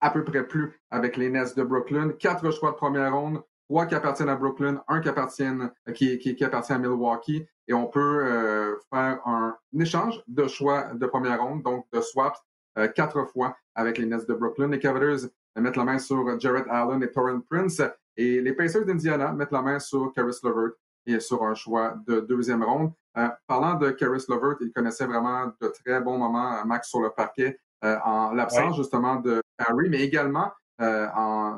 à 0.00 0.10
peu 0.10 0.24
près 0.24 0.46
plus 0.46 0.80
avec 0.90 1.16
les 1.16 1.30
Nets 1.30 1.56
de 1.56 1.62
Brooklyn. 1.62 2.10
Quatre 2.18 2.50
choix 2.50 2.72
de 2.72 2.76
première 2.76 3.14
ronde, 3.14 3.42
trois 3.70 3.86
qui 3.86 3.94
appartiennent 3.94 4.28
à 4.28 4.34
Brooklyn, 4.34 4.82
un 4.88 5.00
qui 5.00 5.08
appartient, 5.08 5.44
qui, 5.94 6.18
qui, 6.18 6.44
appartient 6.44 6.72
à 6.72 6.78
Milwaukee, 6.78 7.46
et 7.68 7.72
on 7.72 7.86
peut 7.86 8.24
euh, 8.26 8.74
faire 8.92 9.20
un, 9.24 9.56
échange 9.78 10.20
de 10.26 10.48
choix 10.48 10.92
de 10.92 11.06
première 11.06 11.40
ronde, 11.40 11.62
donc 11.62 11.86
de 11.92 12.00
swaps, 12.00 12.36
euh, 12.78 12.88
quatre 12.88 13.24
fois 13.26 13.56
avec 13.76 13.98
les 13.98 14.06
Nets 14.06 14.26
de 14.26 14.34
Brooklyn. 14.34 14.66
Les 14.68 14.80
Cavaliers 14.80 15.28
mettent 15.56 15.76
la 15.76 15.84
main 15.84 16.00
sur 16.00 16.38
Jarrett 16.40 16.66
Allen 16.68 17.00
et 17.04 17.12
Torrent 17.12 17.40
Prince, 17.48 17.80
et 18.16 18.40
les 18.40 18.52
Pacers 18.54 18.84
d'Indiana 18.84 19.32
mettent 19.32 19.52
la 19.52 19.62
main 19.62 19.78
sur 19.78 20.12
Caris 20.12 20.38
LeVert 20.42 20.72
et 21.06 21.20
sur 21.20 21.44
un 21.44 21.54
choix 21.54 21.94
de 22.08 22.20
deuxième 22.20 22.64
ronde. 22.64 22.90
Euh, 23.18 23.28
parlant 23.46 23.74
de 23.74 23.90
Caris 23.90 24.24
LeVert, 24.28 24.56
il 24.62 24.72
connaissait 24.72 25.06
vraiment 25.06 25.46
de 25.60 25.68
très 25.68 26.00
bons 26.00 26.18
moments, 26.18 26.64
Max, 26.64 26.88
sur 26.88 27.00
le 27.00 27.10
parquet, 27.10 27.60
en 27.82 28.32
l'absence 28.32 28.76
justement 28.76 29.16
de 29.16 29.40
Harry, 29.58 29.88
mais 29.88 30.00
également 30.00 30.50
en, 30.80 31.56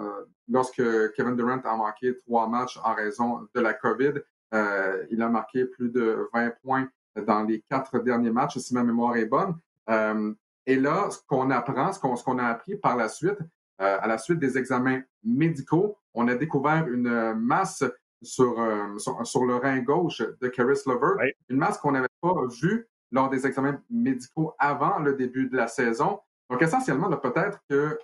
lorsque 0.48 0.82
Kevin 1.14 1.36
Durant 1.36 1.60
a 1.64 1.76
manqué 1.76 2.16
trois 2.18 2.48
matchs 2.48 2.78
en 2.84 2.94
raison 2.94 3.48
de 3.54 3.60
la 3.60 3.74
COVID, 3.74 4.14
euh, 4.54 5.04
il 5.10 5.22
a 5.22 5.28
marqué 5.28 5.64
plus 5.64 5.90
de 5.90 6.28
20 6.32 6.50
points 6.62 6.88
dans 7.26 7.42
les 7.42 7.62
quatre 7.70 7.98
derniers 8.00 8.30
matchs, 8.30 8.58
si 8.58 8.74
ma 8.74 8.82
mémoire 8.82 9.16
est 9.16 9.26
bonne. 9.26 9.56
Euh, 9.90 10.32
et 10.66 10.76
là, 10.76 11.10
ce 11.10 11.18
qu'on 11.26 11.50
apprend, 11.50 11.92
ce 11.92 11.98
qu'on 12.24 12.38
a 12.38 12.46
appris 12.46 12.76
par 12.76 12.96
la 12.96 13.08
suite, 13.08 13.38
euh, 13.80 13.98
à 14.00 14.06
la 14.06 14.18
suite 14.18 14.38
des 14.38 14.58
examens 14.58 15.00
médicaux, 15.24 15.96
on 16.14 16.28
a 16.28 16.34
découvert 16.34 16.86
une 16.88 17.34
masse 17.34 17.84
sur, 18.22 18.54
sur, 18.98 19.44
le 19.44 19.56
rein 19.56 19.80
gauche 19.80 20.22
de 20.40 20.48
Caris 20.48 20.78
Levert, 20.86 21.16
une 21.48 21.56
masse 21.56 21.78
qu'on 21.78 21.90
n'avait 21.90 22.06
pas 22.20 22.34
vue 22.60 22.86
lors 23.10 23.28
des 23.28 23.46
examens 23.46 23.80
médicaux 23.90 24.54
avant 24.58 25.00
le 25.00 25.14
début 25.14 25.48
de 25.48 25.56
la 25.56 25.66
saison. 25.66 26.20
Donc, 26.48 26.62
essentiellement, 26.62 27.10
peut-être 27.16 27.58
que 27.68 27.98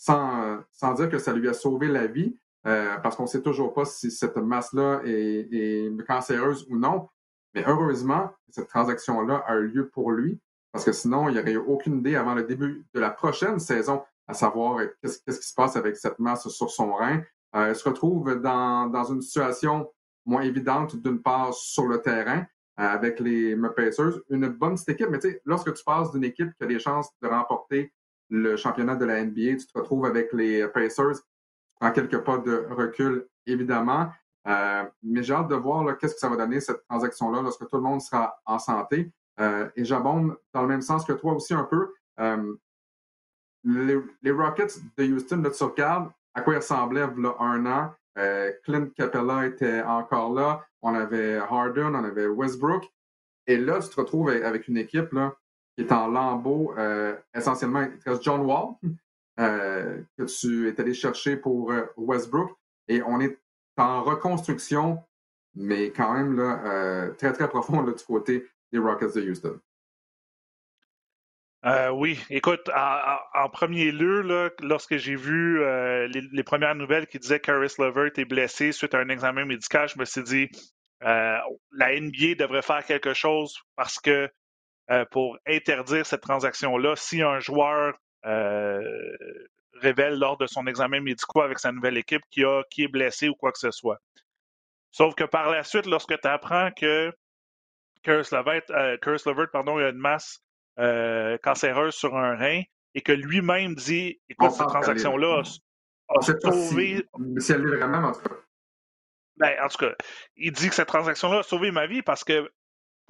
sans, 0.00 0.94
dire 0.94 1.10
que 1.10 1.18
ça 1.18 1.32
lui 1.32 1.48
a 1.48 1.52
sauvé 1.52 1.88
la 1.88 2.06
vie, 2.06 2.36
euh, 2.66 2.96
parce 3.02 3.16
qu'on 3.16 3.24
ne 3.24 3.28
sait 3.28 3.42
toujours 3.42 3.74
pas 3.74 3.84
si 3.84 4.10
cette 4.10 4.36
masse-là 4.36 5.02
est, 5.04 6.06
cancéreuse 6.06 6.66
ou 6.70 6.78
non. 6.78 7.08
Mais 7.54 7.64
heureusement, 7.66 8.30
cette 8.48 8.68
transaction-là 8.68 9.44
a 9.46 9.56
eu 9.56 9.68
lieu 9.68 9.88
pour 9.88 10.10
lui, 10.12 10.40
parce 10.72 10.84
que 10.84 10.92
sinon, 10.92 11.28
il 11.28 11.34
n'y 11.34 11.40
aurait 11.40 11.52
eu 11.52 11.58
aucune 11.58 11.98
idée 11.98 12.16
avant 12.16 12.34
le 12.34 12.44
début 12.44 12.86
de 12.94 13.00
la 13.00 13.10
prochaine 13.10 13.58
saison 13.58 14.02
à 14.26 14.32
savoir 14.32 14.80
qu'est-ce, 15.02 15.20
qui 15.22 15.46
se 15.46 15.54
passe 15.54 15.76
avec 15.76 15.96
cette 15.96 16.18
masse 16.18 16.48
sur 16.48 16.70
son 16.70 16.94
rein. 16.94 17.22
Euh, 17.56 17.66
elle 17.66 17.76
se 17.76 17.86
retrouve 17.86 18.40
dans, 18.40 18.86
dans 18.86 19.04
une 19.04 19.20
situation 19.20 19.90
moins 20.24 20.42
évidente, 20.42 20.96
d'une 20.96 21.20
part 21.20 21.52
sur 21.52 21.86
le 21.86 22.00
terrain, 22.00 22.38
euh, 22.78 22.84
avec 22.84 23.18
les 23.20 23.56
Pacers, 23.76 24.20
une 24.30 24.48
bonne 24.48 24.74
petite 24.74 24.90
équipe. 24.90 25.08
Mais 25.10 25.18
tu 25.18 25.30
sais, 25.30 25.42
lorsque 25.44 25.74
tu 25.74 25.84
passes 25.84 26.12
d'une 26.12 26.24
équipe 26.24 26.50
qui 26.56 26.64
a 26.64 26.66
des 26.66 26.78
chances 26.78 27.10
de 27.20 27.28
remporter 27.28 27.92
le 28.30 28.56
championnat 28.56 28.94
de 28.94 29.04
la 29.04 29.24
NBA, 29.24 29.56
tu 29.58 29.66
te 29.66 29.78
retrouves 29.78 30.06
avec 30.06 30.32
les 30.32 30.66
Pacers, 30.68 31.16
en 31.80 31.90
quelques 31.90 32.18
pas 32.18 32.38
de 32.38 32.66
recul, 32.70 33.26
évidemment. 33.46 34.10
Euh, 34.46 34.84
mais 35.02 35.22
j'ai 35.22 35.34
hâte 35.34 35.48
de 35.48 35.54
voir 35.54 35.98
qu'est-ce 35.98 36.14
que 36.14 36.20
ça 36.20 36.28
va 36.28 36.36
donner, 36.36 36.60
cette 36.60 36.82
transaction-là, 36.88 37.42
lorsque 37.42 37.66
tout 37.68 37.76
le 37.76 37.82
monde 37.82 38.00
sera 38.00 38.40
en 38.46 38.58
santé. 38.58 39.12
Euh, 39.40 39.68
et 39.76 39.84
j'abonde 39.84 40.36
dans 40.52 40.62
le 40.62 40.68
même 40.68 40.82
sens 40.82 41.04
que 41.04 41.12
toi 41.12 41.34
aussi 41.34 41.54
un 41.54 41.64
peu. 41.64 41.92
Euh, 42.20 42.54
les, 43.64 44.30
Rockets 44.30 44.78
de 44.96 45.04
Houston, 45.04 45.42
là, 45.42 45.50
tu 45.50 45.64
regardes 45.64 46.10
à 46.34 46.40
quoi 46.42 46.54
ils 46.54 46.58
ressemblaient 46.58 47.02
un 47.02 47.66
an. 47.66 47.94
Clint 48.64 48.88
Capella 48.96 49.46
était 49.46 49.82
encore 49.82 50.32
là. 50.32 50.64
On 50.82 50.94
avait 50.94 51.36
Harden, 51.36 51.94
on 51.94 52.04
avait 52.04 52.26
Westbrook. 52.26 52.90
Et 53.46 53.56
là, 53.56 53.80
tu 53.80 53.88
te 53.88 54.00
retrouves 54.00 54.30
avec 54.30 54.68
une 54.68 54.76
équipe 54.76 55.12
là, 55.12 55.34
qui 55.80 55.86
est 55.86 55.92
en 55.92 56.08
lambeau. 56.08 56.74
essentiellement, 57.34 57.82
il 57.82 57.98
te 57.98 58.10
reste 58.10 58.22
John 58.22 58.42
Wall, 58.42 58.74
que 59.36 60.24
tu 60.24 60.68
es 60.68 60.80
allé 60.80 60.94
chercher 60.94 61.36
pour 61.36 61.72
Westbrook. 61.96 62.50
Et 62.88 63.02
on 63.02 63.20
est 63.20 63.38
en 63.76 64.02
reconstruction, 64.02 65.02
mais 65.54 65.90
quand 65.90 66.12
même 66.12 66.36
là, 66.36 67.10
très, 67.16 67.32
très 67.32 67.48
profond 67.48 67.82
là, 67.82 67.92
du 67.92 68.04
côté 68.04 68.46
des 68.72 68.78
Rockets 68.78 69.14
de 69.14 69.22
Houston. 69.22 69.58
Euh, 71.66 71.90
oui, 71.90 72.18
écoute, 72.30 72.70
en, 72.74 73.48
premier 73.50 73.92
lieu, 73.92 74.22
là, 74.22 74.48
lorsque 74.62 74.96
j'ai 74.96 75.14
vu 75.14 75.60
euh, 75.60 76.08
les, 76.08 76.42
premières 76.42 76.74
nouvelles 76.74 77.06
qui 77.06 77.18
disaient 77.18 77.40
qu'Aris 77.40 77.74
Levert 77.78 78.12
est 78.16 78.24
blessé 78.24 78.72
suite 78.72 78.94
à 78.94 78.98
un 78.98 79.10
examen 79.10 79.44
médical, 79.44 79.86
je 79.86 79.98
me 79.98 80.06
suis 80.06 80.22
dit 80.22 80.48
euh, 81.04 81.36
la 81.72 82.00
NBA 82.00 82.36
devrait 82.38 82.62
faire 82.62 82.84
quelque 82.84 83.12
chose 83.12 83.54
parce 83.76 83.98
que 83.98 84.30
pour 85.10 85.38
interdire 85.46 86.04
cette 86.04 86.22
transaction-là, 86.22 86.96
si 86.96 87.22
un 87.22 87.38
joueur 87.40 87.94
révèle 89.80 90.18
lors 90.18 90.36
de 90.36 90.46
son 90.46 90.66
examen 90.66 91.00
médical 91.00 91.44
avec 91.44 91.58
sa 91.58 91.72
nouvelle 91.72 91.96
équipe 91.96 92.22
qui, 92.30 92.44
a, 92.44 92.62
qui 92.70 92.84
est 92.84 92.88
blessé 92.88 93.28
ou 93.28 93.34
quoi 93.34 93.52
que 93.52 93.58
ce 93.58 93.70
soit. 93.70 93.98
Sauf 94.92 95.14
que 95.14 95.24
par 95.24 95.50
la 95.50 95.62
suite, 95.62 95.86
lorsque 95.86 96.18
tu 96.20 96.28
apprends 96.28 96.70
que 96.72 97.12
Curse 98.02 98.32
Levert, 98.32 99.50
pardon, 99.52 99.78
a 99.78 99.88
une 99.88 99.98
masse 99.98 100.40
euh, 100.78 101.38
cancéreuse 101.38 101.94
sur 101.94 102.16
un 102.16 102.36
rein 102.36 102.62
et 102.94 103.02
que 103.02 103.12
lui-même 103.12 103.74
dit 103.74 104.20
écoute, 104.28 104.52
cette 104.52 104.66
transaction-là 104.66 105.42
a, 106.08 106.22
sauvé. 106.22 107.06
Si 107.38 107.52
elle 107.52 107.66
vraiment, 107.66 108.08
en 108.08 108.12
tout 108.12 108.20
cas. 108.20 108.34
Ben, 109.36 109.56
en 109.62 109.68
tout 109.68 109.78
cas, 109.78 109.94
il 110.36 110.52
dit 110.52 110.68
que 110.68 110.74
cette 110.74 110.88
transaction-là 110.88 111.38
a 111.38 111.42
sauvé 111.42 111.70
ma 111.70 111.86
vie 111.86 112.02
parce 112.02 112.24
que, 112.24 112.50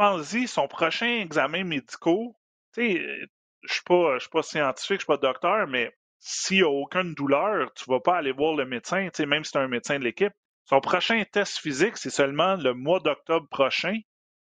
pense-y, 0.01 0.49
son 0.49 0.67
prochain 0.67 1.21
examen 1.21 1.63
médical, 1.63 2.29
tu 2.73 2.97
sais, 2.97 3.29
je 3.65 3.73
suis 3.73 3.83
pas, 3.85 4.19
suis 4.19 4.31
pas 4.31 4.43
scientifique, 4.43 5.01
je 5.01 5.05
suis 5.05 5.07
pas 5.07 5.19
docteur, 5.19 5.67
mais 5.67 5.95
s'il 6.19 6.59
n'y 6.59 6.63
a 6.63 6.71
aucune 6.71 7.13
douleur, 7.13 7.71
tu 7.75 7.85
vas 7.87 8.01
pas 8.01 8.17
aller 8.17 8.33
voir 8.33 8.55
le 8.55 8.65
médecin, 8.65 9.05
tu 9.13 9.17
sais, 9.17 9.27
même 9.27 9.45
si 9.45 9.51
c'est 9.51 9.59
un 9.59 9.69
médecin 9.69 9.99
de 9.99 10.05
l'équipe. 10.05 10.33
Son 10.65 10.81
prochain 10.81 11.23
test 11.31 11.59
physique, 11.59 11.99
c'est 11.99 12.09
seulement 12.09 12.57
le 12.57 12.73
mois 12.73 13.01
d'octobre 13.01 13.47
prochain, 13.51 13.99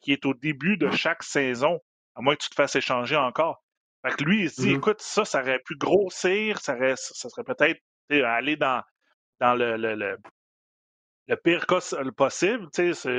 qui 0.01 0.13
est 0.13 0.25
au 0.25 0.33
début 0.33 0.79
de 0.79 0.91
chaque 0.91 1.23
saison 1.23 1.79
à 2.15 2.23
moins 2.23 2.37
que 2.37 2.45
tu 2.45 2.49
te 2.49 2.55
fasses 2.55 2.77
échanger 2.77 3.17
encore. 3.17 3.63
Fait 4.03 4.15
que 4.15 4.25
lui, 4.25 4.45
il 4.45 4.51
se 4.51 4.63
dit, 4.63 4.73
mm-hmm. 4.73 4.77
écoute, 4.79 5.03
ça, 5.03 5.27
ça 5.27 5.43
aurait 5.43 5.59
pu 5.59 5.77
grossir, 5.77 6.59
ça, 6.59 6.75
ça 6.97 7.29
serait 7.29 7.45
peut-être 7.45 7.83
aller 8.11 8.57
dans, 8.57 8.83
dans 9.41 9.55
le, 9.55 9.77
le, 9.77 9.95
le, 11.27 11.37
pire 11.37 11.67
cas 11.67 11.81
possible, 12.17 12.67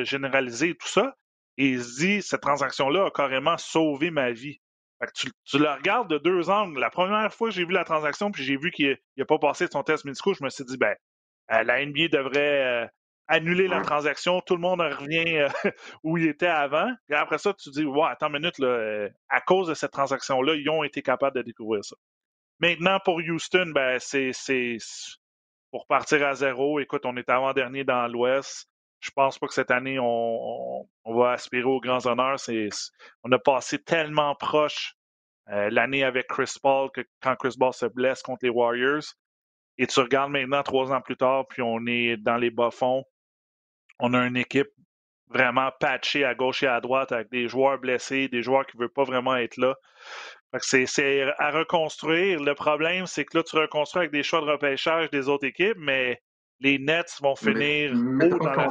généraliser 0.04 0.76
tout 0.76 0.88
ça. 0.88 1.16
Et 1.58 1.70
il 1.70 1.84
se 1.84 2.00
dit, 2.00 2.22
cette 2.22 2.42
transaction-là 2.42 3.06
a 3.06 3.12
carrément 3.12 3.58
sauvé 3.58 4.12
ma 4.12 4.32
vie. 4.32 4.60
Fait 5.00 5.08
que 5.08 5.12
tu, 5.14 5.32
tu, 5.44 5.58
le 5.58 5.70
regardes 5.70 6.10
de 6.10 6.18
deux 6.18 6.50
angles. 6.50 6.80
La 6.80 6.90
première 6.90 7.34
fois 7.34 7.50
que 7.50 7.56
j'ai 7.56 7.66
vu 7.66 7.74
la 7.74 7.84
transaction, 7.84 8.32
puis 8.32 8.44
j'ai 8.44 8.58
vu 8.58 8.72
qu'il 8.72 8.98
n'a 9.18 9.26
pas 9.26 9.40
passé 9.40 9.68
son 9.72 9.84
test 9.84 10.06
médical, 10.06 10.34
je 10.38 10.44
me 10.44 10.50
suis 10.50 10.66
dit, 10.66 10.78
ben, 10.78 10.96
euh, 11.52 11.64
la 11.64 11.86
NBA 11.86 12.08
devrait 12.10 12.84
euh, 12.84 12.88
annuler 13.28 13.68
la 13.68 13.82
transaction, 13.82 14.42
tout 14.42 14.56
le 14.56 14.62
monde 14.62 14.82
revient 14.82 15.38
euh, 15.38 15.50
où 16.04 16.18
il 16.18 16.28
était 16.28 16.48
avant. 16.48 16.92
Et 17.10 17.14
après 17.14 17.38
ça, 17.38 17.54
tu 17.54 17.70
dis, 17.72 17.86
ouais, 17.86 18.08
attends 18.10 18.28
une 18.28 18.40
minute, 18.40 18.58
là, 18.60 19.10
à 19.30 19.42
cause 19.42 19.68
de 19.68 19.74
cette 19.74 19.92
transaction-là, 19.92 20.56
ils 20.56 20.70
ont 20.70 20.84
été 20.84 21.02
capables 21.02 21.36
de 21.36 21.42
découvrir 21.42 21.84
ça. 21.84 21.96
Maintenant, 22.60 23.00
pour 23.04 23.18
Houston, 23.18 23.72
ben, 23.76 24.00
c'est 24.00 24.32
pour 25.72 25.88
partir 25.88 26.26
à 26.26 26.36
zéro. 26.36 26.80
Écoute, 26.80 27.06
on 27.06 27.18
est 27.18 27.30
avant-dernier 27.30 27.84
dans 27.84 28.08
l'Ouest. 28.08 28.70
Je 29.06 29.12
pense 29.12 29.38
pas 29.38 29.46
que 29.48 29.54
cette 29.54 29.70
année, 29.70 30.00
on, 30.00 30.88
va 31.06 31.32
aspirer 31.32 31.64
aux 31.64 31.80
grands 31.80 32.06
honneurs. 32.08 32.38
on 33.24 33.32
a 33.32 33.40
passé 33.40 33.78
tellement 33.78 34.34
proche 34.34 34.96
euh, 35.52 35.70
l'année 35.70 36.04
avec 36.04 36.28
Chris 36.28 36.56
Paul 36.62 36.90
que 36.92 37.02
quand 37.22 37.36
Chris 37.36 37.56
Paul 37.60 37.72
se 37.72 37.86
blesse 37.86 38.24
contre 38.24 38.40
les 38.44 38.50
Warriors. 38.50 39.04
Et 39.78 39.86
tu 39.86 40.00
regardes 40.00 40.32
maintenant 40.32 40.64
trois 40.64 40.92
ans 40.92 41.02
plus 41.02 41.18
tard, 41.18 41.46
puis 41.48 41.62
on 41.62 41.86
est 41.86 42.18
dans 42.18 42.38
les 42.38 42.50
bas-fonds 42.50 43.04
on 44.00 44.14
a 44.14 44.26
une 44.26 44.38
équipe 44.38 44.70
vraiment 45.30 45.72
patchée 45.80 46.24
à 46.24 46.36
gauche 46.36 46.64
et 46.64 46.68
à 46.68 46.80
droite 46.82 47.12
avec 47.12 47.30
des 47.32 47.48
joueurs 47.48 47.80
blessés, 47.80 48.28
des 48.28 48.44
joueurs 48.44 48.66
qui 48.66 48.78
ne 48.78 48.84
veulent 48.84 48.94
pas 48.94 49.04
vraiment 49.04 49.36
être 49.36 49.58
là. 49.58 49.76
C'est 50.60 50.86
à 51.38 51.52
reconstruire. 51.52 52.40
Le 52.40 52.56
problème, 52.56 53.08
c'est 53.08 53.26
que 53.26 53.38
là, 53.38 53.44
tu 53.44 53.58
reconstruis 53.58 54.02
avec 54.02 54.12
des 54.12 54.24
choix 54.24 54.40
de 54.40 54.46
repêchage 54.46 55.10
des 55.10 55.28
autres 55.28 55.46
équipes, 55.46 55.78
mais 55.78 56.22
les 56.60 56.80
Nets 56.80 57.20
vont 57.22 57.36
finir 57.36 57.96
mais, 57.96 58.32
haut 58.32 58.40
dans 58.40 58.52
la... 58.52 58.70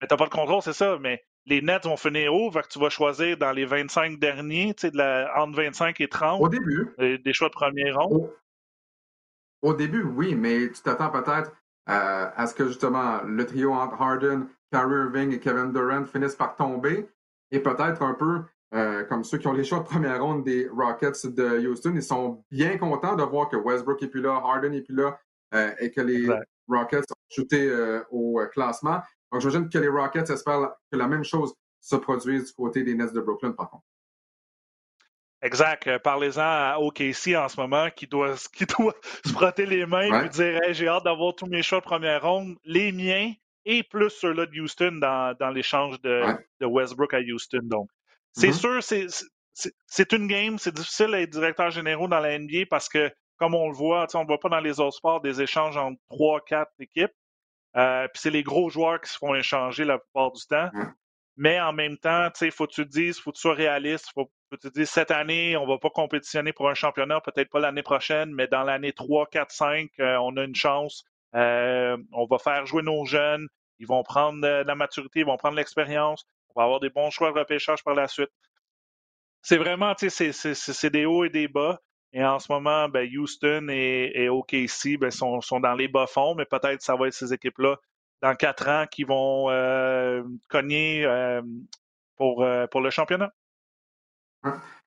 Mais 0.00 0.08
t'as 0.08 0.16
pas 0.16 0.24
de 0.24 0.30
contrôle, 0.30 0.62
c'est 0.62 0.72
ça. 0.72 0.98
Mais 1.00 1.22
les 1.46 1.60
Nets 1.62 1.84
vont 1.84 1.96
finir 1.96 2.34
haut, 2.34 2.50
que 2.50 2.68
tu 2.68 2.78
vas 2.78 2.90
choisir 2.90 3.36
dans 3.36 3.52
les 3.52 3.64
25 3.64 4.18
derniers, 4.18 4.74
tu 4.74 4.82
sais, 4.82 4.90
de 4.90 4.96
la, 4.96 5.32
entre 5.36 5.56
25 5.56 6.00
et 6.00 6.08
30. 6.08 6.40
Au 6.40 6.48
début. 6.48 6.94
Des, 6.98 7.32
choix 7.32 7.48
de 7.48 7.54
premier 7.54 7.90
rang. 7.90 8.28
au 9.62 9.74
début, 9.74 10.02
oui, 10.02 10.34
mais 10.34 10.70
tu 10.70 10.82
t'attends 10.82 11.10
peut-être 11.10 11.52
euh, 11.88 12.30
à 12.36 12.46
ce 12.46 12.54
que 12.54 12.66
justement 12.66 13.22
le 13.22 13.44
trio 13.44 13.72
entre 13.72 14.00
Harden, 14.00 14.46
Kyrie 14.72 15.04
Irving 15.04 15.32
et 15.32 15.40
Kevin 15.40 15.72
Durant 15.72 16.04
finissent 16.04 16.36
par 16.36 16.56
tomber 16.56 17.08
et 17.50 17.60
peut-être 17.60 18.02
un 18.02 18.14
peu 18.14 18.42
euh, 18.74 19.04
comme 19.04 19.24
ceux 19.24 19.38
qui 19.38 19.48
ont 19.48 19.52
les 19.52 19.64
choix 19.64 19.80
de 19.80 19.84
première 19.84 20.22
ronde 20.22 20.44
des 20.44 20.68
Rockets 20.68 21.26
de 21.26 21.66
Houston, 21.66 21.92
ils 21.94 22.02
sont 22.02 22.42
bien 22.50 22.78
contents 22.78 23.16
de 23.16 23.22
voir 23.22 23.48
que 23.48 23.56
Westbrook 23.56 24.02
est 24.02 24.08
plus 24.08 24.22
là, 24.22 24.40
Harden 24.42 24.70
n'est 24.70 24.80
plus 24.80 24.94
là 24.94 25.08
euh, 25.08 25.12
et 25.52 25.90
que 25.90 26.00
les 26.00 26.26
Rockets 26.68 27.10
ont 27.10 27.30
chuté 27.30 27.70
au 28.10 28.40
classement. 28.52 29.00
Donc 29.30 29.40
j'imagine 29.40 29.68
que 29.68 29.78
les 29.78 29.88
Rockets 29.88 30.30
espèrent 30.30 30.74
que 30.90 30.96
la 30.96 31.08
même 31.08 31.24
chose 31.24 31.54
se 31.80 31.96
produise 31.96 32.46
du 32.46 32.52
côté 32.52 32.82
des 32.82 32.94
Nets 32.94 33.12
de 33.12 33.20
Brooklyn 33.20 33.52
par 33.52 33.70
contre. 33.70 33.84
Exact. 35.42 35.88
Euh, 35.88 35.98
parlez-en 35.98 36.40
à 36.40 36.76
OKC 36.78 37.34
en 37.36 37.48
ce 37.48 37.60
moment 37.60 37.90
qui 37.90 38.06
doit, 38.06 38.34
qui 38.54 38.64
doit 38.64 38.94
se 39.26 39.32
frotter 39.32 39.66
les 39.66 39.84
mains 39.86 40.24
et 40.24 40.28
dire 40.28 40.60
J'ai 40.70 40.88
hâte 40.88 41.04
d'avoir 41.04 41.34
tous 41.34 41.46
mes 41.46 41.62
choix 41.62 41.80
de 41.80 41.84
première 41.84 42.22
ronde, 42.22 42.56
les 42.64 42.92
miens 42.92 43.32
et 43.64 43.82
plus 43.82 44.10
ceux-là 44.10 44.46
de 44.46 44.60
Houston 44.60 44.98
dans, 45.00 45.36
dans 45.38 45.50
l'échange 45.50 46.00
de, 46.00 46.22
de, 46.60 46.66
Westbrook 46.66 47.14
à 47.14 47.20
Houston. 47.20 47.60
Donc, 47.62 47.88
c'est 48.32 48.50
mm-hmm. 48.50 48.82
sûr, 48.82 49.24
c'est 49.86 50.12
une 50.12 50.26
game. 50.26 50.58
C'est 50.58 50.74
difficile 50.74 51.10
d'être 51.12 51.30
directeur 51.30 51.70
général 51.70 52.08
dans 52.08 52.18
la 52.20 52.38
NBA 52.38 52.66
parce 52.70 52.88
que, 52.88 53.10
comme 53.42 53.56
on 53.56 53.66
le 53.66 53.74
voit, 53.74 54.06
on 54.14 54.20
ne 54.20 54.26
voit 54.28 54.38
pas 54.38 54.50
dans 54.50 54.60
les 54.60 54.78
autres 54.78 54.98
sports 54.98 55.20
des 55.20 55.42
échanges 55.42 55.76
entre 55.76 56.00
trois, 56.08 56.40
quatre 56.42 56.70
équipes. 56.78 57.10
Euh, 57.76 58.06
Puis 58.06 58.20
c'est 58.22 58.30
les 58.30 58.44
gros 58.44 58.70
joueurs 58.70 59.00
qui 59.00 59.10
se 59.10 59.18
font 59.18 59.34
échanger 59.34 59.84
la 59.84 59.98
plupart 59.98 60.30
du 60.30 60.46
temps. 60.46 60.70
Mais 61.36 61.60
en 61.60 61.72
même 61.72 61.98
temps, 61.98 62.28
il 62.40 62.52
faut 62.52 62.68
que 62.68 62.72
tu 62.72 62.84
te 62.84 62.90
dises, 62.90 63.16
il 63.18 63.20
faut 63.20 63.32
que 63.32 63.36
tu 63.38 63.40
sois 63.40 63.54
réaliste, 63.54 64.12
faut 64.14 64.26
que 64.26 64.56
tu 64.60 64.70
te 64.70 64.78
dises, 64.78 64.90
cette 64.90 65.10
année, 65.10 65.56
on 65.56 65.66
ne 65.66 65.72
va 65.72 65.78
pas 65.78 65.90
compétitionner 65.90 66.52
pour 66.52 66.68
un 66.68 66.74
championnat, 66.74 67.20
peut-être 67.20 67.50
pas 67.50 67.58
l'année 67.58 67.82
prochaine, 67.82 68.30
mais 68.32 68.46
dans 68.46 68.62
l'année 68.62 68.92
3, 68.92 69.26
4, 69.26 69.50
5, 69.50 69.90
on 69.98 70.36
a 70.36 70.44
une 70.44 70.54
chance. 70.54 71.02
Euh, 71.34 71.96
on 72.12 72.26
va 72.26 72.38
faire 72.38 72.64
jouer 72.66 72.84
nos 72.84 73.04
jeunes, 73.06 73.48
ils 73.80 73.88
vont 73.88 74.04
prendre 74.04 74.46
la 74.46 74.74
maturité, 74.76 75.20
ils 75.20 75.26
vont 75.26 75.36
prendre 75.36 75.56
l'expérience, 75.56 76.24
on 76.54 76.60
va 76.60 76.64
avoir 76.64 76.78
des 76.78 76.90
bons 76.90 77.10
choix 77.10 77.32
de 77.32 77.38
repêchage 77.40 77.82
par 77.82 77.94
la 77.94 78.06
suite. 78.06 78.30
C'est 79.40 79.56
vraiment, 79.56 79.96
tu 79.96 80.10
sais, 80.10 80.32
c'est 80.32 80.90
des 80.90 81.06
hauts 81.06 81.24
et 81.24 81.30
des 81.30 81.48
bas. 81.48 81.80
Et 82.12 82.24
en 82.24 82.38
ce 82.38 82.52
moment, 82.52 82.88
ben, 82.88 83.08
Houston 83.16 83.68
et, 83.70 84.28
OKC 84.28 84.98
ben, 84.98 85.10
sont, 85.10 85.40
sont, 85.40 85.60
dans 85.60 85.74
les 85.74 85.88
bas-fonds, 85.88 86.34
mais 86.34 86.44
peut-être 86.44 86.82
ça 86.82 86.94
va 86.96 87.08
être 87.08 87.14
ces 87.14 87.32
équipes-là 87.32 87.76
dans 88.22 88.34
quatre 88.34 88.68
ans 88.68 88.86
qui 88.90 89.04
vont 89.04 89.50
euh, 89.50 90.22
cogner 90.48 91.04
euh, 91.04 91.42
pour, 92.16 92.42
euh, 92.42 92.66
pour 92.68 92.80
le 92.80 92.90
championnat. 92.90 93.32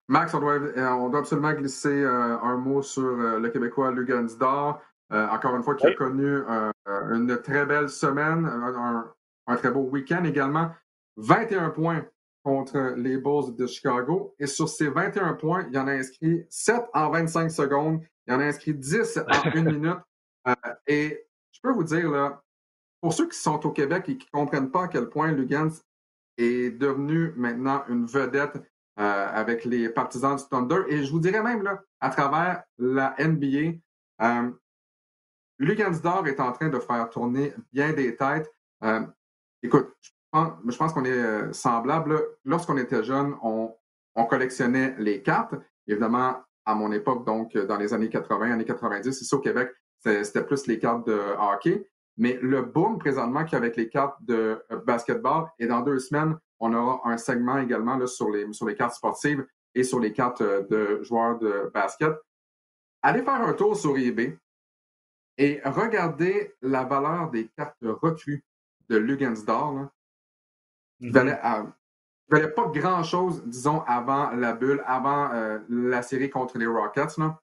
Max, 0.08 0.34
on 0.34 0.40
doit, 0.40 0.60
on 0.78 1.10
doit 1.10 1.20
absolument 1.20 1.54
glisser 1.54 2.04
un 2.06 2.58
mot 2.58 2.82
sur 2.82 3.02
le 3.02 3.50
Québécois 3.50 3.92
Lugansdor. 3.92 4.82
encore 5.10 5.56
une 5.56 5.64
fois, 5.64 5.76
qui 5.76 5.88
a 5.88 5.94
connu 5.94 6.44
une 6.86 7.42
très 7.42 7.66
belle 7.66 7.90
semaine, 7.90 8.46
un, 9.48 9.56
très 9.56 9.72
beau 9.72 9.82
week-end 9.82 10.24
également. 10.24 10.70
21 11.18 11.70
points 11.70 12.06
contre 12.46 12.94
les 12.96 13.18
Bulls 13.18 13.56
de 13.56 13.66
Chicago. 13.66 14.36
Et 14.38 14.46
sur 14.46 14.70
ces 14.70 14.88
21 14.88 15.34
points, 15.34 15.66
il 15.68 15.74
y 15.74 15.80
en 15.80 15.88
a 15.88 15.94
inscrit 15.94 16.46
7 16.50 16.84
en 16.94 17.10
25 17.10 17.50
secondes. 17.50 18.02
Il 18.28 18.34
y 18.34 18.36
en 18.36 18.40
a 18.40 18.46
inscrit 18.46 18.76
10 18.76 19.18
en 19.18 19.50
1 19.56 19.64
minute. 19.64 19.98
et 20.88 21.26
je 21.52 21.60
peux 21.62 21.72
vous 21.72 21.84
dire, 21.84 22.12
là, 22.12 22.44
pour 23.02 23.14
ceux 23.14 23.28
qui 23.28 23.38
sont 23.38 23.66
au 23.66 23.72
Québec 23.72 24.06
et 24.10 24.18
qui 24.18 24.28
ne 24.32 24.40
comprennent 24.40 24.70
pas 24.70 24.84
à 24.84 24.88
quel 24.88 25.10
point 25.10 25.32
Lugans 25.32 25.72
est 26.38 26.70
devenu 26.72 27.34
maintenant 27.36 27.84
une 27.88 28.06
vedette 28.06 28.58
euh, 29.00 29.28
avec 29.34 29.66
les 29.66 29.90
partisans 29.90 30.38
du 30.38 30.44
Thunder, 30.50 30.84
et 30.88 31.04
je 31.04 31.12
vous 31.12 31.20
dirais 31.20 31.44
même 31.44 31.64
là, 31.64 31.84
à 32.00 32.10
travers 32.10 32.64
la 32.78 33.14
NBA, 33.20 33.80
euh, 34.22 34.52
Lugansdor 35.60 36.28
est 36.28 36.40
en 36.40 36.52
train 36.52 36.70
de 36.70 36.80
faire 36.80 37.10
tourner 37.10 37.54
bien 37.74 37.92
des 37.94 38.16
têtes. 38.16 38.50
Euh, 38.84 39.06
écoute, 39.62 39.94
je 40.02 40.12
pense, 40.78 40.94
qu'on 40.94 41.06
est 41.06 41.12
euh, 41.12 41.54
semblable. 41.54 42.22
Lorsqu'on 42.44 42.78
était 42.78 43.04
jeune, 43.04 43.36
on, 43.42 43.74
on, 44.16 44.26
collectionnait 44.26 44.96
les 44.98 45.22
cartes. 45.22 45.56
Évidemment, 45.88 46.36
à 46.66 46.76
mon 46.76 46.92
époque, 46.92 47.26
donc 47.26 47.56
dans 47.56 47.78
les 47.78 47.94
années 47.94 48.10
80, 48.10 48.52
années 48.52 48.66
90, 48.66 49.22
ici 49.22 49.36
au 49.36 49.40
Québec, 49.40 49.72
c'était 50.00 50.44
plus 50.44 50.68
les 50.68 50.80
cartes 50.80 51.08
de 51.08 51.20
hockey. 51.40 51.88
Mais 52.18 52.40
le 52.42 52.62
boom 52.62 52.98
présentement 52.98 53.44
qu'il 53.44 53.54
y 53.54 53.56
a 53.56 53.58
avec 53.58 53.76
les 53.76 53.90
cartes 53.90 54.18
de 54.24 54.64
euh, 54.72 54.78
basketball, 54.86 55.46
et 55.60 55.68
dans 55.68 55.82
deux 55.82 56.00
semaines, 56.00 56.38
on 56.60 56.74
aura 56.74 57.02
un 57.06 57.18
segment 57.18 57.58
également 57.58 57.98
là, 57.98 58.08
sur, 58.08 58.30
les, 58.30 58.52
sur 58.54 58.66
les 58.66 58.76
cartes 58.76 58.96
sportives 58.96 59.46
et 59.74 59.84
sur 59.84 60.00
les 60.00 60.14
cartes 60.14 60.42
de 60.42 61.04
joueurs 61.04 61.38
de 61.38 61.70
basket. 61.74 62.14
Allez 63.02 63.22
faire 63.22 63.42
un 63.42 63.54
tour 63.54 63.76
sur 63.76 63.98
eBay 63.98 64.38
et 65.38 65.62
regardez 65.66 66.56
la 66.62 66.86
valeur 66.86 67.30
des 67.30 67.50
cartes 67.58 67.76
recrues 67.82 68.44
de 68.90 68.98
Il 71.00 71.12
ne 71.12 71.20
mm-hmm. 71.20 71.72
valait, 72.30 72.48
pas 72.50 72.68
grand-chose, 72.68 73.44
disons, 73.46 73.82
avant 73.82 74.32
la 74.32 74.54
bulle, 74.54 74.84
avant 74.86 75.32
euh, 75.34 75.60
la 75.70 76.02
série 76.02 76.30
contre 76.30 76.58
les 76.58 76.68
Rockets. 76.68 77.18
Là. 77.18 77.40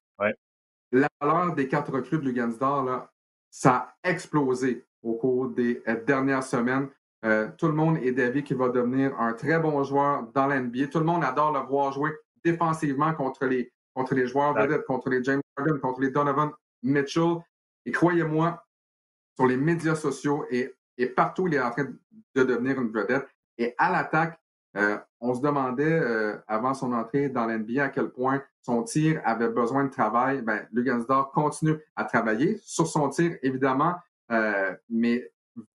La 0.94 1.08
valeur 1.22 1.54
des 1.54 1.68
cartes 1.68 1.88
recrues 1.88 2.18
de 2.18 2.24
Lugansdor, 2.24 3.08
ça 3.50 3.94
a 4.02 4.10
explosé 4.10 4.84
au 5.02 5.14
cours 5.14 5.48
des 5.48 5.82
euh, 5.88 6.02
dernières 6.04 6.42
semaines. 6.42 6.88
Euh, 7.24 7.48
tout 7.56 7.66
le 7.66 7.72
monde 7.72 7.98
est 7.98 8.12
d'avis 8.12 8.42
qu'il 8.42 8.56
va 8.56 8.68
devenir 8.68 9.18
un 9.18 9.32
très 9.32 9.58
bon 9.58 9.82
joueur 9.84 10.24
dans 10.34 10.46
l'NBA. 10.46 10.88
Tout 10.88 10.98
le 10.98 11.04
monde 11.04 11.24
adore 11.24 11.52
le 11.52 11.60
voir 11.60 11.92
jouer 11.92 12.10
défensivement 12.44 13.14
contre 13.14 13.46
les, 13.46 13.72
contre 13.94 14.14
les 14.14 14.26
joueurs 14.26 14.54
vedettes, 14.54 14.84
contre 14.84 15.08
les 15.08 15.22
James 15.24 15.40
Harden, 15.56 15.78
contre 15.78 16.00
les 16.00 16.10
Donovan 16.10 16.50
Mitchell. 16.82 17.36
Et 17.86 17.92
croyez-moi, 17.92 18.62
sur 19.36 19.46
les 19.46 19.56
médias 19.56 19.94
sociaux 19.94 20.44
et, 20.50 20.74
partout, 21.16 21.48
il 21.48 21.54
est 21.54 21.60
en 21.60 21.70
train 21.70 21.84
de 21.84 22.44
devenir 22.44 22.80
une 22.80 22.90
vedette. 22.90 23.28
Et 23.58 23.74
à 23.78 23.90
l'attaque, 23.90 24.38
euh, 24.76 24.98
on 25.20 25.34
se 25.34 25.40
demandait 25.40 25.84
euh, 25.84 26.36
avant 26.48 26.72
son 26.72 26.92
entrée 26.92 27.28
dans 27.28 27.46
l'NBA 27.46 27.84
à 27.84 27.88
quel 27.90 28.08
point 28.08 28.42
son 28.62 28.82
tir 28.82 29.20
avait 29.24 29.48
besoin 29.48 29.84
de 29.84 29.90
travail. 29.90 30.42
Ben, 30.42 30.66
Lugansdor 30.72 31.30
continue 31.32 31.78
à 31.94 32.04
travailler 32.04 32.58
sur 32.64 32.86
son 32.86 33.08
tir, 33.10 33.36
évidemment, 33.42 33.96
euh, 34.30 34.74
mais 34.88 35.30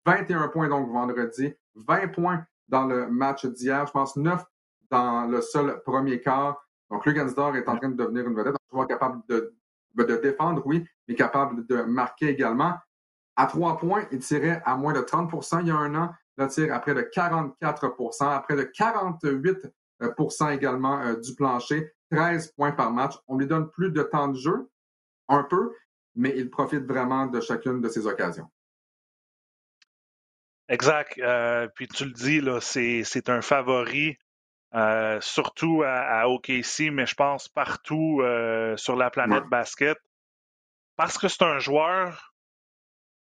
21 0.06 0.48
points 0.48 0.70
donc 0.70 0.90
vendredi, 0.90 1.54
20 1.76 2.08
points 2.14 2.46
dans 2.70 2.86
le 2.86 3.08
match 3.10 3.46
d'hier, 3.46 3.86
je 3.86 3.92
pense 3.92 4.16
9 4.16 4.44
dans 4.90 5.26
le 5.26 5.42
seul 5.42 5.82
premier 5.84 6.22
quart. 6.22 6.62
Donc, 6.90 7.06
Lugansdor 7.06 7.56
est 7.58 7.68
en 7.68 7.78
train 7.78 7.90
de 7.90 7.96
devenir 7.96 8.28
une 8.28 8.36
vedette, 8.36 8.56
un 8.56 8.76
joueur 8.76 8.88
capable 8.88 9.22
de 9.28 9.54
ben, 9.96 10.06
de 10.06 10.18
défendre, 10.18 10.62
oui, 10.66 10.86
mais 11.08 11.16
capable 11.16 11.66
de 11.66 11.82
marquer 11.82 12.30
également. 12.30 12.74
À 13.38 13.48
trois 13.48 13.78
points, 13.78 14.06
il 14.12 14.20
tirait 14.20 14.62
à 14.66 14.76
moins 14.76 14.94
de 14.94 15.00
30% 15.00 15.62
il 15.62 15.68
y 15.68 15.72
a 15.72 15.76
un 15.76 15.96
an. 15.96 16.14
Là, 16.38 16.48
tire 16.48 16.74
à 16.74 16.80
près 16.80 16.94
de 16.94 17.02
44% 17.02 18.24
à 18.28 18.40
près 18.42 18.56
de 18.56 18.64
48% 18.64 20.54
également 20.54 21.02
euh, 21.02 21.16
du 21.16 21.34
plancher, 21.36 21.94
13 22.12 22.52
points 22.54 22.74
par 22.74 22.92
match. 22.92 23.14
On 23.28 23.38
lui 23.38 23.48
donne 23.48 23.70
plus 23.72 23.92
de 23.92 24.04
temps 24.04 24.28
de 24.28 24.38
jeu, 24.38 24.70
un 25.30 25.44
peu, 25.44 25.74
mais 26.16 26.34
il 26.36 26.50
profite 26.50 26.84
vraiment 26.84 27.28
de 27.28 27.40
chacune 27.40 27.82
de 27.82 27.88
ces 27.88 28.06
occasions. 28.06 28.50
Exact. 30.68 31.18
Euh, 31.20 31.68
puis 31.76 31.88
tu 31.88 32.06
le 32.06 32.12
dis, 32.12 32.42
là, 32.42 32.60
c'est 32.60 33.30
un 33.30 33.42
favori 33.42 34.18
euh, 34.74 35.22
surtout 35.22 35.84
à, 35.86 36.28
OKC, 36.28 36.92
mais 36.92 37.06
je 37.06 37.16
pense 37.16 37.48
partout 37.48 38.22
sur 38.76 38.96
la 38.96 39.10
planète 39.10 39.46
basket. 39.46 39.98
Parce 40.98 41.18
que 41.18 41.28
c'est 41.28 41.44
un 41.44 41.60
joueur, 41.60 42.35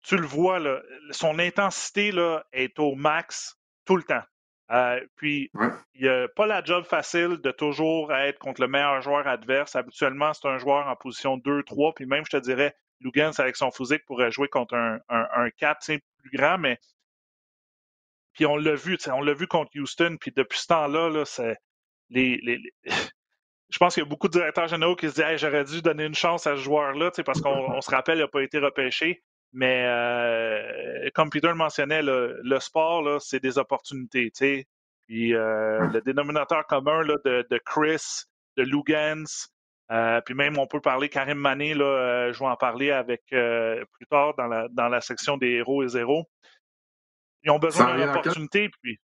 tu 0.07 0.15
le 0.15 0.25
vois, 0.25 0.59
là, 0.59 0.81
son 1.11 1.37
intensité 1.37 2.11
là, 2.11 2.45
est 2.53 2.79
au 2.79 2.95
max 2.95 3.59
tout 3.85 3.97
le 3.97 4.03
temps. 4.03 4.23
Euh, 4.71 4.99
puis, 5.15 5.51
il 5.95 6.01
n'y 6.01 6.07
a 6.07 6.27
pas 6.29 6.45
la 6.45 6.63
job 6.63 6.85
facile 6.85 7.37
de 7.37 7.51
toujours 7.51 8.13
être 8.13 8.39
contre 8.39 8.61
le 8.61 8.67
meilleur 8.67 9.01
joueur 9.01 9.27
adverse. 9.27 9.75
Habituellement, 9.75 10.33
c'est 10.33 10.47
un 10.47 10.57
joueur 10.57 10.87
en 10.87 10.95
position 10.95 11.37
2-3. 11.37 11.93
Puis 11.93 12.05
même, 12.05 12.23
je 12.25 12.37
te 12.37 12.41
dirais, 12.41 12.75
Lugans, 13.01 13.31
avec 13.37 13.57
son 13.57 13.69
physique, 13.71 14.05
pourrait 14.05 14.31
jouer 14.31 14.47
contre 14.47 14.75
un, 14.75 14.99
un, 15.09 15.27
un 15.35 15.49
4 15.51 15.99
plus 16.19 16.29
grand, 16.31 16.57
mais 16.57 16.79
puis 18.33 18.45
on 18.45 18.55
l'a 18.55 18.75
vu, 18.75 18.97
on 19.11 19.21
l'a 19.21 19.33
vu 19.33 19.47
contre 19.47 19.71
Houston, 19.75 20.17
puis 20.21 20.31
depuis 20.31 20.59
ce 20.59 20.67
temps-là, 20.67 21.09
là, 21.09 21.25
c'est 21.25 21.57
les, 22.11 22.37
les, 22.43 22.59
je 23.69 23.77
pense 23.79 23.95
qu'il 23.95 24.03
y 24.03 24.05
a 24.05 24.09
beaucoup 24.09 24.27
de 24.27 24.33
directeurs 24.33 24.67
généraux 24.67 24.95
qui 24.95 25.09
se 25.09 25.15
disent 25.15 25.41
j'aurais 25.41 25.63
dû 25.63 25.81
donner 25.81 26.05
une 26.05 26.15
chance 26.15 26.45
à 26.45 26.55
ce 26.55 26.61
joueur-là, 26.61 27.11
parce 27.25 27.41
qu'on 27.41 27.81
se 27.81 27.89
rappelle, 27.89 28.19
il 28.19 28.21
n'a 28.21 28.27
pas 28.27 28.43
été 28.43 28.59
repêché. 28.59 29.23
Mais 29.53 29.83
euh, 29.85 31.09
comme 31.13 31.29
Peter 31.29 31.47
le 31.47 31.55
mentionnait, 31.55 32.01
le 32.01 32.59
sport, 32.59 33.21
c'est 33.21 33.39
des 33.39 33.57
opportunités. 33.57 34.31
Puis 35.07 35.33
euh, 35.33 35.87
le 35.87 36.01
dénominateur 36.01 36.65
commun 36.67 37.01
là, 37.03 37.15
de, 37.23 37.45
de, 37.49 37.57
Chris, 37.65 38.25
de 38.57 38.63
Lugans, 38.63 39.47
euh, 39.89 40.19
puis 40.21 40.35
même 40.35 40.57
on 40.57 40.67
peut 40.67 40.81
parler 40.81 41.07
Karim 41.07 41.37
Mané, 41.37 41.73
là, 41.73 42.31
je 42.33 42.39
vais 42.39 42.45
en 42.45 42.57
parler 42.57 42.91
avec 42.91 43.23
plus 43.27 44.05
tard 44.09 44.35
dans 44.35 44.47
la, 44.47 44.67
dans 44.69 44.89
la 44.89 45.01
section 45.01 45.37
des 45.37 45.51
héros 45.51 45.83
et 45.83 45.87
zéros. 45.87 46.25
Ils 47.43 47.51
ont 47.51 47.59
besoin 47.59 47.95
d'une 47.95 48.09
opportunité, 48.09 48.69
puis 48.81 48.99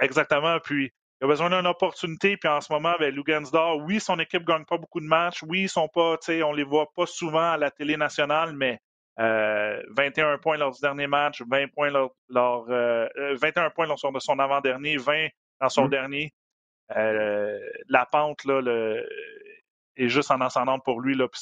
exactement, 0.00 0.58
puis 0.58 0.92
il 1.20 1.24
a 1.24 1.28
besoin 1.28 1.50
d'une 1.50 1.66
opportunité, 1.66 2.36
puis 2.36 2.48
en 2.48 2.60
ce 2.60 2.72
moment, 2.72 2.90
avec 2.90 3.10
ben, 3.10 3.14
Lugansdor, 3.14 3.78
oui, 3.78 4.00
son 4.00 4.18
équipe 4.18 4.42
ne 4.42 4.46
gagne 4.46 4.64
pas 4.64 4.78
beaucoup 4.78 5.00
de 5.00 5.06
matchs, 5.06 5.42
oui, 5.42 5.62
ils 5.62 5.68
sont 5.68 5.88
pas, 5.88 6.16
on 6.28 6.52
les 6.52 6.64
voit 6.64 6.90
pas 6.94 7.06
souvent 7.06 7.52
à 7.52 7.56
la 7.56 7.70
télé 7.70 7.96
nationale, 7.96 8.54
mais 8.54 8.80
21 9.18 10.34
euh, 10.34 10.38
points 10.38 10.56
lors 10.56 10.72
du 10.72 10.80
dernier 10.80 11.06
match, 11.06 11.42
20 11.42 11.68
points 11.72 11.90
lors, 11.90 12.14
21 12.28 12.72
euh, 12.72 13.08
euh, 13.42 13.70
points 13.70 13.86
lors 13.86 14.12
de 14.12 14.20
son 14.20 14.38
avant-dernier, 14.38 14.96
20 14.96 15.28
dans 15.60 15.68
son 15.68 15.86
mmh. 15.86 15.90
dernier. 15.90 16.34
la 16.88 18.06
pente 18.10 18.44
là, 18.44 18.62
est 19.96 20.08
juste 20.08 20.30
en 20.30 20.40
ascendante 20.40 20.84
pour 20.84 21.00
lui. 21.00 21.16
Là, 21.16 21.26
puis 21.28 21.40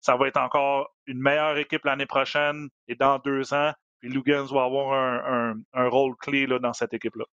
ça 0.00 0.16
va 0.16 0.28
être 0.28 0.38
encore 0.38 0.94
une 1.06 1.20
meilleure 1.20 1.58
équipe 1.58 1.84
l'année 1.84 2.06
prochaine 2.06 2.68
et 2.86 2.94
dans 2.94 3.18
deux 3.18 3.52
ans. 3.52 3.72
Puis 4.00 4.08
Lugans 4.08 4.46
va 4.46 4.64
avoir 4.64 4.92
un, 4.94 5.88
rôle 5.88 6.16
clé 6.16 6.46
là, 6.46 6.58
dans 6.58 6.72
cette 6.72 6.94
équipe-là. 6.94 7.24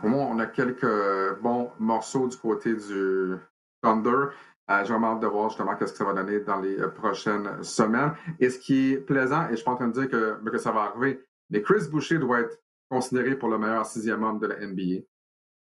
Pour 0.00 0.08
moi, 0.08 0.24
on 0.24 0.38
a 0.38 0.46
quelques 0.46 1.40
bons 1.40 1.72
morceaux 1.78 2.28
du 2.28 2.36
côté 2.36 2.74
du 2.74 3.36
Thunder. 3.82 4.34
Euh, 4.70 4.84
J'ai 4.84 4.92
vraiment 4.92 5.14
hâte 5.14 5.20
de 5.20 5.26
voir 5.26 5.48
justement 5.48 5.72
ce 5.78 5.84
que 5.84 5.98
ça 5.98 6.04
va 6.04 6.12
donner 6.12 6.40
dans 6.40 6.60
les 6.60 6.78
euh, 6.78 6.88
prochaines 6.88 7.62
semaines. 7.62 8.12
Et 8.38 8.50
ce 8.50 8.58
qui 8.58 8.92
est 8.92 8.98
plaisant, 8.98 9.46
et 9.48 9.52
je 9.52 9.56
suis 9.56 9.64
pas 9.64 9.72
en 9.72 9.76
train 9.76 9.88
de 9.88 9.92
dire 9.92 10.08
que, 10.08 10.48
que 10.48 10.58
ça 10.58 10.70
va 10.70 10.82
arriver, 10.82 11.20
mais 11.50 11.60
Chris 11.62 11.88
Boucher 11.90 12.18
doit 12.18 12.40
être 12.40 12.56
considéré 12.88 13.36
pour 13.36 13.48
le 13.48 13.58
meilleur 13.58 13.84
sixième 13.84 14.22
homme 14.22 14.38
de 14.38 14.46
la 14.46 14.64
NBA. 14.64 14.82
Il 14.82 15.04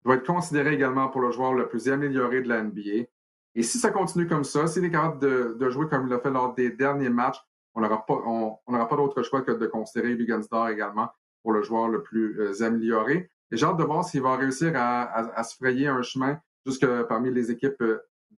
doit 0.04 0.16
être 0.16 0.26
considéré 0.26 0.74
également 0.74 1.08
pour 1.08 1.20
le 1.20 1.30
joueur 1.30 1.54
le 1.54 1.68
plus 1.68 1.88
amélioré 1.88 2.42
de 2.42 2.48
la 2.48 2.62
NBA. 2.62 3.06
Et 3.54 3.62
si 3.62 3.78
ça 3.78 3.90
continue 3.90 4.26
comme 4.26 4.44
ça, 4.44 4.66
s'il 4.66 4.84
est 4.84 4.90
capable 4.90 5.18
de, 5.20 5.70
jouer 5.70 5.88
comme 5.88 6.06
il 6.06 6.10
l'a 6.10 6.18
fait 6.18 6.30
lors 6.30 6.54
des 6.54 6.70
derniers 6.70 7.08
matchs, 7.08 7.40
on 7.74 7.80
n'aura 7.80 8.04
pas 8.04 8.96
d'autre 8.96 9.22
choix 9.22 9.42
que 9.42 9.52
de 9.52 9.66
considérer 9.66 10.14
Lugansdor 10.14 10.68
également 10.68 11.08
pour 11.42 11.52
le 11.52 11.62
joueur 11.62 11.88
le 11.88 12.02
plus 12.02 12.40
euh, 12.40 12.66
amélioré. 12.66 13.30
Et 13.50 13.56
j'ai 13.56 13.66
hâte 13.66 13.76
de 13.76 13.84
voir 13.84 14.04
s'il 14.04 14.22
va 14.22 14.36
réussir 14.36 14.72
à, 14.74 15.42
se 15.44 15.54
frayer 15.56 15.86
un 15.86 16.02
chemin 16.02 16.40
jusque 16.64 16.86
parmi 17.04 17.30
les 17.30 17.50
équipes 17.50 17.82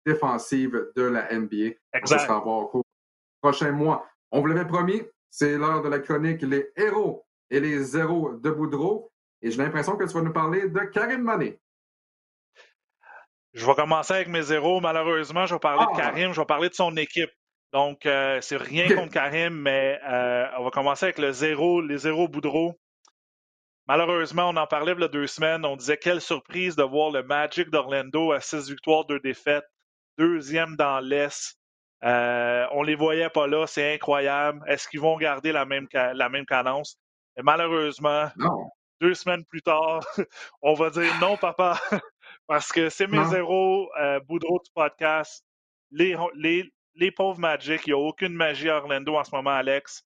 défensives 0.08 0.92
de 0.96 1.04
la 1.04 1.32
NBA. 1.32 1.76
Exact. 1.94 2.26
Voir 2.28 2.48
au 2.48 2.68
cours 2.68 2.84
prochain 3.42 3.72
mois. 3.72 4.08
On 4.32 4.40
vous 4.40 4.48
l'avait 4.48 4.66
promis, 4.66 5.02
c'est 5.30 5.58
l'heure 5.58 5.82
de 5.82 5.90
la 5.90 6.00
chronique 6.00 6.42
Les 6.42 6.72
héros 6.76 7.26
et 7.50 7.60
les 7.60 7.80
zéros 7.80 8.34
de 8.34 8.50
Boudreau. 8.50 9.12
Et 9.42 9.52
j'ai 9.52 9.58
l'impression 9.58 9.96
que 9.96 10.06
tu 10.06 10.14
vas 10.14 10.22
nous 10.22 10.34
parler 10.34 10.70
de 10.70 10.80
Karim 10.80 11.22
Mané. 11.22 11.60
Je 13.54 13.66
vais 13.66 13.76
commencer 13.76 14.14
avec 14.14 14.28
mes 14.28 14.42
zéros. 14.42 14.82
Malheureusement, 14.82 15.46
je 15.46 15.56
vais 15.56 15.60
parler 15.60 15.86
de 15.86 15.92
ah! 15.94 15.98
Karim, 15.98 16.34
je 16.34 16.42
vais 16.42 16.46
parler 16.46 16.70
de 16.70 16.74
son 16.74 16.96
équipe. 16.98 17.32
Donc, 17.74 18.06
euh, 18.06 18.40
c'est 18.42 18.58
rien 18.58 18.88
contre 18.96 19.12
Karim, 19.12 19.54
mais 19.54 20.00
euh, 20.08 20.46
on 20.58 20.64
va 20.64 20.72
commencer 20.72 21.06
avec 21.06 21.18
le 21.20 21.32
zéro, 21.32 21.82
les 21.82 21.98
zéros 21.98 22.28
Boudreau. 22.28 22.80
Malheureusement, 23.88 24.50
on 24.50 24.58
en 24.58 24.68
parlait 24.68 24.94
il 24.94 25.00
y 25.00 25.04
a 25.04 25.08
deux 25.08 25.28
semaines. 25.28 25.66
On 25.66 25.76
disait 25.76 25.98
quelle 25.98 26.22
surprise 26.22 26.76
de 26.76 26.84
voir 26.84 27.12
le 27.12 27.24
Magic 27.24 27.70
d'Orlando 27.70 28.32
à 28.32 28.42
six 28.42 28.70
victoires, 28.70 29.06
deux 29.06 29.20
défaites, 29.20 29.66
deuxième 30.18 30.76
dans 30.76 31.00
l'Est. 31.00 31.58
Euh, 32.04 32.66
on 32.72 32.84
les 32.84 32.96
voyait 32.96 33.30
pas 33.30 33.48
là, 33.48 33.66
c'est 33.66 33.96
incroyable. 33.96 34.64
Est-ce 34.68 34.88
qu'ils 34.88 35.00
vont 35.00 35.18
garder 35.18 35.52
la 35.52 35.66
même, 35.66 35.88
la 35.94 36.30
même 36.30 36.46
cadence? 36.46 36.98
Et 37.38 37.42
malheureusement, 37.44 38.30
deux 39.02 39.14
semaines 39.14 39.46
plus 39.46 39.62
tard, 39.62 40.00
on 40.62 40.74
va 40.74 40.90
dire 40.90 41.12
non, 41.22 41.38
papa, 41.38 41.80
parce 42.48 42.72
que 42.72 42.90
c'est 42.90 43.08
mes 43.08 43.24
zéros 43.26 43.90
euh, 44.00 44.20
Boudreau 44.22 44.60
du 44.64 44.72
podcast. 44.74 45.44
Les, 45.92 46.16
les, 46.36 46.72
les 46.96 47.12
pauvres 47.12 47.40
Magic, 47.40 47.82
il 47.86 47.94
n'y 47.94 47.94
a 47.94 47.98
aucune 47.98 48.34
magie 48.34 48.70
à 48.70 48.78
Orlando 48.78 49.16
en 49.16 49.24
ce 49.24 49.36
moment, 49.36 49.52
Alex. 49.52 50.04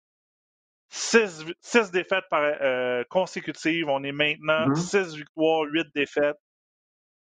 Six, 0.93 1.45
défaites 1.93 2.25
euh, 2.33 3.05
consécutives. 3.09 3.87
On 3.87 4.03
est 4.03 4.11
maintenant 4.11 4.67
mm-hmm. 4.67 4.75
six 4.75 5.15
victoires, 5.15 5.63
huit 5.63 5.87
défaites. 5.95 6.37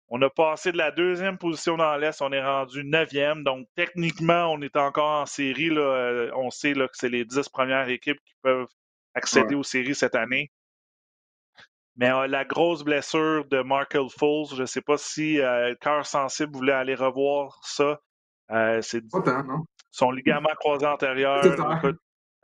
On 0.10 0.22
a 0.22 0.30
passé 0.30 0.72
de 0.72 0.78
la 0.78 0.92
deuxième 0.92 1.38
position 1.38 1.78
dans 1.78 1.96
l'Est, 1.98 2.22
on 2.22 2.32
est 2.32 2.44
rendu 2.44 2.84
neuvième. 2.84 3.44
Donc, 3.44 3.68
techniquement, 3.76 4.52
on 4.52 4.62
est 4.62 4.76
encore 4.76 5.22
en 5.22 5.26
série. 5.26 5.70
Euh, 5.72 6.30
on 6.36 6.52
sait 6.52 6.74
que 6.74 6.88
c'est 6.94 7.10
les 7.10 7.26
dix 7.26 7.50
premières 7.50 7.90
équipes 7.90 8.20
qui 8.24 8.36
peuvent 8.42 8.68
accéder 9.16 9.56
aux 9.56 9.64
séries 9.64 9.96
cette 9.96 10.16
année. 10.16 10.52
Mais 11.96 12.12
euh, 12.12 12.28
la 12.28 12.46
grosse 12.46 12.84
blessure 12.84 13.46
de 13.46 13.62
Markel 13.62 14.10
Foles, 14.10 14.56
je 14.56 14.62
ne 14.62 14.66
sais 14.66 14.82
pas 14.82 14.98
si 14.98 15.38
le 15.38 15.76
cœur 15.76 16.06
sensible 16.06 16.54
voulait 16.54 16.74
aller 16.74 16.96
revoir 16.96 17.60
ça. 17.64 18.00
Euh, 18.52 18.82
c'est 18.82 19.04
son 19.92 20.12
ligament 20.12 20.50
croisé 20.60 20.86
antérieur. 20.86 21.44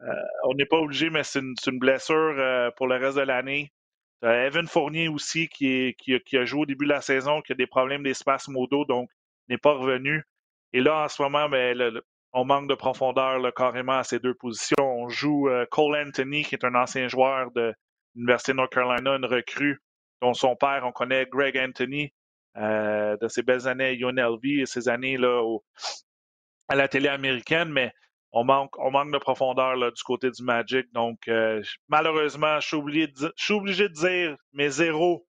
Euh, 0.01 0.13
on 0.45 0.53
n'est 0.53 0.65
pas 0.65 0.77
obligé, 0.77 1.09
mais 1.09 1.23
c'est 1.23 1.39
une, 1.39 1.79
blessure 1.79 2.15
euh, 2.15 2.71
pour 2.77 2.87
le 2.87 2.95
reste 2.95 3.17
de 3.17 3.21
l'année. 3.23 3.71
Evan 4.21 4.67
Fournier 4.67 5.07
aussi 5.07 5.47
qui, 5.47 5.95
a 6.33 6.45
joué 6.45 6.61
au 6.61 6.65
début 6.65 6.85
de 6.85 6.91
la 6.91 7.01
saison, 7.01 7.41
qui 7.41 7.53
a 7.53 7.55
des 7.55 7.67
problèmes 7.67 8.03
d'espace 8.03 8.47
modo, 8.47 8.85
donc 8.85 9.09
n'est 9.47 9.57
pas 9.57 9.73
revenu. 9.73 10.23
Et 10.73 10.81
là, 10.81 11.03
en 11.05 11.07
ce 11.07 11.21
moment, 11.21 11.49
ben, 11.49 12.01
on 12.33 12.45
manque 12.45 12.69
de 12.69 12.75
profondeur 12.75 13.41
carrément 13.55 13.97
à 13.97 14.03
ces 14.03 14.19
deux 14.19 14.33
positions. 14.33 14.75
On 14.79 15.09
joue 15.09 15.49
euh, 15.49 15.65
Cole 15.71 15.95
Anthony, 15.95 16.43
qui 16.43 16.55
est 16.55 16.65
un 16.65 16.75
ancien 16.75 17.07
joueur 17.07 17.51
de 17.51 17.73
l'Université 18.15 18.51
de 18.51 18.57
North 18.57 18.71
Carolina, 18.71 19.15
une 19.15 19.25
recrue 19.25 19.81
dont 20.21 20.33
son 20.33 20.55
père, 20.55 20.83
on 20.85 20.91
connaît 20.91 21.25
Greg 21.25 21.57
Anthony, 21.57 22.13
euh, 22.57 23.15
de 23.17 23.27
ses 23.27 23.41
belles 23.41 23.67
années 23.67 23.85
à 23.85 23.93
UNLV 23.93 24.61
et 24.61 24.65
ses 24.65 24.89
années 24.89 25.17
là, 25.17 25.41
à 26.67 26.75
la 26.75 26.87
télé 26.87 27.07
américaine, 27.07 27.69
mais 27.69 27.93
on 28.31 28.43
manque, 28.43 28.77
on 28.77 28.91
manque 28.91 29.11
de 29.11 29.17
profondeur 29.17 29.75
là, 29.75 29.91
du 29.91 30.03
côté 30.03 30.29
du 30.29 30.43
Magic. 30.43 30.91
Donc, 30.93 31.27
euh, 31.27 31.61
malheureusement, 31.87 32.59
je 32.59 32.67
suis, 32.67 32.77
obligé 32.77 33.07
de, 33.07 33.33
obligé 33.53 33.89
dire 33.89 34.35
mes 34.53 34.69
zéros 34.69 35.25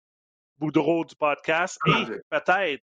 Boudreau 0.59 1.05
du 1.07 1.17
podcast. 1.17 1.79
Et 1.87 2.05
peut-être, 2.31 2.83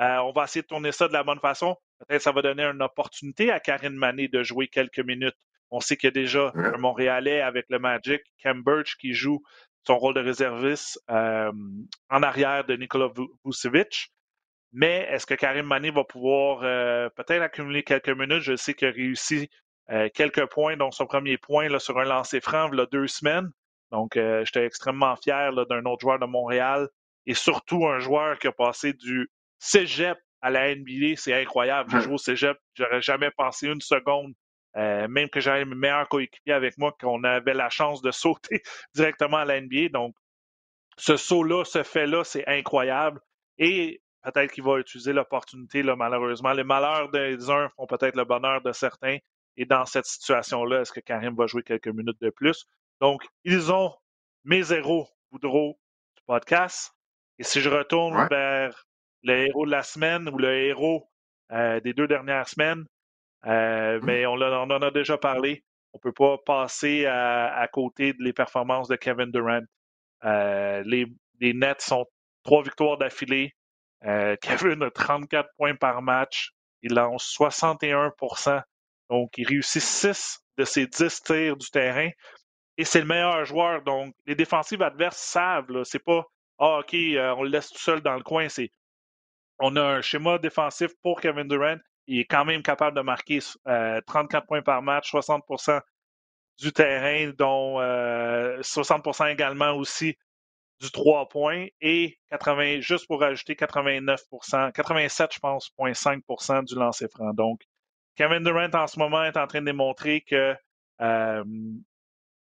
euh, 0.00 0.18
on 0.18 0.32
va 0.32 0.44
essayer 0.44 0.62
de 0.62 0.66
tourner 0.66 0.90
ça 0.90 1.06
de 1.06 1.12
la 1.12 1.22
bonne 1.22 1.38
façon. 1.38 1.76
Peut-être 2.00 2.22
ça 2.22 2.32
va 2.32 2.42
donner 2.42 2.64
une 2.64 2.82
opportunité 2.82 3.52
à 3.52 3.60
Karine 3.60 3.94
Mané 3.94 4.26
de 4.26 4.42
jouer 4.42 4.66
quelques 4.66 4.98
minutes. 4.98 5.36
On 5.70 5.80
sait 5.80 5.96
qu'il 5.96 6.08
y 6.08 6.08
a 6.08 6.10
déjà 6.10 6.52
un 6.54 6.76
Montréalais 6.78 7.40
avec 7.40 7.66
le 7.68 7.78
Magic, 7.78 8.22
Cam 8.38 8.62
Birch, 8.62 8.96
qui 8.96 9.12
joue 9.12 9.42
son 9.86 9.98
rôle 9.98 10.14
de 10.14 10.20
réserviste 10.20 11.00
euh, 11.10 11.52
en 12.10 12.22
arrière 12.22 12.64
de 12.64 12.74
Nikola 12.74 13.08
Vucevic. 13.44 14.12
Mais 14.74 15.06
est-ce 15.10 15.24
que 15.24 15.34
Karim 15.34 15.66
Mané 15.66 15.90
va 15.90 16.04
pouvoir 16.04 16.60
euh, 16.62 17.08
peut-être 17.10 17.42
accumuler 17.42 17.82
quelques 17.82 18.10
minutes? 18.10 18.42
Je 18.42 18.56
sais 18.56 18.74
qu'il 18.74 18.88
a 18.88 18.90
réussi 18.90 19.48
euh, 19.90 20.08
quelques 20.12 20.46
points, 20.46 20.76
dont 20.76 20.90
son 20.90 21.06
premier 21.06 21.38
point 21.38 21.68
là, 21.68 21.78
sur 21.78 21.98
un 21.98 22.04
lancer 22.04 22.40
franc 22.40 22.68
il 22.72 22.78
y 22.78 22.82
a 22.82 22.86
deux 22.86 23.06
semaines. 23.06 23.50
Donc, 23.92 24.14
j'étais 24.16 24.66
extrêmement 24.66 25.14
fier 25.14 25.52
d'un 25.66 25.84
autre 25.84 26.00
joueur 26.00 26.18
de 26.18 26.26
Montréal 26.26 26.88
et 27.26 27.34
surtout 27.34 27.86
un 27.86 28.00
joueur 28.00 28.40
qui 28.40 28.48
a 28.48 28.52
passé 28.52 28.92
du 28.92 29.30
cégep 29.60 30.18
à 30.42 30.50
la 30.50 30.74
NBA. 30.74 31.14
C'est 31.16 31.32
incroyable. 31.32 31.90
J'ai 31.92 32.00
joué 32.00 32.14
au 32.14 32.18
cégep, 32.18 32.58
j'aurais 32.74 33.02
jamais 33.02 33.30
pensé 33.30 33.68
une 33.68 33.80
seconde 33.80 34.34
euh, 34.76 35.06
même 35.08 35.28
que 35.28 35.40
j'avais 35.40 35.64
mes 35.64 35.76
meilleurs 35.76 36.08
coéquipiers 36.08 36.52
avec 36.52 36.78
moi, 36.78 36.94
qu'on 37.00 37.22
avait 37.22 37.54
la 37.54 37.70
chance 37.70 38.02
de 38.02 38.10
sauter 38.10 38.62
directement 38.94 39.38
à 39.38 39.44
la 39.44 39.60
NBA. 39.60 39.88
Donc, 39.92 40.14
ce 40.96 41.16
saut-là, 41.16 41.64
ce 41.64 41.82
fait-là, 41.82 42.24
c'est 42.24 42.46
incroyable. 42.46 43.20
Et 43.58 44.02
peut-être 44.24 44.52
qu'il 44.52 44.64
va 44.64 44.78
utiliser 44.78 45.12
l'opportunité, 45.12 45.82
malheureusement. 45.82 46.52
Les 46.52 46.64
malheurs 46.64 47.10
des 47.10 47.50
uns 47.50 47.68
font 47.76 47.86
peut-être 47.86 48.16
le 48.16 48.24
bonheur 48.24 48.62
de 48.62 48.72
certains. 48.72 49.18
Et 49.56 49.66
dans 49.66 49.84
cette 49.84 50.06
situation-là, 50.06 50.80
est-ce 50.80 50.92
que 50.92 51.00
Karim 51.00 51.34
va 51.36 51.46
jouer 51.46 51.62
quelques 51.62 51.88
minutes 51.88 52.20
de 52.20 52.30
plus? 52.30 52.66
Donc, 53.00 53.24
ils 53.44 53.70
ont 53.70 53.94
mes 54.44 54.62
zéros 54.62 55.08
Boudreau 55.30 55.78
du 56.16 56.22
podcast. 56.26 56.92
Et 57.38 57.44
si 57.44 57.60
je 57.60 57.68
retourne 57.68 58.28
vers 58.28 58.86
le 59.22 59.46
héros 59.46 59.66
de 59.66 59.70
la 59.70 59.82
semaine 59.82 60.28
ou 60.28 60.38
le 60.38 60.52
héros 60.52 61.10
euh, 61.52 61.80
des 61.80 61.92
deux 61.92 62.06
dernières 62.06 62.48
semaines, 62.48 62.84
euh, 63.46 63.98
mmh. 63.98 64.04
mais 64.04 64.26
on, 64.26 64.34
en 64.34 64.70
a 64.70 64.90
déjà 64.90 65.18
parlé. 65.18 65.64
On 65.92 65.98
ne 65.98 66.00
peut 66.00 66.12
pas 66.12 66.38
passer 66.44 67.06
à, 67.06 67.68
côté 67.72 68.12
des 68.14 68.32
performances 68.32 68.88
de 68.88 68.96
Kevin 68.96 69.30
Durant. 69.30 69.62
Euh, 70.24 70.82
les, 70.86 71.06
Nets 71.40 71.82
sont 71.82 72.06
trois 72.42 72.62
victoires 72.62 72.96
d'affilée. 72.96 73.54
Euh, 74.04 74.36
Kevin 74.42 74.82
a 74.82 74.90
34 74.90 75.48
points 75.56 75.74
par 75.76 76.02
match. 76.02 76.50
Il 76.82 76.94
lance 76.94 77.34
61% 77.38 78.62
Donc, 79.10 79.30
il 79.38 79.46
réussit 79.46 79.82
6 79.82 80.40
de 80.58 80.64
ses 80.64 80.86
10 80.86 81.22
tirs 81.22 81.56
du 81.56 81.70
terrain. 81.70 82.10
Et 82.76 82.84
c'est 82.84 83.00
le 83.00 83.06
meilleur 83.06 83.44
joueur. 83.44 83.82
Donc, 83.82 84.14
les 84.26 84.34
défensives 84.34 84.82
adverses 84.82 85.18
savent. 85.18 85.84
C'est 85.84 86.04
pas 86.04 86.24
Ah, 86.58 86.80
OK, 86.80 86.92
on 86.92 87.42
le 87.42 87.48
laisse 87.48 87.70
tout 87.70 87.78
seul 87.78 88.00
dans 88.00 88.14
le 88.14 88.22
coin. 88.22 88.48
C'est 88.48 88.70
on 89.60 89.76
a 89.76 89.82
un 89.82 90.00
schéma 90.02 90.38
défensif 90.38 90.90
pour 91.02 91.20
Kevin 91.20 91.46
Durant 91.46 91.78
il 92.06 92.20
est 92.20 92.24
quand 92.24 92.44
même 92.44 92.62
capable 92.62 92.96
de 92.96 93.02
marquer 93.02 93.40
34 93.40 94.34
euh, 94.34 94.46
points 94.46 94.62
par 94.62 94.82
match, 94.82 95.12
60% 95.12 95.80
du 96.58 96.72
terrain, 96.72 97.32
dont 97.36 97.80
60% 97.80 99.24
euh, 99.24 99.26
également 99.28 99.72
aussi 99.72 100.16
du 100.80 100.90
3 100.90 101.28
points 101.28 101.66
et 101.80 102.18
80, 102.30 102.80
juste 102.80 103.06
pour 103.06 103.22
ajouter 103.22 103.54
89% 103.54 104.72
87, 104.72 105.34
je 105.34 105.38
pense, 105.38 105.70
0.5% 105.78 106.64
du 106.64 106.74
lancer 106.74 107.08
franc. 107.08 107.32
Donc, 107.32 107.62
Kevin 108.16 108.42
Durant 108.42 108.70
en 108.72 108.86
ce 108.86 108.98
moment 108.98 109.24
est 109.24 109.36
en 109.36 109.46
train 109.46 109.60
de 109.60 109.66
démontrer 109.66 110.20
que 110.20 110.54
euh, 111.00 111.44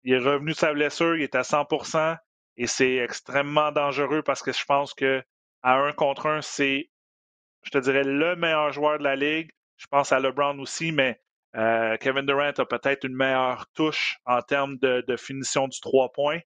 il 0.03 0.13
est 0.13 0.17
revenu 0.17 0.51
de 0.51 0.57
sa 0.57 0.73
blessure, 0.73 1.15
il 1.15 1.23
est 1.23 1.35
à 1.35 1.41
100% 1.41 2.17
et 2.57 2.67
c'est 2.67 2.95
extrêmement 2.97 3.71
dangereux 3.71 4.21
parce 4.21 4.41
que 4.41 4.51
je 4.51 4.65
pense 4.65 4.93
que 4.93 5.23
à 5.61 5.75
un 5.75 5.93
contre 5.93 6.27
un, 6.27 6.41
c'est 6.41 6.89
je 7.63 7.69
te 7.71 7.77
dirais, 7.77 8.03
le 8.03 8.35
meilleur 8.35 8.71
joueur 8.71 8.99
de 8.99 9.03
la 9.03 9.15
ligue. 9.15 9.51
Je 9.77 9.87
pense 9.87 10.11
à 10.11 10.19
LeBron 10.19 10.59
aussi, 10.59 10.91
mais 10.91 11.19
euh, 11.55 11.97
Kevin 11.97 12.25
Durant 12.25 12.51
a 12.57 12.65
peut-être 12.65 13.03
une 13.05 13.15
meilleure 13.15 13.65
touche 13.73 14.17
en 14.25 14.41
termes 14.41 14.77
de, 14.77 15.15
finition 15.17 15.67
du 15.67 15.79
trois 15.79 16.11
points. 16.11 16.39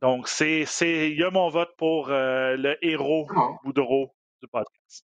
Donc, 0.00 0.28
c'est, 0.28 0.64
c'est, 0.66 1.10
il 1.10 1.18
y 1.18 1.24
a 1.24 1.30
mon 1.30 1.48
vote 1.48 1.70
pour 1.76 2.10
euh, 2.10 2.56
le 2.56 2.76
héros 2.84 3.26
Boudreau 3.64 4.14
du 4.40 4.48
podcast. 4.48 5.04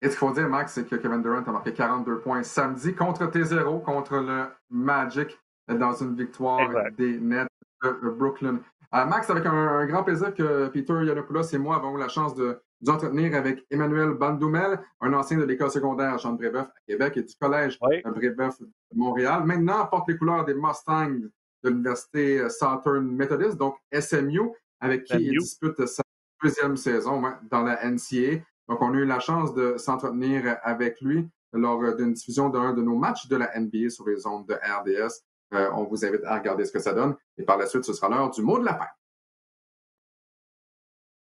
Et 0.00 0.06
ce 0.06 0.10
qu'il 0.10 0.18
faut 0.18 0.32
dire, 0.32 0.48
Max, 0.48 0.74
c'est 0.74 0.86
que 0.86 0.96
Kevin 0.96 1.22
Durant 1.22 1.42
a 1.42 1.50
marqué 1.50 1.72
42 1.72 2.20
points 2.20 2.42
samedi 2.42 2.94
contre 2.94 3.24
T0, 3.26 3.82
contre 3.82 4.16
le 4.16 4.44
Magic, 4.70 5.36
dans 5.66 5.94
une 5.94 6.14
victoire 6.14 6.68
des 6.96 7.18
Nets 7.18 7.48
de 7.82 8.10
Brooklyn. 8.10 8.60
Euh, 8.94 9.06
Max, 9.06 9.28
avec 9.30 9.46
un, 9.46 9.86
grand 9.86 10.04
plaisir 10.04 10.34
que 10.34 10.68
Peter 10.68 10.92
Yanopoulos 11.04 11.52
et 11.52 11.58
moi 11.58 11.76
avons 11.76 11.96
eu 11.96 12.00
la 12.00 12.08
chance 12.08 12.34
de 12.34 12.60
nous 12.80 12.92
entretenir 12.92 13.34
avec 13.34 13.64
Emmanuel 13.70 14.10
Bandoumel, 14.10 14.78
un 15.00 15.12
ancien 15.14 15.38
de 15.38 15.44
l'école 15.44 15.70
secondaire 15.70 16.18
Jean 16.18 16.34
Brébeuf 16.34 16.68
à 16.68 16.80
Québec 16.86 17.16
et 17.16 17.22
du 17.22 17.34
collège 17.40 17.78
Brébeuf 17.80 18.60
de 18.60 18.68
Montréal. 18.94 19.42
Maintenant, 19.44 19.86
porte 19.86 20.08
les 20.08 20.16
couleurs 20.16 20.44
des 20.44 20.54
Mustangs 20.54 21.28
de 21.64 21.70
l'Université 21.70 22.48
Southern 22.50 23.10
Methodist, 23.10 23.56
donc 23.56 23.76
SMU, 23.92 24.50
avec 24.80 25.04
qui 25.04 25.16
il 25.16 25.38
dispute 25.38 25.86
sa 25.86 26.02
deuxième 26.42 26.76
saison 26.76 27.22
dans 27.50 27.62
la 27.62 27.84
NCA. 27.88 28.42
Donc, 28.68 28.80
on 28.80 28.92
a 28.94 28.96
eu 28.96 29.06
la 29.06 29.18
chance 29.18 29.54
de 29.54 29.76
s'entretenir 29.76 30.58
avec 30.62 31.00
lui 31.00 31.28
lors 31.52 31.94
d'une 31.96 32.12
diffusion 32.12 32.48
d'un 32.48 32.72
de 32.72 32.82
nos 32.82 32.96
matchs 32.96 33.28
de 33.28 33.36
la 33.36 33.58
NBA 33.58 33.90
sur 33.90 34.06
les 34.06 34.26
ondes 34.26 34.46
de 34.46 34.54
RDS. 34.54 35.22
Euh, 35.54 35.70
on 35.74 35.84
vous 35.84 36.04
invite 36.04 36.24
à 36.24 36.38
regarder 36.38 36.64
ce 36.64 36.72
que 36.72 36.80
ça 36.80 36.92
donne. 36.92 37.14
Et 37.38 37.44
par 37.44 37.56
la 37.56 37.66
suite, 37.66 37.84
ce 37.84 37.92
sera 37.92 38.08
l'heure 38.08 38.30
du 38.30 38.42
mot 38.42 38.58
de 38.58 38.64
la 38.64 38.74
fin. 38.74 38.86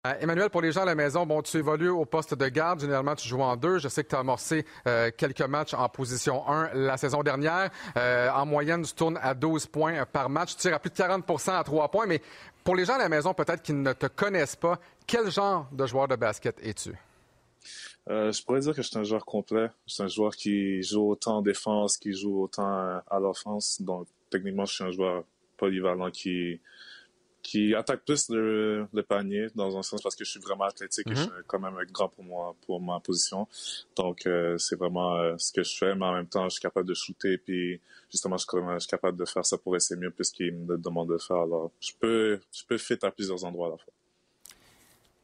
Euh, 0.07 0.15
Emmanuel, 0.19 0.49
pour 0.49 0.61
les 0.61 0.71
gens 0.71 0.81
à 0.81 0.85
la 0.85 0.95
maison, 0.95 1.27
bon, 1.27 1.43
tu 1.43 1.57
évolues 1.57 1.89
au 1.89 2.05
poste 2.05 2.33
de 2.33 2.47
garde. 2.47 2.79
Généralement, 2.79 3.13
tu 3.13 3.27
joues 3.27 3.41
en 3.41 3.55
deux. 3.55 3.77
Je 3.77 3.87
sais 3.87 4.03
que 4.03 4.09
tu 4.09 4.15
as 4.15 4.19
amorcé 4.19 4.65
euh, 4.87 5.11
quelques 5.15 5.41
matchs 5.41 5.75
en 5.75 5.87
position 5.89 6.47
1 6.47 6.73
la 6.73 6.97
saison 6.97 7.21
dernière. 7.21 7.69
Euh, 7.97 8.31
en 8.31 8.47
moyenne, 8.47 8.83
tu 8.83 8.93
tournes 8.93 9.19
à 9.21 9.35
12 9.35 9.67
points 9.67 10.03
par 10.07 10.27
match. 10.27 10.55
Tu 10.55 10.61
tires 10.61 10.73
à 10.73 10.79
plus 10.79 10.89
de 10.89 10.95
40% 10.95 11.51
à 11.51 11.63
3 11.63 11.91
points. 11.91 12.07
Mais 12.07 12.19
pour 12.63 12.75
les 12.75 12.85
gens 12.85 12.95
à 12.95 12.97
la 12.97 13.09
maison, 13.09 13.35
peut-être 13.35 13.61
qui 13.61 13.73
ne 13.73 13.93
te 13.93 14.07
connaissent 14.07 14.55
pas, 14.55 14.79
quel 15.05 15.29
genre 15.29 15.67
de 15.71 15.85
joueur 15.85 16.07
de 16.07 16.15
basket 16.15 16.57
es-tu? 16.63 16.93
je 18.07 18.43
pourrais 18.43 18.61
dire 18.61 18.73
que 18.73 18.81
je 18.81 18.87
suis 18.87 18.97
un 18.97 19.03
joueur 19.03 19.23
complet. 19.23 19.69
Je 19.85 19.93
suis 19.93 20.03
un 20.03 20.07
joueur 20.07 20.35
qui 20.35 20.81
joue 20.81 21.11
autant 21.11 21.37
en 21.37 21.41
défense, 21.43 21.97
qui 21.97 22.13
joue 22.13 22.41
autant 22.41 22.65
à 23.07 23.19
l'offense. 23.19 23.79
Donc, 23.79 24.07
techniquement, 24.31 24.65
je 24.65 24.73
suis 24.73 24.83
un 24.83 24.91
joueur 24.91 25.23
polyvalent 25.57 26.09
qui, 26.09 26.59
qui 27.41 27.73
attaque 27.75 28.05
plus 28.05 28.29
le, 28.29 28.87
panier 29.07 29.47
dans 29.55 29.77
un 29.77 29.81
sens 29.81 30.01
parce 30.01 30.15
que 30.15 30.23
je 30.23 30.31
suis 30.31 30.39
vraiment 30.39 30.65
athlétique 30.65 31.07
et 31.07 31.15
je 31.15 31.21
mhm. 31.21 31.25
suis 31.25 31.43
quand 31.47 31.59
même 31.59 31.75
grand 31.91 32.09
pour 32.09 32.23
moi 32.23 32.55
pour 32.65 32.81
ma 32.81 32.99
position. 32.99 33.47
Donc 33.95 34.25
euh, 34.25 34.57
c'est 34.57 34.75
vraiment 34.75 35.15
euh, 35.17 35.35
ce 35.37 35.51
que 35.51 35.63
je 35.63 35.75
fais, 35.75 35.95
mais 35.95 36.05
en 36.05 36.13
même 36.13 36.27
temps 36.27 36.45
je 36.45 36.53
suis 36.53 36.61
capable 36.61 36.87
de 36.87 36.93
shooter 36.93 37.37
puis 37.37 37.79
justement 38.09 38.37
je 38.37 38.45
suis, 38.79 38.87
capable 38.87 39.17
de 39.17 39.25
faire 39.25 39.45
ça 39.45 39.57
pour 39.57 39.75
essayer 39.75 39.99
mieux 39.99 40.11
puisqu'il 40.11 40.53
me 40.53 40.77
demande 40.77 41.09
de 41.09 41.17
faire. 41.17 41.37
Alors 41.37 41.71
je 41.79 41.91
peux 41.99 42.39
je 42.51 42.63
peux 42.65 42.77
fit 42.77 42.97
à 43.01 43.11
plusieurs 43.11 43.43
endroits 43.43 43.67
à 43.67 43.71
la 43.71 43.77
fois. 43.77 43.93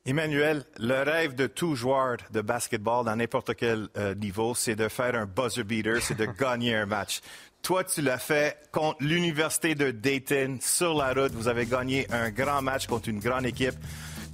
Emmanuel, 0.08 0.64
le 0.80 1.04
rêve 1.04 1.36
de 1.36 1.48
tout 1.48 1.76
joueur 1.76 2.16
de 2.32 2.40
basketball 2.40 3.04
dans 3.04 3.18
n'importe 3.18 3.56
quel 3.56 3.90
euh, 3.98 4.16
niveau, 4.16 4.56
c'est 4.56 4.78
de 4.78 4.88
faire 4.88 5.16
un 5.16 5.26
buzzer 5.26 5.66
beater, 5.66 6.02
c'est 6.02 6.18
de 6.18 6.26
gagner 6.40 6.76
un 6.76 6.86
match. 6.86 7.20
Toi, 7.62 7.84
tu 7.84 8.02
l'as 8.02 8.18
fait 8.18 8.58
contre 8.72 8.96
l'Université 9.02 9.76
de 9.76 9.92
Dayton 9.92 10.60
sur 10.62 10.94
la 10.94 11.12
route. 11.12 11.34
Vous 11.34 11.50
avez 11.50 11.66
gagné 11.66 12.08
un 12.10 12.30
grand 12.30 12.62
match 12.62 12.88
contre 12.88 13.10
une 13.10 13.20
grande 13.20 13.46
équipe. 13.46 13.76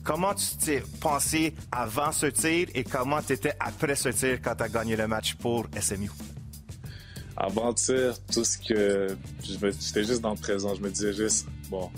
Comment 0.03 0.35
tu 0.35 0.45
t'es 0.63 0.83
pensé 1.01 1.55
avant 1.71 2.11
ce 2.11 2.27
tir 2.27 2.67
et 2.75 2.83
comment 2.83 3.23
tu 3.23 3.33
étais 3.33 3.53
après 3.59 3.95
ce 3.95 4.09
tir 4.09 4.41
quand 4.43 4.53
tu 4.53 4.63
as 4.63 4.69
gagné 4.69 4.95
le 4.95 5.07
match 5.07 5.33
pour 5.37 5.65
SMU? 5.81 6.11
Avant 7.35 7.69
le 7.69 7.73
tir, 7.73 8.13
tout 8.31 8.43
ce 8.43 8.59
que. 8.59 9.17
J'étais 9.41 10.03
juste 10.03 10.21
dans 10.21 10.35
le 10.35 10.39
présent. 10.39 10.75
Je 10.75 10.81
me 10.81 10.91
disais 10.91 11.13
juste, 11.13 11.47
bon, 11.71 11.89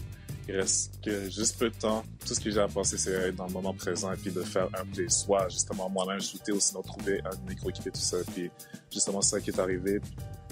il 0.48 0.56
reste 0.56 1.10
juste 1.30 1.58
peu 1.58 1.70
de 1.70 1.76
temps. 1.76 2.04
Tout 2.26 2.34
ce 2.34 2.40
que 2.40 2.52
j'ai 2.52 2.60
à 2.60 2.68
penser, 2.68 2.98
c'est 2.98 3.12
être 3.12 3.36
dans 3.36 3.48
le 3.48 3.54
moment 3.54 3.74
présent 3.74 4.12
et 4.14 4.18
puis 4.18 4.32
de 4.32 4.42
faire 4.42 4.68
un 4.80 4.86
play. 4.86 5.10
Soit 5.10 5.50
justement 5.50 5.90
moi-même 5.90 6.22
shooter 6.22 6.52
ou 6.52 6.60
sinon 6.60 6.82
trouver 6.82 7.22
un 7.26 7.50
micro 7.50 7.70
équipé 7.70 7.92
tout 7.92 8.00
ça. 8.00 8.18
Puis 8.34 8.52
justement, 8.92 9.22
c'est 9.22 9.38
ça 9.38 9.42
qui 9.42 9.50
est 9.50 9.60
arrivé. 9.60 10.00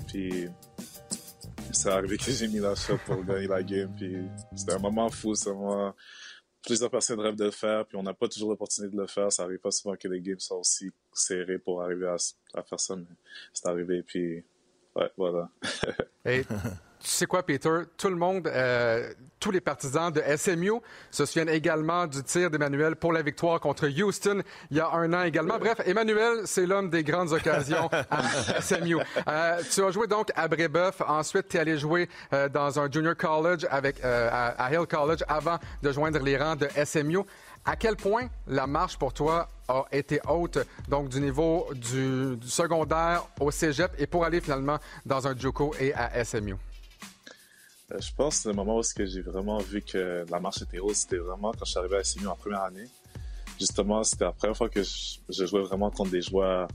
Puis 0.08 0.50
c'est 1.72 1.90
arrivé 1.90 2.18
que 2.18 2.32
j'ai 2.32 2.48
mis 2.48 2.60
la 2.60 2.76
shot 2.76 2.98
pour 3.06 3.24
gagner 3.24 3.48
la 3.48 3.62
game. 3.62 3.94
Puis 3.96 4.18
c'était 4.56 4.74
un 4.74 4.80
moment 4.80 5.10
fou, 5.10 5.36
c'est 5.36 5.54
moi. 5.54 5.96
Plusieurs 6.64 6.90
personnes 6.90 7.20
rêvent 7.20 7.36
de 7.36 7.46
le 7.46 7.52
faire, 7.52 7.86
puis 7.86 7.98
on 7.98 8.04
n'a 8.04 8.14
pas 8.14 8.28
toujours 8.30 8.50
l'opportunité 8.50 8.96
de 8.96 9.02
le 9.02 9.08
faire. 9.08 9.32
Ça 9.32 9.44
arrive 9.44 9.60
pas 9.60 9.72
souvent 9.72 9.96
que 9.96 10.08
les 10.08 10.22
games 10.22 10.40
soient 10.40 10.58
aussi 10.58 10.92
serrés 11.12 11.60
pour 11.60 11.82
arriver 11.82 12.08
à, 12.08 12.16
à 12.54 12.64
faire 12.64 12.80
ça, 12.80 12.96
mais 12.96 13.04
c'est 13.54 13.68
arrivé. 13.68 14.02
Puis 14.02 14.44
ouais, 14.96 15.12
voilà. 15.18 15.50
tu 17.04 17.10
sais 17.10 17.26
quoi, 17.26 17.44
Peter? 17.44 17.82
Tout 17.98 18.08
le 18.08 18.16
monde, 18.16 18.48
euh, 18.48 19.14
tous 19.40 19.52
les 19.52 19.60
partisans 19.60 20.10
de 20.10 20.22
SMU 20.38 20.72
se 21.12 21.26
souviennent 21.26 21.50
également 21.50 22.08
du 22.08 22.24
tir 22.24 22.50
d'Emmanuel 22.50 22.96
pour 22.96 23.12
la 23.12 23.22
victoire 23.22 23.60
contre 23.60 23.88
Houston 23.88 24.42
il 24.72 24.78
y 24.78 24.80
a 24.80 24.90
un 24.90 25.12
an 25.14 25.24
également. 25.24 25.60
Bref, 25.60 25.82
Emmanuel, 25.86 26.44
c'est 26.46 26.66
l'homme 26.66 26.90
des 26.90 27.04
grandes 27.04 27.34
occasions 27.34 27.90
à 28.10 28.62
SMU. 28.62 28.98
Euh, 29.28 29.62
tu 29.70 29.84
as 29.84 29.92
joué 29.92 30.08
donc 30.08 30.32
à 30.36 30.48
Brébeuf. 30.48 31.02
Ensuite, 31.06 31.50
tu 31.50 31.58
es 31.58 31.60
allé 31.60 31.78
jouer 31.78 32.08
euh, 32.32 32.48
dans 32.48 32.80
un 32.80 32.90
junior 32.90 33.18
college 33.18 33.68
avec, 33.70 33.98
à, 34.04 34.70
Hill 34.72 34.88
College 34.88 35.24
avant 35.28 35.60
de 35.82 35.92
joindre 35.92 36.20
les 36.20 36.38
rangs 36.38 36.56
de 36.56 36.70
SMU. 36.86 37.20
À 37.66 37.76
quel 37.76 37.98
point 37.98 38.28
la 38.48 38.66
marche 38.66 38.98
pour 38.98 39.14
toi 39.14 39.50
a 39.68 39.84
été 39.92 40.22
haute, 40.28 40.60
donc 40.88 41.10
du 41.10 41.20
niveau 41.20 41.68
du, 41.74 42.38
du 42.38 42.48
secondaire 42.48 43.26
au 43.40 43.52
cégep 43.52 43.92
et 43.98 44.08
pour 44.08 44.24
aller 44.24 44.40
finalement 44.40 44.78
dans 45.06 45.28
un 45.28 45.38
JUCO 45.38 45.74
et 45.80 45.94
à 45.94 46.24
SMU? 46.24 46.56
Euh, 47.94 48.00
je 48.00 48.14
pense 48.16 48.42
que 48.42 48.50
le 48.50 48.56
moment 48.56 48.78
où 48.78 48.82
j'ai 48.84 49.22
vraiment 49.22 49.58
vu 49.60 49.82
que 49.82 50.26
la 50.30 50.40
marche 50.40 50.62
était 50.62 50.80
haute, 50.80 50.96
c'était 50.96 51.18
vraiment 51.18 51.52
quand 51.52 51.66
je 51.66 51.72
suis 51.72 51.80
arrivé 51.80 51.98
à 51.98 52.04
SMU 52.04 52.28
en 52.28 52.36
première 52.36 52.64
année. 52.64 52.88
Justement, 53.60 54.04
c'était 54.04 54.26
la 54.26 54.32
première 54.32 54.58
fois 54.58 54.70
que 54.70 54.82
je, 54.84 55.46
jouais 55.46 55.62
vraiment 55.62 55.92
contre 55.92 56.12
des 56.12 56.22
joueurs, 56.22 56.68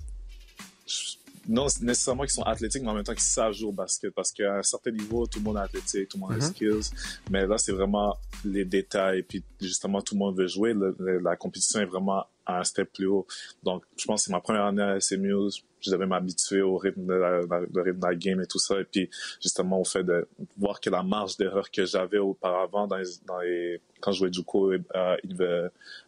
non 1.48 1.66
nécessairement 1.80 2.24
qui 2.24 2.34
sont 2.34 2.42
athlétiques, 2.42 2.82
mais 2.82 2.90
en 2.90 2.94
même 2.94 3.04
temps 3.04 3.14
qui 3.14 3.24
savent 3.24 3.54
jouer 3.54 3.68
au 3.68 3.72
basket. 3.72 4.14
Parce 4.14 4.30
qu'à 4.32 4.56
un 4.56 4.62
certain 4.62 4.90
niveau, 4.90 5.26
tout 5.26 5.38
le 5.38 5.44
monde 5.44 5.56
est 5.56 5.60
athlétique, 5.60 6.08
tout 6.08 6.18
le 6.18 6.20
monde 6.20 6.32
a 6.32 6.34
des 6.34 6.42
mm-hmm. 6.42 6.50
skills. 6.50 6.90
Mais 7.30 7.46
là, 7.46 7.56
c'est 7.58 7.72
vraiment 7.72 8.16
les 8.44 8.64
détails. 8.64 9.22
Puis 9.22 9.42
justement, 9.60 10.02
tout 10.02 10.14
le 10.14 10.18
monde 10.18 10.36
veut 10.36 10.46
jouer. 10.46 10.74
la 10.98 11.36
compétition 11.36 11.80
est 11.80 11.86
vraiment 11.86 12.26
à 12.44 12.60
un 12.60 12.64
step 12.64 12.92
plus 12.92 13.06
haut. 13.06 13.26
Donc, 13.62 13.84
je 13.96 14.04
pense 14.04 14.22
que 14.22 14.26
c'est 14.26 14.32
ma 14.32 14.40
première 14.40 14.64
année 14.64 14.82
à 14.82 15.00
SMU. 15.00 15.50
Je 15.80 15.90
devais 15.90 16.06
m'habituer 16.06 16.60
au 16.60 16.76
rythme 16.76 17.06
de 17.06 17.14
la, 17.14 17.38
rythme 17.38 18.00
de 18.00 18.06
la 18.06 18.14
game 18.14 18.40
et 18.40 18.46
tout 18.46 18.58
ça. 18.58 18.80
Et 18.80 18.84
puis, 18.84 19.08
justement, 19.40 19.80
au 19.80 19.84
fait 19.84 20.02
de 20.02 20.26
voir 20.56 20.80
que 20.80 20.90
la 20.90 21.02
marge 21.02 21.36
d'erreur 21.36 21.70
que 21.70 21.84
j'avais 21.84 22.18
auparavant 22.18 22.86
dans 22.86 22.96
les, 23.40 23.80
quand 24.00 24.12
je 24.12 24.18
jouais 24.18 24.30
du 24.30 24.42
coup 24.42 24.70
à, 24.94 25.16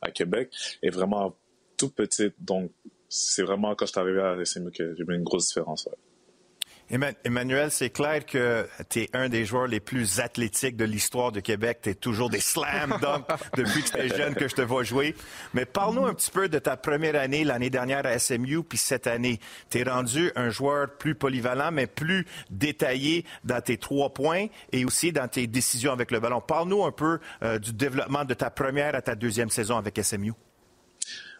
à 0.02 0.10
Québec 0.10 0.50
est 0.82 0.90
vraiment 0.90 1.34
tout 1.76 1.88
petite. 1.88 2.34
Donc, 2.40 2.70
c'est 3.10 3.42
vraiment 3.42 3.74
quand 3.74 3.86
je 3.86 3.90
suis 3.90 4.00
arrivé 4.00 4.22
à 4.22 4.42
SMU 4.44 4.70
que 4.70 4.94
j'ai 4.94 5.04
vu 5.04 5.14
une 5.14 5.24
grosse 5.24 5.48
différence. 5.48 5.88
Emmanuel, 7.24 7.70
c'est 7.70 7.90
clair 7.90 8.26
que 8.26 8.66
tu 8.88 9.02
es 9.02 9.10
un 9.12 9.28
des 9.28 9.44
joueurs 9.44 9.68
les 9.68 9.78
plus 9.78 10.18
athlétiques 10.18 10.76
de 10.76 10.84
l'histoire 10.84 11.30
de 11.30 11.38
Québec. 11.38 11.80
Tu 11.82 11.90
es 11.90 11.94
toujours 11.94 12.30
des 12.30 12.40
slam 12.40 12.98
dunk 13.00 13.24
depuis 13.56 13.82
que 13.84 13.90
tu 13.90 13.98
es 13.98 14.08
jeune 14.08 14.34
que 14.34 14.48
je 14.48 14.56
te 14.56 14.62
vois 14.62 14.82
jouer. 14.82 15.14
Mais 15.54 15.66
parle-nous 15.66 16.06
un 16.06 16.14
petit 16.14 16.32
peu 16.32 16.48
de 16.48 16.58
ta 16.58 16.76
première 16.76 17.14
année, 17.14 17.44
l'année 17.44 17.70
dernière 17.70 18.06
à 18.06 18.18
SMU, 18.18 18.64
puis 18.64 18.78
cette 18.78 19.06
année. 19.06 19.38
Tu 19.70 19.78
es 19.78 19.82
rendu 19.84 20.32
un 20.34 20.50
joueur 20.50 20.96
plus 20.96 21.14
polyvalent, 21.14 21.70
mais 21.70 21.86
plus 21.86 22.26
détaillé 22.50 23.24
dans 23.44 23.60
tes 23.60 23.76
trois 23.76 24.12
points 24.12 24.46
et 24.72 24.84
aussi 24.84 25.12
dans 25.12 25.28
tes 25.28 25.46
décisions 25.46 25.92
avec 25.92 26.10
le 26.10 26.18
ballon. 26.18 26.40
Parle-nous 26.40 26.84
un 26.84 26.92
peu 26.92 27.20
euh, 27.42 27.60
du 27.60 27.72
développement 27.72 28.24
de 28.24 28.34
ta 28.34 28.50
première 28.50 28.96
à 28.96 29.02
ta 29.02 29.14
deuxième 29.14 29.50
saison 29.50 29.76
avec 29.76 30.00
SMU. 30.02 30.32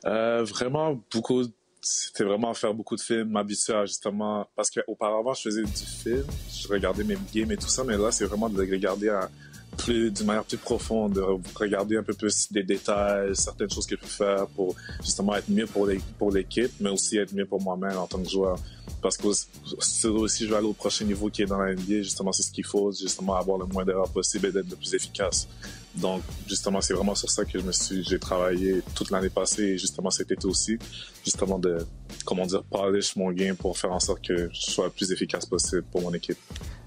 Euh, 0.07 0.45
vraiment 0.45 1.01
beaucoup 1.12 1.45
c'était 1.81 2.24
vraiment 2.24 2.53
faire 2.55 2.74
beaucoup 2.74 2.97
de 2.97 3.01
films, 3.01 3.31
m'habituer 3.31 3.74
à 3.74 3.87
justement 3.87 4.47
parce 4.55 4.70
qu'auparavant 4.70 5.35
je 5.35 5.43
faisais 5.43 5.62
du 5.62 5.70
film, 5.70 6.24
je 6.53 6.68
regardais 6.68 7.05
mes 7.05 7.16
games 7.35 7.51
et 7.53 7.57
tout 7.57 7.68
ça, 7.68 7.85
mais 7.85 7.97
là 7.97 8.11
c'est 8.11 8.24
vraiment 8.26 8.49
de 8.49 8.59
regarder 8.59 9.09
à 9.09 9.31
plus 9.78 10.11
d'une 10.11 10.26
manière 10.26 10.45
plus 10.45 10.59
profonde, 10.59 11.14
de 11.14 11.22
regarder 11.55 11.97
un 11.97 12.03
peu 12.03 12.12
plus 12.12 12.53
des 12.53 12.62
détails, 12.62 13.35
certaines 13.35 13.70
choses 13.70 13.87
que 13.87 13.97
je 13.97 14.01
peux 14.01 14.07
faire 14.07 14.47
pour 14.49 14.74
justement 15.03 15.35
être 15.37 15.49
mieux 15.49 15.66
pour 15.66 15.89
pour 16.18 16.31
l'équipe, 16.31 16.72
mais 16.81 16.91
aussi 16.91 17.16
être 17.16 17.33
mieux 17.33 17.47
pour 17.47 17.62
moi-même 17.62 17.97
en 17.97 18.07
tant 18.07 18.22
que 18.22 18.28
joueur. 18.28 18.59
Parce 19.01 19.16
que 19.16 19.28
si 19.33 20.45
je 20.45 20.51
veux 20.51 20.57
aller 20.57 20.66
au 20.66 20.74
prochain 20.74 21.05
niveau 21.07 21.31
qui 21.31 21.43
est 21.43 21.47
dans 21.47 21.59
la 21.59 21.72
NBA, 21.74 22.03
justement 22.03 22.33
c'est 22.33 22.43
ce 22.43 22.53
qu'il 22.53 22.66
faut, 22.66 22.93
justement 22.93 23.37
avoir 23.37 23.59
le 23.59 23.66
moins 23.66 23.85
d'erreurs 23.85 24.11
possible 24.11 24.49
et 24.49 24.53
d'être 24.53 24.68
le 24.68 24.76
plus 24.76 24.93
efficace. 24.93 25.49
Donc, 25.95 26.22
justement, 26.47 26.80
c'est 26.80 26.95
vraiment 26.95 27.14
sur 27.14 27.30
ça 27.30 27.45
que 27.45 27.59
je 27.59 27.64
me 27.64 27.72
suis, 27.72 28.05
j'ai 28.05 28.18
travaillé 28.18 28.82
toute 28.95 29.11
l'année 29.11 29.30
passée 29.30 29.62
et 29.64 29.78
justement 29.78 30.11
cet 30.11 30.30
été 30.30 30.47
aussi, 30.47 30.78
justement 31.24 31.59
de, 31.59 31.78
comment 32.24 32.47
dire, 32.47 32.62
polish 32.64 33.16
mon 33.16 33.32
game 33.32 33.57
pour 33.57 33.76
faire 33.76 33.93
en 33.93 34.01
sorte 34.01 34.24
que 34.24 34.49
je 34.53 34.61
sois 34.61 34.86
le 34.86 34.91
plus 34.91 35.11
efficace 35.11 35.47
possible 35.47 35.82
pour 35.91 36.03
mon 36.03 36.14
équipe. 36.14 36.38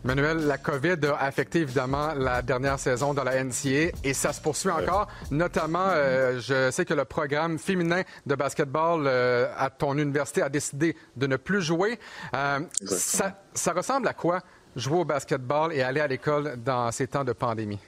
Manuel, 0.06 0.40
la 0.48 0.58
COVID 0.58 0.98
a 1.18 1.26
affecté 1.26 1.60
évidemment 1.60 2.14
la 2.14 2.42
dernière 2.42 2.78
saison 2.78 3.14
dans 3.14 3.24
la 3.24 3.42
NCA 3.42 3.92
et 4.04 4.14
ça 4.14 4.34
se 4.34 4.42
poursuit 4.42 4.70
encore. 4.70 5.08
Notamment, 5.32 5.88
euh, 5.92 6.40
je 6.42 6.72
sais 6.72 6.84
que 6.84 6.94
le 6.94 7.06
programme 7.06 7.58
féminin 7.58 8.02
de 8.26 8.36
basketball 8.36 9.06
euh, 9.06 9.48
à 9.58 9.70
ton 9.70 9.98
université 9.98 10.42
a 10.42 10.50
décidé 10.50 10.98
de 11.16 11.28
ne 11.28 11.38
plus 11.38 11.62
jouer. 11.62 12.00
Euh, 12.36 12.60
ça, 12.86 13.42
ça 13.54 13.72
ressemble 13.72 14.08
à 14.10 14.14
quoi 14.14 14.42
jouer 14.76 15.00
au 15.00 15.06
basketball 15.06 15.72
et 15.72 15.82
aller 15.82 16.02
à 16.02 16.08
l'école 16.08 16.58
dans 16.62 16.92
ces 16.92 17.08
temps 17.08 17.24
de 17.24 17.32
pandémie? 17.32 17.80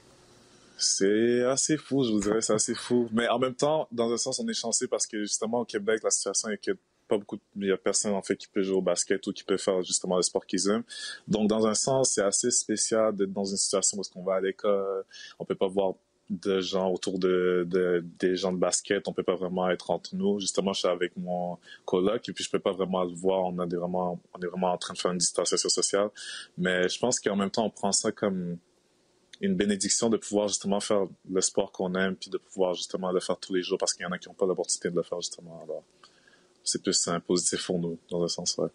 C'est 0.78 1.44
assez 1.44 1.78
fou, 1.78 2.04
je 2.04 2.12
vous 2.12 2.20
dirais, 2.20 2.42
c'est 2.42 2.54
assez 2.54 2.76
fou. 2.76 3.08
Mais 3.12 3.28
en 3.30 3.40
même 3.40 3.56
temps, 3.56 3.88
dans 3.92 4.12
un 4.12 4.18
sens, 4.18 4.40
on 4.40 4.48
est 4.48 4.54
chanceux 4.54 4.88
parce 4.88 5.08
que 5.08 5.22
justement 5.22 5.62
au 5.62 5.66
Québec, 5.66 6.02
la 6.04 6.10
situation 6.10 6.50
est 6.50 6.58
que 6.58 6.72
pas 7.08 7.18
beaucoup, 7.18 7.38
il 7.56 7.68
y 7.68 7.72
a 7.72 7.78
personne 7.78 8.14
en 8.14 8.22
fait 8.22 8.36
qui 8.36 8.48
peut 8.48 8.64
jouer 8.64 8.78
au 8.78 8.82
basket 8.82 9.26
ou 9.28 9.32
qui 9.32 9.44
peut 9.44 9.58
faire 9.58 9.82
justement 9.84 10.18
le 10.18 10.24
sport 10.24 10.46
qu'ils 10.46 10.68
aiment. 10.70 10.84
Donc 11.28 11.48
dans 11.48 11.68
un 11.68 11.76
sens, 11.76 12.12
c'est 12.12 12.24
assez 12.24 12.52
spécial 12.52 13.16
d'être 13.16 13.32
dans 13.32 13.46
une 13.46 13.58
situation 13.58 14.00
où 14.00 14.02
on 14.16 14.24
va 14.24 14.36
à 14.36 14.42
l'école, 14.42 15.04
on 15.40 15.46
peut 15.46 15.56
pas 15.56 15.68
voir 15.68 15.94
de 16.30 16.60
gens 16.60 16.92
autour 16.92 17.20
de, 17.20 17.68
de, 17.70 18.04
des 18.20 18.36
gens 18.36 18.52
de 18.52 18.58
basket, 18.58 19.08
on 19.08 19.14
peut 19.14 19.24
pas 19.24 19.36
vraiment 19.36 19.70
être 19.70 19.92
entre 19.92 20.16
nous. 20.16 20.40
Justement, 20.40 20.74
je 20.74 20.80
suis 20.80 20.88
avec 20.88 21.16
mon 21.18 21.60
coloc 21.86 22.28
et 22.28 22.34
puis 22.34 22.44
je 22.44 22.50
peux 22.50 22.60
pas 22.60 22.72
vraiment 22.72 23.04
le 23.04 23.14
voir. 23.14 23.44
On 23.46 23.66
des 23.66 23.78
vraiment, 23.78 24.20
on 24.34 24.42
est 24.42 24.48
vraiment 24.48 24.72
en 24.72 24.78
train 24.78 24.96
de 24.96 25.00
faire 25.00 25.12
une 25.12 25.20
distanciation 25.20 25.70
sociale. 25.70 26.10
Mais 26.58 26.90
je 26.90 26.98
pense 26.98 27.20
qu'en 27.20 27.36
même 27.36 27.52
temps, 27.52 27.66
on 27.66 27.70
prend 27.70 27.92
ça 27.92 28.12
comme 28.12 28.58
une 29.42 29.56
bénédiction 29.56 30.10
de 30.10 30.18
pouvoir 30.18 30.48
justement 30.48 30.80
faire 30.80 31.08
le 31.30 31.42
sport 31.42 31.72
qu'on 31.72 31.94
aime, 31.96 32.16
puis 32.16 32.30
de 32.30 32.38
pouvoir 32.38 32.74
justement 32.74 33.12
le 33.12 33.20
faire 33.20 33.38
tous 33.38 33.54
les 33.54 33.62
jours 33.62 33.78
parce 33.78 33.94
qu'il 33.94 34.04
y 34.04 34.06
en 34.06 34.12
a 34.12 34.18
qui 34.18 34.28
n'ont 34.28 34.36
pas 34.36 34.46
l'opportunité 34.46 34.90
de 34.90 34.96
le 34.96 35.04
faire 35.04 35.20
justement. 35.22 35.62
Alors, 35.64 35.84
c'est 36.64 36.82
plus 36.82 37.08
un 37.08 37.20
positif 37.20 37.66
pour 37.66 37.80
nous, 37.80 37.98
dans 38.10 38.24
un 38.24 38.28
sens, 38.28 38.58
ouais. 38.58 38.70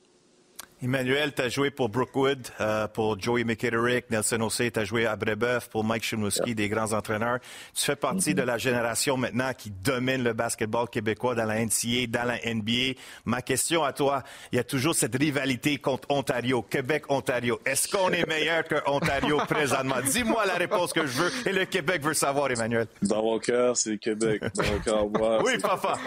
Emmanuel, 0.83 1.35
tu 1.35 1.43
as 1.43 1.51
joué 1.51 1.70
pour 1.70 1.91
Brookwood, 1.91 2.49
euh, 2.59 2.89
pour 2.89 3.20
Joey 3.20 3.45
McKitterick, 3.45 4.09
Nelson 4.09 4.41
Ossé, 4.41 4.70
tu 4.70 4.81
as 4.81 4.85
joué 4.87 5.05
à 5.05 5.14
Brebeuf, 5.14 5.68
pour 5.68 5.85
Mike 5.85 6.03
Chimouski, 6.05 6.55
des 6.55 6.70
grands 6.70 6.95
entraîneurs. 6.95 7.39
Tu 7.74 7.85
fais 7.85 7.97
partie 7.97 8.35
de 8.35 8.41
la 8.41 8.57
génération 8.57 9.18
maintenant 9.18 9.53
qui 9.53 9.70
domine 9.70 10.22
le 10.22 10.33
basketball 10.33 10.89
québécois 10.89 11.35
dans 11.35 11.45
la 11.45 11.62
NCA, 11.62 12.07
dans 12.09 12.24
la 12.24 12.39
NBA. 12.55 12.99
Ma 13.26 13.43
question 13.43 13.85
à 13.85 13.93
toi, 13.93 14.22
il 14.53 14.57
y 14.57 14.59
a 14.59 14.64
toujours 14.64 14.95
cette 14.95 15.14
rivalité 15.16 15.76
contre 15.76 16.11
Ontario, 16.11 16.62
Québec-Ontario. 16.62 17.61
Est-ce 17.66 17.87
qu'on 17.87 18.09
est 18.09 18.26
meilleur 18.26 18.64
que 18.64 18.76
Ontario 18.87 19.39
présentement? 19.49 20.01
Dis-moi 20.11 20.47
la 20.47 20.55
réponse 20.55 20.95
que 20.95 21.05
je 21.05 21.22
veux 21.22 21.31
et 21.47 21.53
le 21.53 21.66
Québec 21.66 22.03
veut 22.03 22.14
savoir, 22.14 22.51
Emmanuel. 22.51 22.87
Dans 23.03 23.22
mon 23.22 23.39
cœur, 23.39 23.76
c'est 23.76 23.91
le 23.91 23.97
Québec. 23.99 24.43
Dans 24.55 24.64
mon 24.64 24.78
cœur, 24.78 25.11
moi. 25.11 25.43
Oui, 25.45 25.59
papa. 25.59 25.99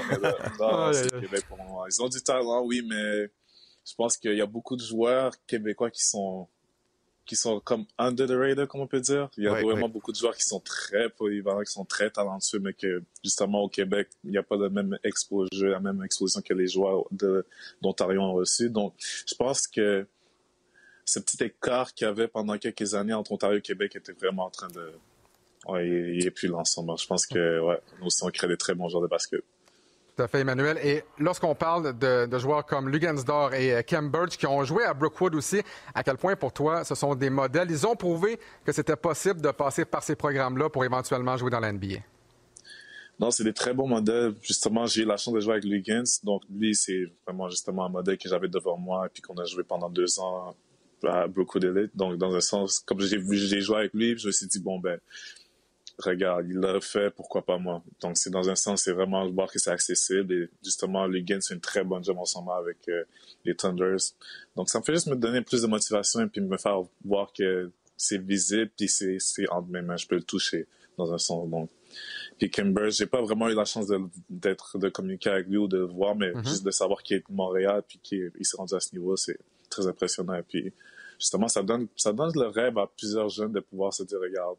c'est 0.93 1.13
le 1.13 1.21
Québec 1.21 1.43
pour 1.47 1.59
moi. 1.63 1.86
Ils 1.91 2.01
ont 2.01 2.09
du 2.09 2.24
talent, 2.24 2.63
oui, 2.65 2.82
mais 2.89 3.30
je 3.86 3.95
pense 3.95 4.17
qu'il 4.17 4.36
y 4.36 4.41
a 4.41 4.45
beaucoup 4.45 4.75
de 4.75 4.84
joueurs 4.84 5.34
québécois 5.45 5.91
qui 5.91 6.03
sont 6.03 6.47
qui 7.25 7.36
sont 7.36 7.59
comme 7.61 7.86
under 7.97 8.27
the 8.27 8.31
radar, 8.31 8.67
comme 8.67 8.81
on 8.81 8.88
peut 8.88 8.99
dire. 8.99 9.29
Il 9.38 9.43
y 9.43 9.47
a 9.47 9.53
vraiment 9.53 9.88
beaucoup 9.88 10.11
de 10.11 10.17
joueurs 10.17 10.36
qui 10.36 10.43
sont 10.43 10.59
très 10.59 11.09
polyvalents, 11.09 11.61
qui 11.61 11.71
sont 11.71 11.86
très 11.86 12.09
talentueux, 12.09 12.59
mais 12.59 12.73
que 12.73 13.01
justement 13.23 13.61
au 13.61 13.69
Québec, 13.69 14.09
il 14.23 14.31
n'y 14.31 14.38
a 14.38 14.43
pas 14.43 14.57
la 14.57 14.69
même 14.69 14.97
exposition, 15.03 15.67
la 15.67 15.79
même 15.79 16.03
exposition 16.03 16.41
que 16.41 16.53
les 16.53 16.67
joueurs 16.67 17.05
d'Ontario 17.81 18.21
ont 18.21 18.34
reçu. 18.34 18.69
Donc, 18.69 18.93
je 18.99 19.36
pense 19.36 19.67
que 19.67 20.05
ce 21.05 21.19
petit 21.19 21.43
écart 21.43 21.93
qu'il 21.93 22.05
y 22.05 22.09
avait 22.09 22.27
pendant 22.27 22.57
quelques 22.57 22.93
années 22.93 23.13
entre 23.13 23.31
Ontario 23.31 23.57
et 23.57 23.61
Québec 23.61 23.95
était 23.95 24.13
vraiment 24.13 24.45
en 24.45 24.49
train 24.49 24.69
de... 24.69 24.91
Ouais, 25.65 25.88
il 25.88 26.25
est 26.25 26.31
plus 26.31 26.49
l'ensemble. 26.49 26.93
Je 26.97 27.07
pense 27.07 27.25
que, 27.25 27.59
ouais, 27.61 27.79
nous 27.99 28.07
aussi, 28.07 28.21
on 28.23 28.29
crée 28.29 28.49
des 28.49 28.57
très 28.57 28.75
bons 28.75 28.89
joueurs 28.89 29.01
de 29.01 29.07
basket. 29.07 29.43
Tout 30.16 30.22
à 30.22 30.28
fait, 30.28 30.41
Emmanuel. 30.41 30.78
Et 30.84 31.03
lorsqu'on 31.18 31.55
parle 31.55 31.97
de, 31.97 32.38
joueurs 32.38 32.66
comme 32.68 32.88
Lugansdor 32.88 33.55
et 33.55 33.74
euh, 33.74 33.82
Cam 33.82 34.11
Birch 34.11 34.38
qui 34.38 34.45
ont 34.45 34.64
joué 34.64 34.84
à 34.84 34.93
Brookwood 34.93 35.34
aussi, 35.34 35.61
à 35.95 36.03
quel 36.03 36.18
point 36.18 36.36
pour 36.36 36.53
toi 36.53 36.84
ce 36.84 36.93
sont 36.93 37.16
des 37.16 37.32
modèles? 37.32 37.72
Ils 37.72 37.88
ont 37.88 37.95
prouvé 37.95 38.39
que 38.64 38.72
c'était 38.72 38.95
possible 38.95 39.41
de 39.41 39.49
passer 39.49 39.86
par 39.86 40.03
ces 40.03 40.16
programmes-là 40.16 40.70
pour 40.70 40.86
éventuellement 40.86 41.36
jouer 41.36 41.49
dans 41.49 41.59
la 41.59 41.72
NBA. 41.72 41.97
Non, 43.20 43.32
c'est 43.32 43.43
des 43.43 43.53
très 43.53 43.74
bons 43.74 43.88
modèles. 43.88 44.36
Justement, 44.43 44.86
j'ai 44.86 45.01
eu 45.01 45.05
la 45.05 45.18
chance 45.18 45.34
de 45.34 45.39
jouer 45.39 45.53
avec 45.53 45.64
Lugans. 45.64 46.03
Donc, 46.24 46.43
lui, 46.47 46.76
c'est 46.76 47.05
vraiment 47.26 47.49
justement 47.49 47.86
un 47.86 47.89
modèle 47.89 48.18
que 48.20 48.30
j'avais 48.30 48.49
devant 48.49 48.78
moi 48.78 49.07
et 49.07 49.09
puis 49.09 49.22
qu'on 49.24 49.38
a 49.38 49.45
joué 49.45 49.64
pendant 49.64 49.89
deux 49.89 50.20
ans 50.20 50.55
à 51.03 51.28
Brookwood 51.28 51.64
Elite. 51.64 51.95
Donc, 51.95 52.18
dans 52.18 52.36
un 52.36 52.41
sens, 52.41 52.80
comme 52.80 52.99
j'ai 52.99 53.61
joué 53.61 53.78
avec 53.78 53.93
lui, 53.95 54.16
je 54.18 54.28
me 54.28 54.32
suis 54.32 54.45
dit, 54.45 54.59
bon, 54.59 54.80
ben, 54.80 54.99
regarde, 55.99 56.45
il 56.49 56.57
l'a 56.57 56.79
fait, 56.81 57.13
pourquoi 57.13 57.45
pas 57.45 57.57
moi? 57.57 57.83
Donc, 58.01 58.17
c'est 58.17 58.29
dans 58.29 58.49
un 58.49 58.55
sens, 58.55 58.83
c'est 58.83 58.93
vraiment 58.93 59.29
voir 59.29 59.51
que 59.51 59.59
c'est 59.59 59.71
accessible. 59.71 60.33
Et 60.33 60.49
justement, 60.63 61.05
les 61.05 61.23
Gains, 61.23 61.41
c'est 61.41 61.53
une 61.53 61.61
très 61.61 61.83
bonne 61.83 62.03
job 62.03 62.17
ensemble 62.17 62.51
avec 62.51 62.77
euh, 62.89 63.03
les 63.45 63.55
Thunders. 63.55 63.99
Donc, 64.55 64.69
ça 64.69 64.79
me 64.79 64.83
fait 64.83 64.93
juste 64.93 65.07
me 65.07 65.15
donner 65.15 65.41
plus 65.41 65.61
de 65.61 65.67
motivation 65.67 66.21
et 66.21 66.27
puis 66.27 66.41
me 66.41 66.57
faire 66.57 66.81
voir 67.05 67.31
que 67.33 67.71
c'est 67.95 68.21
visible, 68.21 68.71
puis 68.75 68.89
c'est 68.89 69.17
entre 69.49 69.69
mes 69.69 69.81
mains, 69.81 69.97
je 69.97 70.07
peux 70.07 70.15
le 70.15 70.23
toucher 70.23 70.67
dans 70.97 71.13
un 71.13 71.17
sens. 71.17 71.49
Donc, 71.49 71.69
puis 72.37 72.49
Kimber, 72.49 72.89
j'ai 72.89 73.05
pas 73.05 73.21
vraiment 73.21 73.49
eu 73.49 73.55
la 73.55 73.65
chance 73.65 73.87
d'être 74.29 74.77
de, 74.77 74.89
communiquer 74.89 75.29
avec 75.29 75.47
lui 75.47 75.57
ou 75.57 75.67
de 75.67 75.77
le 75.77 75.85
voir, 75.85 76.15
mais 76.15 76.31
mm-hmm. 76.31 76.47
juste 76.47 76.63
de 76.63 76.71
savoir 76.71 77.03
qu'il 77.03 77.17
est 77.17 77.29
de 77.29 77.33
Montréal 77.33 77.83
puis 77.87 77.99
qu'il 77.99 78.31
s'est 78.41 78.57
rendu 78.57 78.73
à 78.73 78.79
ce 78.79 78.93
niveau, 78.93 79.15
c'est 79.15 79.37
très 79.69 79.87
impressionnant. 79.87 80.39
Puis 80.47 80.73
justement, 81.19 81.47
ça 81.47 81.63
donne 81.63 81.87
ça 81.95 82.11
donne 82.13 82.31
le 82.35 82.47
rêve 82.47 82.77
à 82.77 82.87
plusieurs 82.87 83.29
jeunes 83.29 83.51
de 83.51 83.59
pouvoir 83.59 83.93
se 83.93 84.03
dire 84.03 84.19
regarde, 84.19 84.57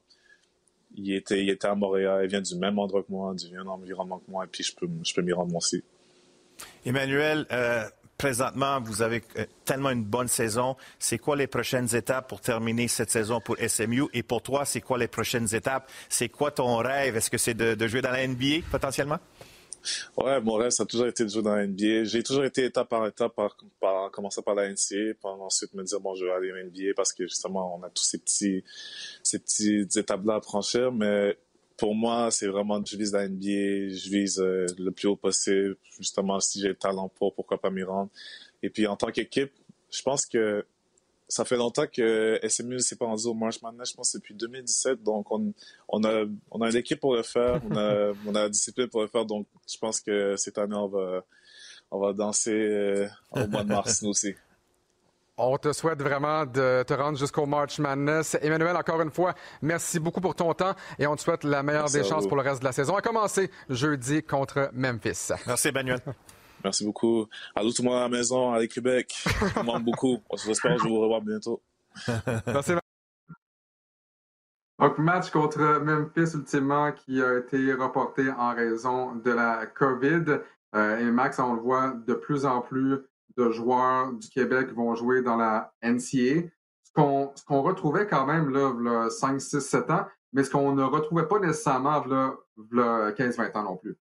il 0.97 1.15
était 1.15 1.43
il 1.43 1.51
était 1.51 1.69
à 1.69 1.75
Montréal, 1.75 2.21
il 2.25 2.29
vient 2.29 2.41
du 2.41 2.57
même 2.57 2.79
endroit 2.79 3.03
que 3.03 3.11
moi, 3.11 3.35
du 3.35 3.51
même 3.51 3.69
environnement 3.69 4.19
que 4.19 4.31
moi, 4.31 4.45
et 4.45 4.49
puis 4.49 4.65
je 4.65 4.75
peux 4.75 4.89
je 5.05 5.15
peux 5.15 5.23
m'y 5.23 5.33
rendre 5.33 5.55
aussi. 5.57 5.83
Emmanuel, 6.85 7.47
euh, 7.51 7.89
présentement, 8.17 8.81
vous 8.81 9.03
avez 9.03 9.23
euh, 9.39 9.45
tellement 9.65 9.91
une 9.91 10.05
bonne 10.05 10.29
saison. 10.29 10.77
C'est 10.99 11.19
quoi 11.19 11.37
les 11.37 11.47
prochaines 11.47 11.95
étapes 11.95 12.29
pour 12.29 12.41
terminer 12.41 12.89
cette 12.89 13.11
saison 13.11 13.41
pour 13.41 13.57
SMU? 13.59 14.05
Et 14.13 14.23
pour 14.23 14.43
toi, 14.43 14.65
c'est 14.65 14.81
quoi 14.81 14.99
les 14.99 15.09
prochaines 15.09 15.53
étapes? 15.55 15.91
C'est 16.09 16.29
quoi 16.29 16.51
ton 16.51 16.77
rêve? 16.77 17.17
Est-ce 17.17 17.31
que 17.31 17.39
c'est 17.39 17.55
de, 17.55 17.87
jouer 17.87 18.03
dans 18.03 18.13
la 18.13 18.27
NBA 18.27 18.67
potentiellement? 18.71 19.19
Ouais, 20.17 20.39
rêve, 20.39 20.71
ça 20.71 20.83
a 20.83 20.87
toujours 20.87 21.07
été 21.07 21.25
de 21.25 21.29
jouer 21.29 21.43
dans 21.43 21.55
la 21.55 21.67
NBA. 21.67 22.05
J'ai 22.05 22.23
toujours 22.23 22.45
été 22.45 22.65
étape 22.65 22.89
par 22.89 23.07
étape, 23.07 23.35
par, 23.35 23.57
par 23.81 24.11
commencer 24.11 24.43
par 24.43 24.55
la 24.55 24.71
NCA, 24.71 25.15
puis 25.15 25.17
ensuite 25.23 25.75
me 25.75 25.83
dire, 25.83 26.01
bon, 26.01 26.15
je 26.15 26.25
vais 26.25 26.33
aller 26.33 26.53
en 26.53 26.67
NBA 26.67 26.95
parce 26.97 27.13
que 27.13 27.25
justement, 27.25 27.79
on 27.79 27.83
a 27.83 27.91
tous 27.91 28.05
ces 28.05 28.19
petits, 28.19 28.65
ces 29.23 29.39
petites 29.39 29.97
étapes-là 29.97 30.37
à 30.37 30.41
franchir. 30.41 30.93
Mais 30.93 31.37
pour 31.77 31.95
moi, 31.95 32.31
c'est 32.31 32.47
vraiment, 32.47 32.83
je 32.85 32.97
vise 32.97 33.13
la 33.13 33.29
NBA, 33.29 33.95
je 33.95 34.11
vise 34.11 34.41
euh, 34.41 34.67
le 34.79 34.91
plus 34.91 35.09
haut 35.09 35.17
possible. 35.17 35.77
Justement, 35.99 36.41
si 36.41 36.61
j'ai 36.61 36.69
le 36.69 36.77
talent 36.77 37.09
pour, 37.09 37.35
pourquoi 37.35 37.61
pas 37.61 37.71
m'y 37.71 37.83
rendre. 37.83 38.11
Et 38.63 38.71
puis, 38.71 38.87
en 38.87 38.97
tant 38.97 39.11
qu'équipe, 39.11 39.53
je 39.91 40.03
pense 40.03 40.27
que 40.27 40.65
ça 41.29 41.45
fait 41.45 41.57
longtemps 41.57 41.87
que 41.87 42.39
SMU 42.47 42.75
ne 42.75 42.79
s'est 42.79 42.97
pas 42.97 43.07
rendu 43.07 43.27
au 43.27 43.35
March 43.35 43.61
Madness, 43.63 43.91
je 43.91 43.95
pense 43.95 44.13
depuis 44.15 44.35
2017. 44.35 45.03
Donc, 45.03 45.31
on, 45.31 45.53
on, 45.89 46.05
a, 46.05 46.25
on 46.51 46.61
a 46.61 46.71
une 46.71 46.77
équipe 46.77 47.01
pour 47.01 47.15
le 47.15 47.23
faire, 47.23 47.61
on 47.71 47.77
a, 47.77 48.13
on 48.27 48.35
a 48.35 48.43
la 48.43 48.49
discipline 48.49 48.89
pour 48.89 49.03
le 49.03 49.09
faire. 49.09 49.25
Donc, 49.25 49.47
je 49.67 49.79
pense 49.79 50.01
que 50.01 50.37
cette 50.37 50.59
année, 50.59 50.77
on 50.77 50.89
va, 50.89 51.25
on 51.91 51.99
va 51.99 52.13
danser 52.13 52.53
euh, 52.53 53.09
au 53.33 53.47
mois 53.47 53.65
de 53.65 53.69
mars, 53.69 54.03
nous 54.03 54.11
aussi. 54.11 54.35
On 55.37 55.59
te 55.59 55.73
souhaite 55.73 56.01
vraiment 56.01 56.47
de 56.47 56.85
te 56.87 56.95
rendre 56.95 57.19
jusqu'au 57.19 57.45
March 57.45 57.81
Madness. 57.81 58.37
Emmanuel, 58.41 58.77
encore 58.77 59.01
une 59.01 59.11
fois, 59.11 59.35
merci 59.63 59.99
beaucoup 59.99 60.21
pour 60.21 60.37
ton 60.37 60.55
temps 60.55 60.77
et 60.97 61.09
on 61.09 61.17
te 61.17 61.23
souhaite 61.23 61.43
la 61.43 61.65
meilleure 61.65 61.91
des 61.91 62.05
chances 62.05 62.29
pour 62.29 62.37
le 62.37 62.43
reste 62.45 62.61
de 62.61 62.67
la 62.67 62.71
saison. 62.71 62.95
À 62.95 63.03
commencer 63.03 63.51
jeudi 63.69 64.23
contre 64.23 64.71
Memphis. 64.73 65.33
Merci, 65.45 65.69
Emmanuel. 65.69 65.99
Merci 66.65 66.85
beaucoup. 66.87 67.27
Allô 67.55 67.71
tout 67.73 67.83
le 67.83 67.89
monde 67.89 67.99
à 67.99 68.03
la 68.03 68.09
maison, 68.09 68.53
à 68.53 68.67
Québec. 68.67 69.15
Je 69.25 69.61
vous 69.61 69.79
beaucoup. 69.81 70.19
On 70.31 70.37
se 70.39 70.49
que 70.49 70.79
je 70.79 70.89
vous 70.89 70.99
revoir 70.99 71.21
bientôt. 71.21 71.63
Merci. 72.47 72.73
Donc, 74.79 74.99
match 74.99 75.31
contre 75.31 75.81
Memphis, 75.81 76.35
ultimement, 76.35 76.91
qui 76.93 77.23
a 77.23 77.39
été 77.39 77.73
reporté 77.75 78.31
en 78.31 78.55
raison 78.55 79.15
de 79.15 79.31
la 79.31 79.67
COVID. 79.67 80.41
Euh, 80.75 80.99
et 80.99 81.05
Max, 81.05 81.39
on 81.39 81.55
le 81.55 81.61
voit 81.61 81.93
de 82.07 82.15
plus 82.15 82.45
en 82.45 82.61
plus 82.61 82.99
de 83.37 83.51
joueurs 83.51 84.13
du 84.13 84.29
Québec 84.29 84.73
vont 84.73 84.95
jouer 84.95 85.23
dans 85.23 85.37
la 85.37 85.73
NCA. 85.83 86.49
Ce 86.83 86.93
qu'on 86.93 87.63
retrouvait 87.63 88.07
quand 88.07 88.27
même 88.27 88.51
là, 88.51 89.11
5, 89.11 89.41
6, 89.41 89.61
7 89.61 89.91
ans, 89.91 90.07
mais 90.33 90.45
ce 90.45 90.51
qu'on 90.51 90.75
ne 90.75 90.83
retrouvait 90.83 91.27
pas 91.27 91.39
nécessairement 91.39 92.05
là, 92.07 92.37
15-20 93.13 93.57
ans 93.59 93.65
non 93.65 93.77
plus. 93.77 93.97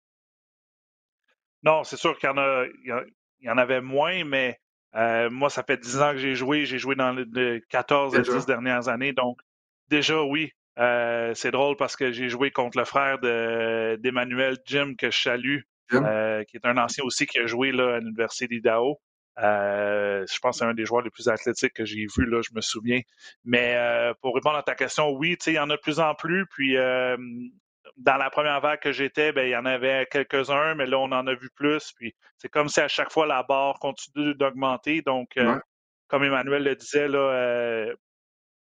Non, 1.64 1.84
c'est 1.84 1.96
sûr 1.96 2.18
qu'il 2.18 2.30
y, 2.30 3.46
y, 3.46 3.50
en 3.50 3.58
avait 3.58 3.80
moins, 3.80 4.24
mais 4.24 4.58
euh, 4.94 5.30
moi, 5.30 5.50
ça 5.50 5.62
fait 5.62 5.78
10 5.78 6.00
ans 6.02 6.12
que 6.12 6.18
j'ai 6.18 6.34
joué. 6.34 6.66
J'ai 6.66 6.78
joué 6.78 6.94
dans 6.94 7.12
les 7.12 7.62
14 7.70 8.14
et 8.14 8.22
10 8.22 8.46
dernières 8.46 8.88
années. 8.88 9.12
Donc, 9.12 9.38
déjà, 9.88 10.22
oui, 10.22 10.50
euh, 10.78 11.32
c'est 11.34 11.50
drôle 11.50 11.76
parce 11.76 11.96
que 11.96 12.12
j'ai 12.12 12.28
joué 12.28 12.50
contre 12.50 12.78
le 12.78 12.84
frère 12.84 13.18
d'Emmanuel 13.18 14.58
Jim, 14.66 14.94
que 14.96 15.10
je 15.10 15.18
salue, 15.18 15.60
euh, 15.92 16.44
qui 16.44 16.56
est 16.56 16.66
un 16.66 16.76
ancien 16.76 17.04
aussi 17.04 17.26
qui 17.26 17.38
a 17.38 17.46
joué 17.46 17.72
là, 17.72 17.96
à 17.96 17.98
l'Université 18.00 18.46
d'Idaho. 18.46 19.00
Euh, 19.38 20.24
je 20.32 20.38
pense 20.38 20.56
que 20.56 20.64
c'est 20.64 20.70
un 20.70 20.74
des 20.74 20.84
joueurs 20.84 21.02
les 21.02 21.10
plus 21.10 21.28
athlétiques 21.28 21.72
que 21.72 21.84
j'ai 21.84 22.06
vu, 22.16 22.26
là, 22.26 22.40
je 22.42 22.54
me 22.54 22.60
souviens. 22.60 23.00
Mais 23.44 23.74
euh, 23.76 24.14
pour 24.20 24.34
répondre 24.34 24.56
à 24.56 24.62
ta 24.62 24.74
question, 24.74 25.10
oui, 25.10 25.36
il 25.46 25.52
y 25.52 25.58
en 25.58 25.70
a 25.70 25.76
de 25.76 25.80
plus 25.80 25.98
en 25.98 26.14
plus. 26.14 26.46
Puis 26.46 26.76
euh, 26.76 27.16
dans 27.96 28.16
la 28.16 28.30
première 28.30 28.60
vague 28.60 28.80
que 28.80 28.92
j'étais, 28.92 29.32
ben, 29.32 29.46
il 29.46 29.50
y 29.50 29.56
en 29.56 29.66
avait 29.66 30.06
quelques-uns, 30.10 30.74
mais 30.74 30.86
là, 30.86 30.98
on 30.98 31.12
en 31.12 31.26
a 31.26 31.34
vu 31.34 31.48
plus. 31.54 31.92
Puis 31.96 32.14
c'est 32.38 32.48
comme 32.48 32.68
si 32.68 32.80
à 32.80 32.88
chaque 32.88 33.12
fois 33.12 33.26
la 33.26 33.42
barre 33.42 33.78
continue 33.78 34.34
d'augmenter. 34.34 35.02
Donc, 35.02 35.38
comme 36.08 36.24
Emmanuel 36.24 36.64
le 36.64 36.74
disait, 36.74 37.08
là, 37.08 37.86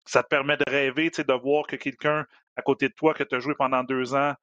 ça 0.07 0.23
te 0.23 0.29
permet 0.29 0.57
de 0.57 0.65
rêver, 0.67 1.11
de 1.11 1.41
voir 1.41 1.67
que 1.67 1.77
quelqu'un 1.77 2.27
à 2.57 2.63
côté 2.63 2.89
de 2.89 2.95
toi 2.95 3.15
que 3.15 3.23
tu 3.23 3.35
as 3.35 3.41
joué 3.41 3.55
pendant 3.55 3.85
deux 3.85 4.15
ans 4.15 4.35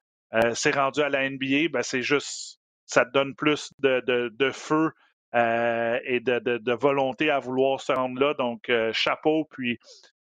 s'est 0.54 0.70
rendu 0.70 1.00
à 1.00 1.08
la 1.08 1.28
NBA, 1.28 1.68
ben, 1.72 1.82
c'est 1.82 2.02
juste 2.02 2.60
ça 2.86 3.04
te 3.04 3.10
donne 3.10 3.34
plus 3.34 3.72
de, 3.80 4.00
de, 4.06 4.28
de 4.28 4.50
feu 4.50 4.92
euh, 5.34 5.98
et 6.04 6.20
de, 6.20 6.72
volonté 6.72 7.30
à 7.30 7.40
vouloir 7.40 7.80
se 7.80 7.92
rendre 7.92 8.18
là. 8.20 8.34
Donc, 8.34 8.68
euh, 8.70 8.92
chapeau. 8.92 9.44
Puis, 9.50 9.78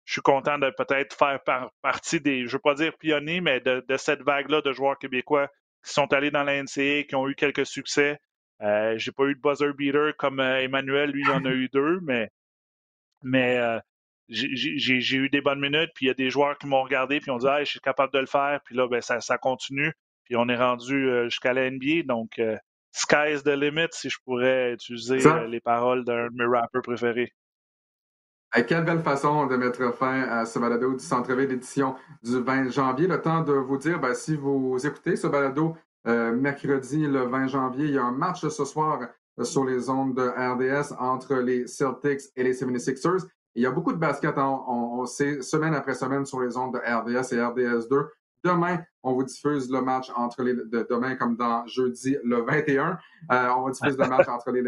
je 0.06 0.14
suis 0.14 0.22
content 0.22 0.58
de 0.58 0.72
peut-être 0.78 1.16
faire 1.16 1.40
partie 1.82 2.20
des, 2.20 2.40
je 2.42 2.46
ne 2.46 2.52
veux 2.52 2.60
pas 2.60 2.74
dire 2.74 2.98
pionniers, 2.98 3.42
mais 3.42 3.60
de, 3.60 3.84
cette 3.98 4.22
vague-là 4.22 4.62
de 4.62 4.74
joueurs 4.74 4.98
québécois 4.98 5.48
qui 5.86 5.94
sont 5.94 6.12
allés 6.14 6.32
dans 6.32 6.44
la 6.44 6.62
NCA, 6.62 7.04
qui 7.04 7.16
ont 7.16 7.28
eu 7.28 7.36
quelques 7.36 7.66
succès. 7.66 8.20
Euh, 8.62 8.98
j'ai 8.98 9.12
pas 9.12 9.26
eu 9.26 9.36
de 9.36 9.42
buzzer 9.42 9.74
beater 9.74 10.14
comme 10.18 10.40
euh, 10.40 10.62
Emmanuel, 10.62 11.12
lui, 11.12 11.22
il 11.22 11.32
en 11.32 11.44
a 11.46 11.52
eu 11.52 11.70
deux, 11.74 12.00
mais, 12.02 12.30
mais 13.22 13.60
j'ai 14.30 15.18
eu 15.18 15.30
des 15.30 15.42
bonnes 15.42 15.60
minutes, 15.60 15.92
puis 15.96 16.06
il 16.06 16.08
y 16.08 16.12
a 16.12 16.16
des 16.16 16.30
joueurs 16.30 16.58
qui 16.58 16.68
m'ont 16.68 16.84
regardé, 16.84 17.20
puis 17.20 17.32
ont 17.32 17.38
dit 17.38 17.48
je 17.60 17.66
suis 17.66 17.80
capable 17.80 18.14
de 18.14 18.20
le 18.20 18.26
faire, 18.26 18.60
puis 18.66 18.76
là, 18.76 18.88
ben, 18.88 19.02
ça, 19.02 19.20
ça 19.22 19.38
continue, 19.38 19.94
puis 20.24 20.36
on 20.36 20.48
est 20.50 20.56
rendu 20.56 21.10
jusqu'à 21.30 21.54
la 21.54 21.70
NBA, 21.70 22.04
donc 22.06 22.40
sky's 22.94 23.44
the 23.44 23.56
limit, 23.56 23.90
si 23.92 24.10
je 24.10 24.18
pourrais 24.24 24.74
utiliser 24.74 25.26
euh, 25.28 25.48
les 25.48 25.60
paroles 25.60 26.06
d'un 26.06 26.28
de 26.28 26.36
mes 26.36 26.46
rappeurs 26.46 26.82
préférés. 26.82 27.34
Quelle 28.62 28.86
belle 28.86 29.02
façon 29.02 29.48
de 29.48 29.56
mettre 29.56 29.94
fin 29.96 30.22
à 30.22 30.46
ce 30.46 30.60
balado 30.60 30.94
du 30.94 31.04
Centre-Ville 31.04 31.48
d'édition 31.48 31.96
du 32.22 32.40
20 32.40 32.70
janvier? 32.70 33.08
Le 33.08 33.20
temps 33.20 33.42
de 33.42 33.54
vous 33.54 33.78
dire, 33.78 34.00
ben, 34.00 34.14
si 34.14 34.36
vous 34.36 34.78
écoutez 34.86 35.16
ce 35.16 35.26
balado 35.26 35.76
euh, 36.08 36.32
mercredi 36.34 37.08
le 37.08 37.22
20 37.22 37.48
janvier, 37.48 37.86
il 37.86 37.94
y 37.94 37.98
a 37.98 38.04
un 38.04 38.12
match 38.12 38.48
ce 38.48 38.66
soir 38.66 39.00
euh, 39.40 39.44
sur 39.44 39.66
les 39.66 39.90
ondes 39.90 40.16
de 40.16 40.22
RDS 40.22 40.94
entre 41.00 41.36
les 41.36 41.66
Celtics 41.66 42.22
et 42.36 42.44
les 42.44 42.54
76ers. 42.54 43.26
Il 43.56 43.64
y 43.64 43.66
a 43.66 43.72
beaucoup 43.72 43.92
de 43.92 43.98
basket, 43.98 44.38
on, 44.38 45.00
on 45.00 45.06
sait, 45.06 45.42
semaine 45.42 45.74
après 45.74 45.96
semaine 45.96 46.26
sur 46.26 46.42
les 46.42 46.56
ondes 46.56 46.74
de 46.74 46.80
RDS 46.80 47.34
et 47.34 47.44
RDS 47.44 47.88
2. 47.90 48.08
Demain, 48.44 48.80
on 49.02 49.14
vous 49.14 49.24
diffuse 49.24 49.72
le 49.72 49.82
match 49.82 50.12
entre 50.16 50.44
les 50.44 50.54
de, 50.54 50.86
demain 50.90 51.16
comme 51.16 51.38
dans 51.38 51.66
jeudi 51.66 52.18
le 52.24 52.42
21. 52.42 52.98
Euh, 53.32 53.50
on 53.58 53.64
va 53.64 53.72
diffuser 53.72 53.98
le 53.98 54.10
match 54.10 54.28
entre 54.30 54.52
les 54.52 54.64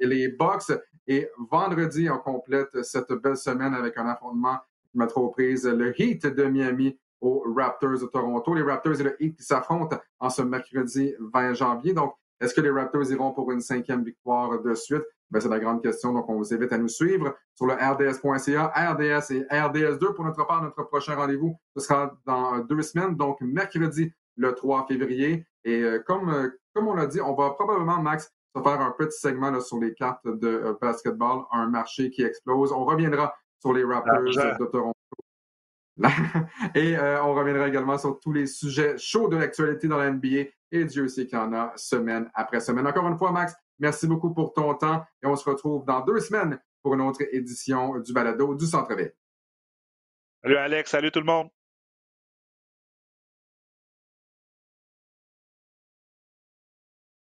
et 0.00 0.06
les 0.06 0.28
Bucks. 0.28 0.72
Et 1.10 1.26
vendredi, 1.50 2.10
on 2.10 2.18
complète 2.18 2.82
cette 2.82 3.10
belle 3.14 3.38
semaine 3.38 3.72
avec 3.72 3.96
un 3.96 4.06
affrontement 4.06 4.58
qui 4.90 4.98
m'a 4.98 5.06
trop 5.06 5.30
prise, 5.30 5.66
le 5.66 5.98
Heat 5.98 6.26
de 6.26 6.44
Miami 6.44 6.98
aux 7.22 7.42
Raptors 7.56 7.98
de 7.98 8.06
Toronto. 8.06 8.52
Les 8.52 8.62
Raptors 8.62 9.00
et 9.00 9.04
le 9.04 9.22
Heat 9.22 9.36
qui 9.38 9.42
s'affrontent 9.42 9.98
en 10.20 10.28
ce 10.28 10.42
mercredi 10.42 11.14
20 11.18 11.54
janvier. 11.54 11.94
Donc, 11.94 12.14
est-ce 12.38 12.52
que 12.52 12.60
les 12.60 12.70
Raptors 12.70 13.10
iront 13.10 13.32
pour 13.32 13.50
une 13.52 13.62
cinquième 13.62 14.04
victoire 14.04 14.62
de 14.62 14.74
suite? 14.74 15.02
Ben, 15.30 15.40
c'est 15.40 15.48
la 15.48 15.58
grande 15.58 15.82
question. 15.82 16.12
Donc, 16.12 16.28
on 16.28 16.36
vous 16.36 16.52
invite 16.52 16.72
à 16.74 16.78
nous 16.78 16.88
suivre 16.88 17.34
sur 17.54 17.66
le 17.66 17.72
rds.ca, 17.72 18.66
RDS 18.66 19.32
et 19.32 19.42
RDS2 19.50 20.14
pour 20.14 20.26
notre 20.26 20.46
part. 20.46 20.62
Notre 20.62 20.82
prochain 20.84 21.16
rendez-vous, 21.16 21.58
ce 21.74 21.84
sera 21.84 22.14
dans 22.26 22.58
deux 22.58 22.82
semaines, 22.82 23.16
donc 23.16 23.40
mercredi 23.40 24.12
le 24.36 24.54
3 24.54 24.86
février. 24.86 25.46
Et 25.64 25.82
euh, 25.82 26.02
comme, 26.06 26.28
euh, 26.28 26.48
comme 26.74 26.88
on 26.88 26.94
l'a 26.94 27.06
dit, 27.06 27.20
on 27.20 27.34
va 27.34 27.50
probablement, 27.50 28.00
Max, 28.00 28.30
faire 28.62 28.80
un 28.80 28.92
petit 28.92 29.18
segment 29.18 29.50
là, 29.50 29.60
sur 29.60 29.78
les 29.78 29.94
cartes 29.94 30.26
de 30.26 30.48
euh, 30.48 30.74
basketball, 30.80 31.42
un 31.52 31.68
marché 31.68 32.10
qui 32.10 32.22
explose. 32.22 32.72
On 32.72 32.84
reviendra 32.84 33.34
sur 33.60 33.72
les 33.72 33.84
Raptors 33.84 34.22
de 34.22 34.64
Toronto. 34.66 34.94
et 36.76 36.96
on 36.96 37.34
reviendra 37.34 37.66
également 37.66 37.98
sur 37.98 38.20
tous 38.20 38.32
les 38.32 38.46
sujets 38.46 38.96
chauds 38.98 39.28
de 39.28 39.36
l'actualité 39.36 39.88
dans 39.88 39.98
la 39.98 40.10
NBA. 40.10 40.50
Et 40.70 40.84
Dieu 40.84 41.08
sait 41.08 41.26
qu'il 41.26 41.36
y 41.36 41.40
en 41.40 41.52
a 41.52 41.72
semaine 41.74 42.30
après 42.34 42.60
semaine. 42.60 42.86
Encore 42.86 43.08
une 43.08 43.18
fois, 43.18 43.32
Max, 43.32 43.54
Merci 43.78 44.08
beaucoup 44.08 44.34
pour 44.34 44.52
ton 44.52 44.74
temps 44.74 45.04
et 45.22 45.26
on 45.26 45.36
se 45.36 45.48
retrouve 45.48 45.84
dans 45.84 46.00
deux 46.00 46.20
semaines 46.20 46.60
pour 46.82 46.94
une 46.94 47.00
autre 47.00 47.22
édition 47.32 47.98
du 48.00 48.12
balado 48.12 48.54
du 48.54 48.66
Centre-Ville. 48.66 49.14
Salut 50.42 50.56
Alex, 50.56 50.90
salut 50.90 51.10
tout 51.10 51.20
le 51.20 51.26
monde. 51.26 51.48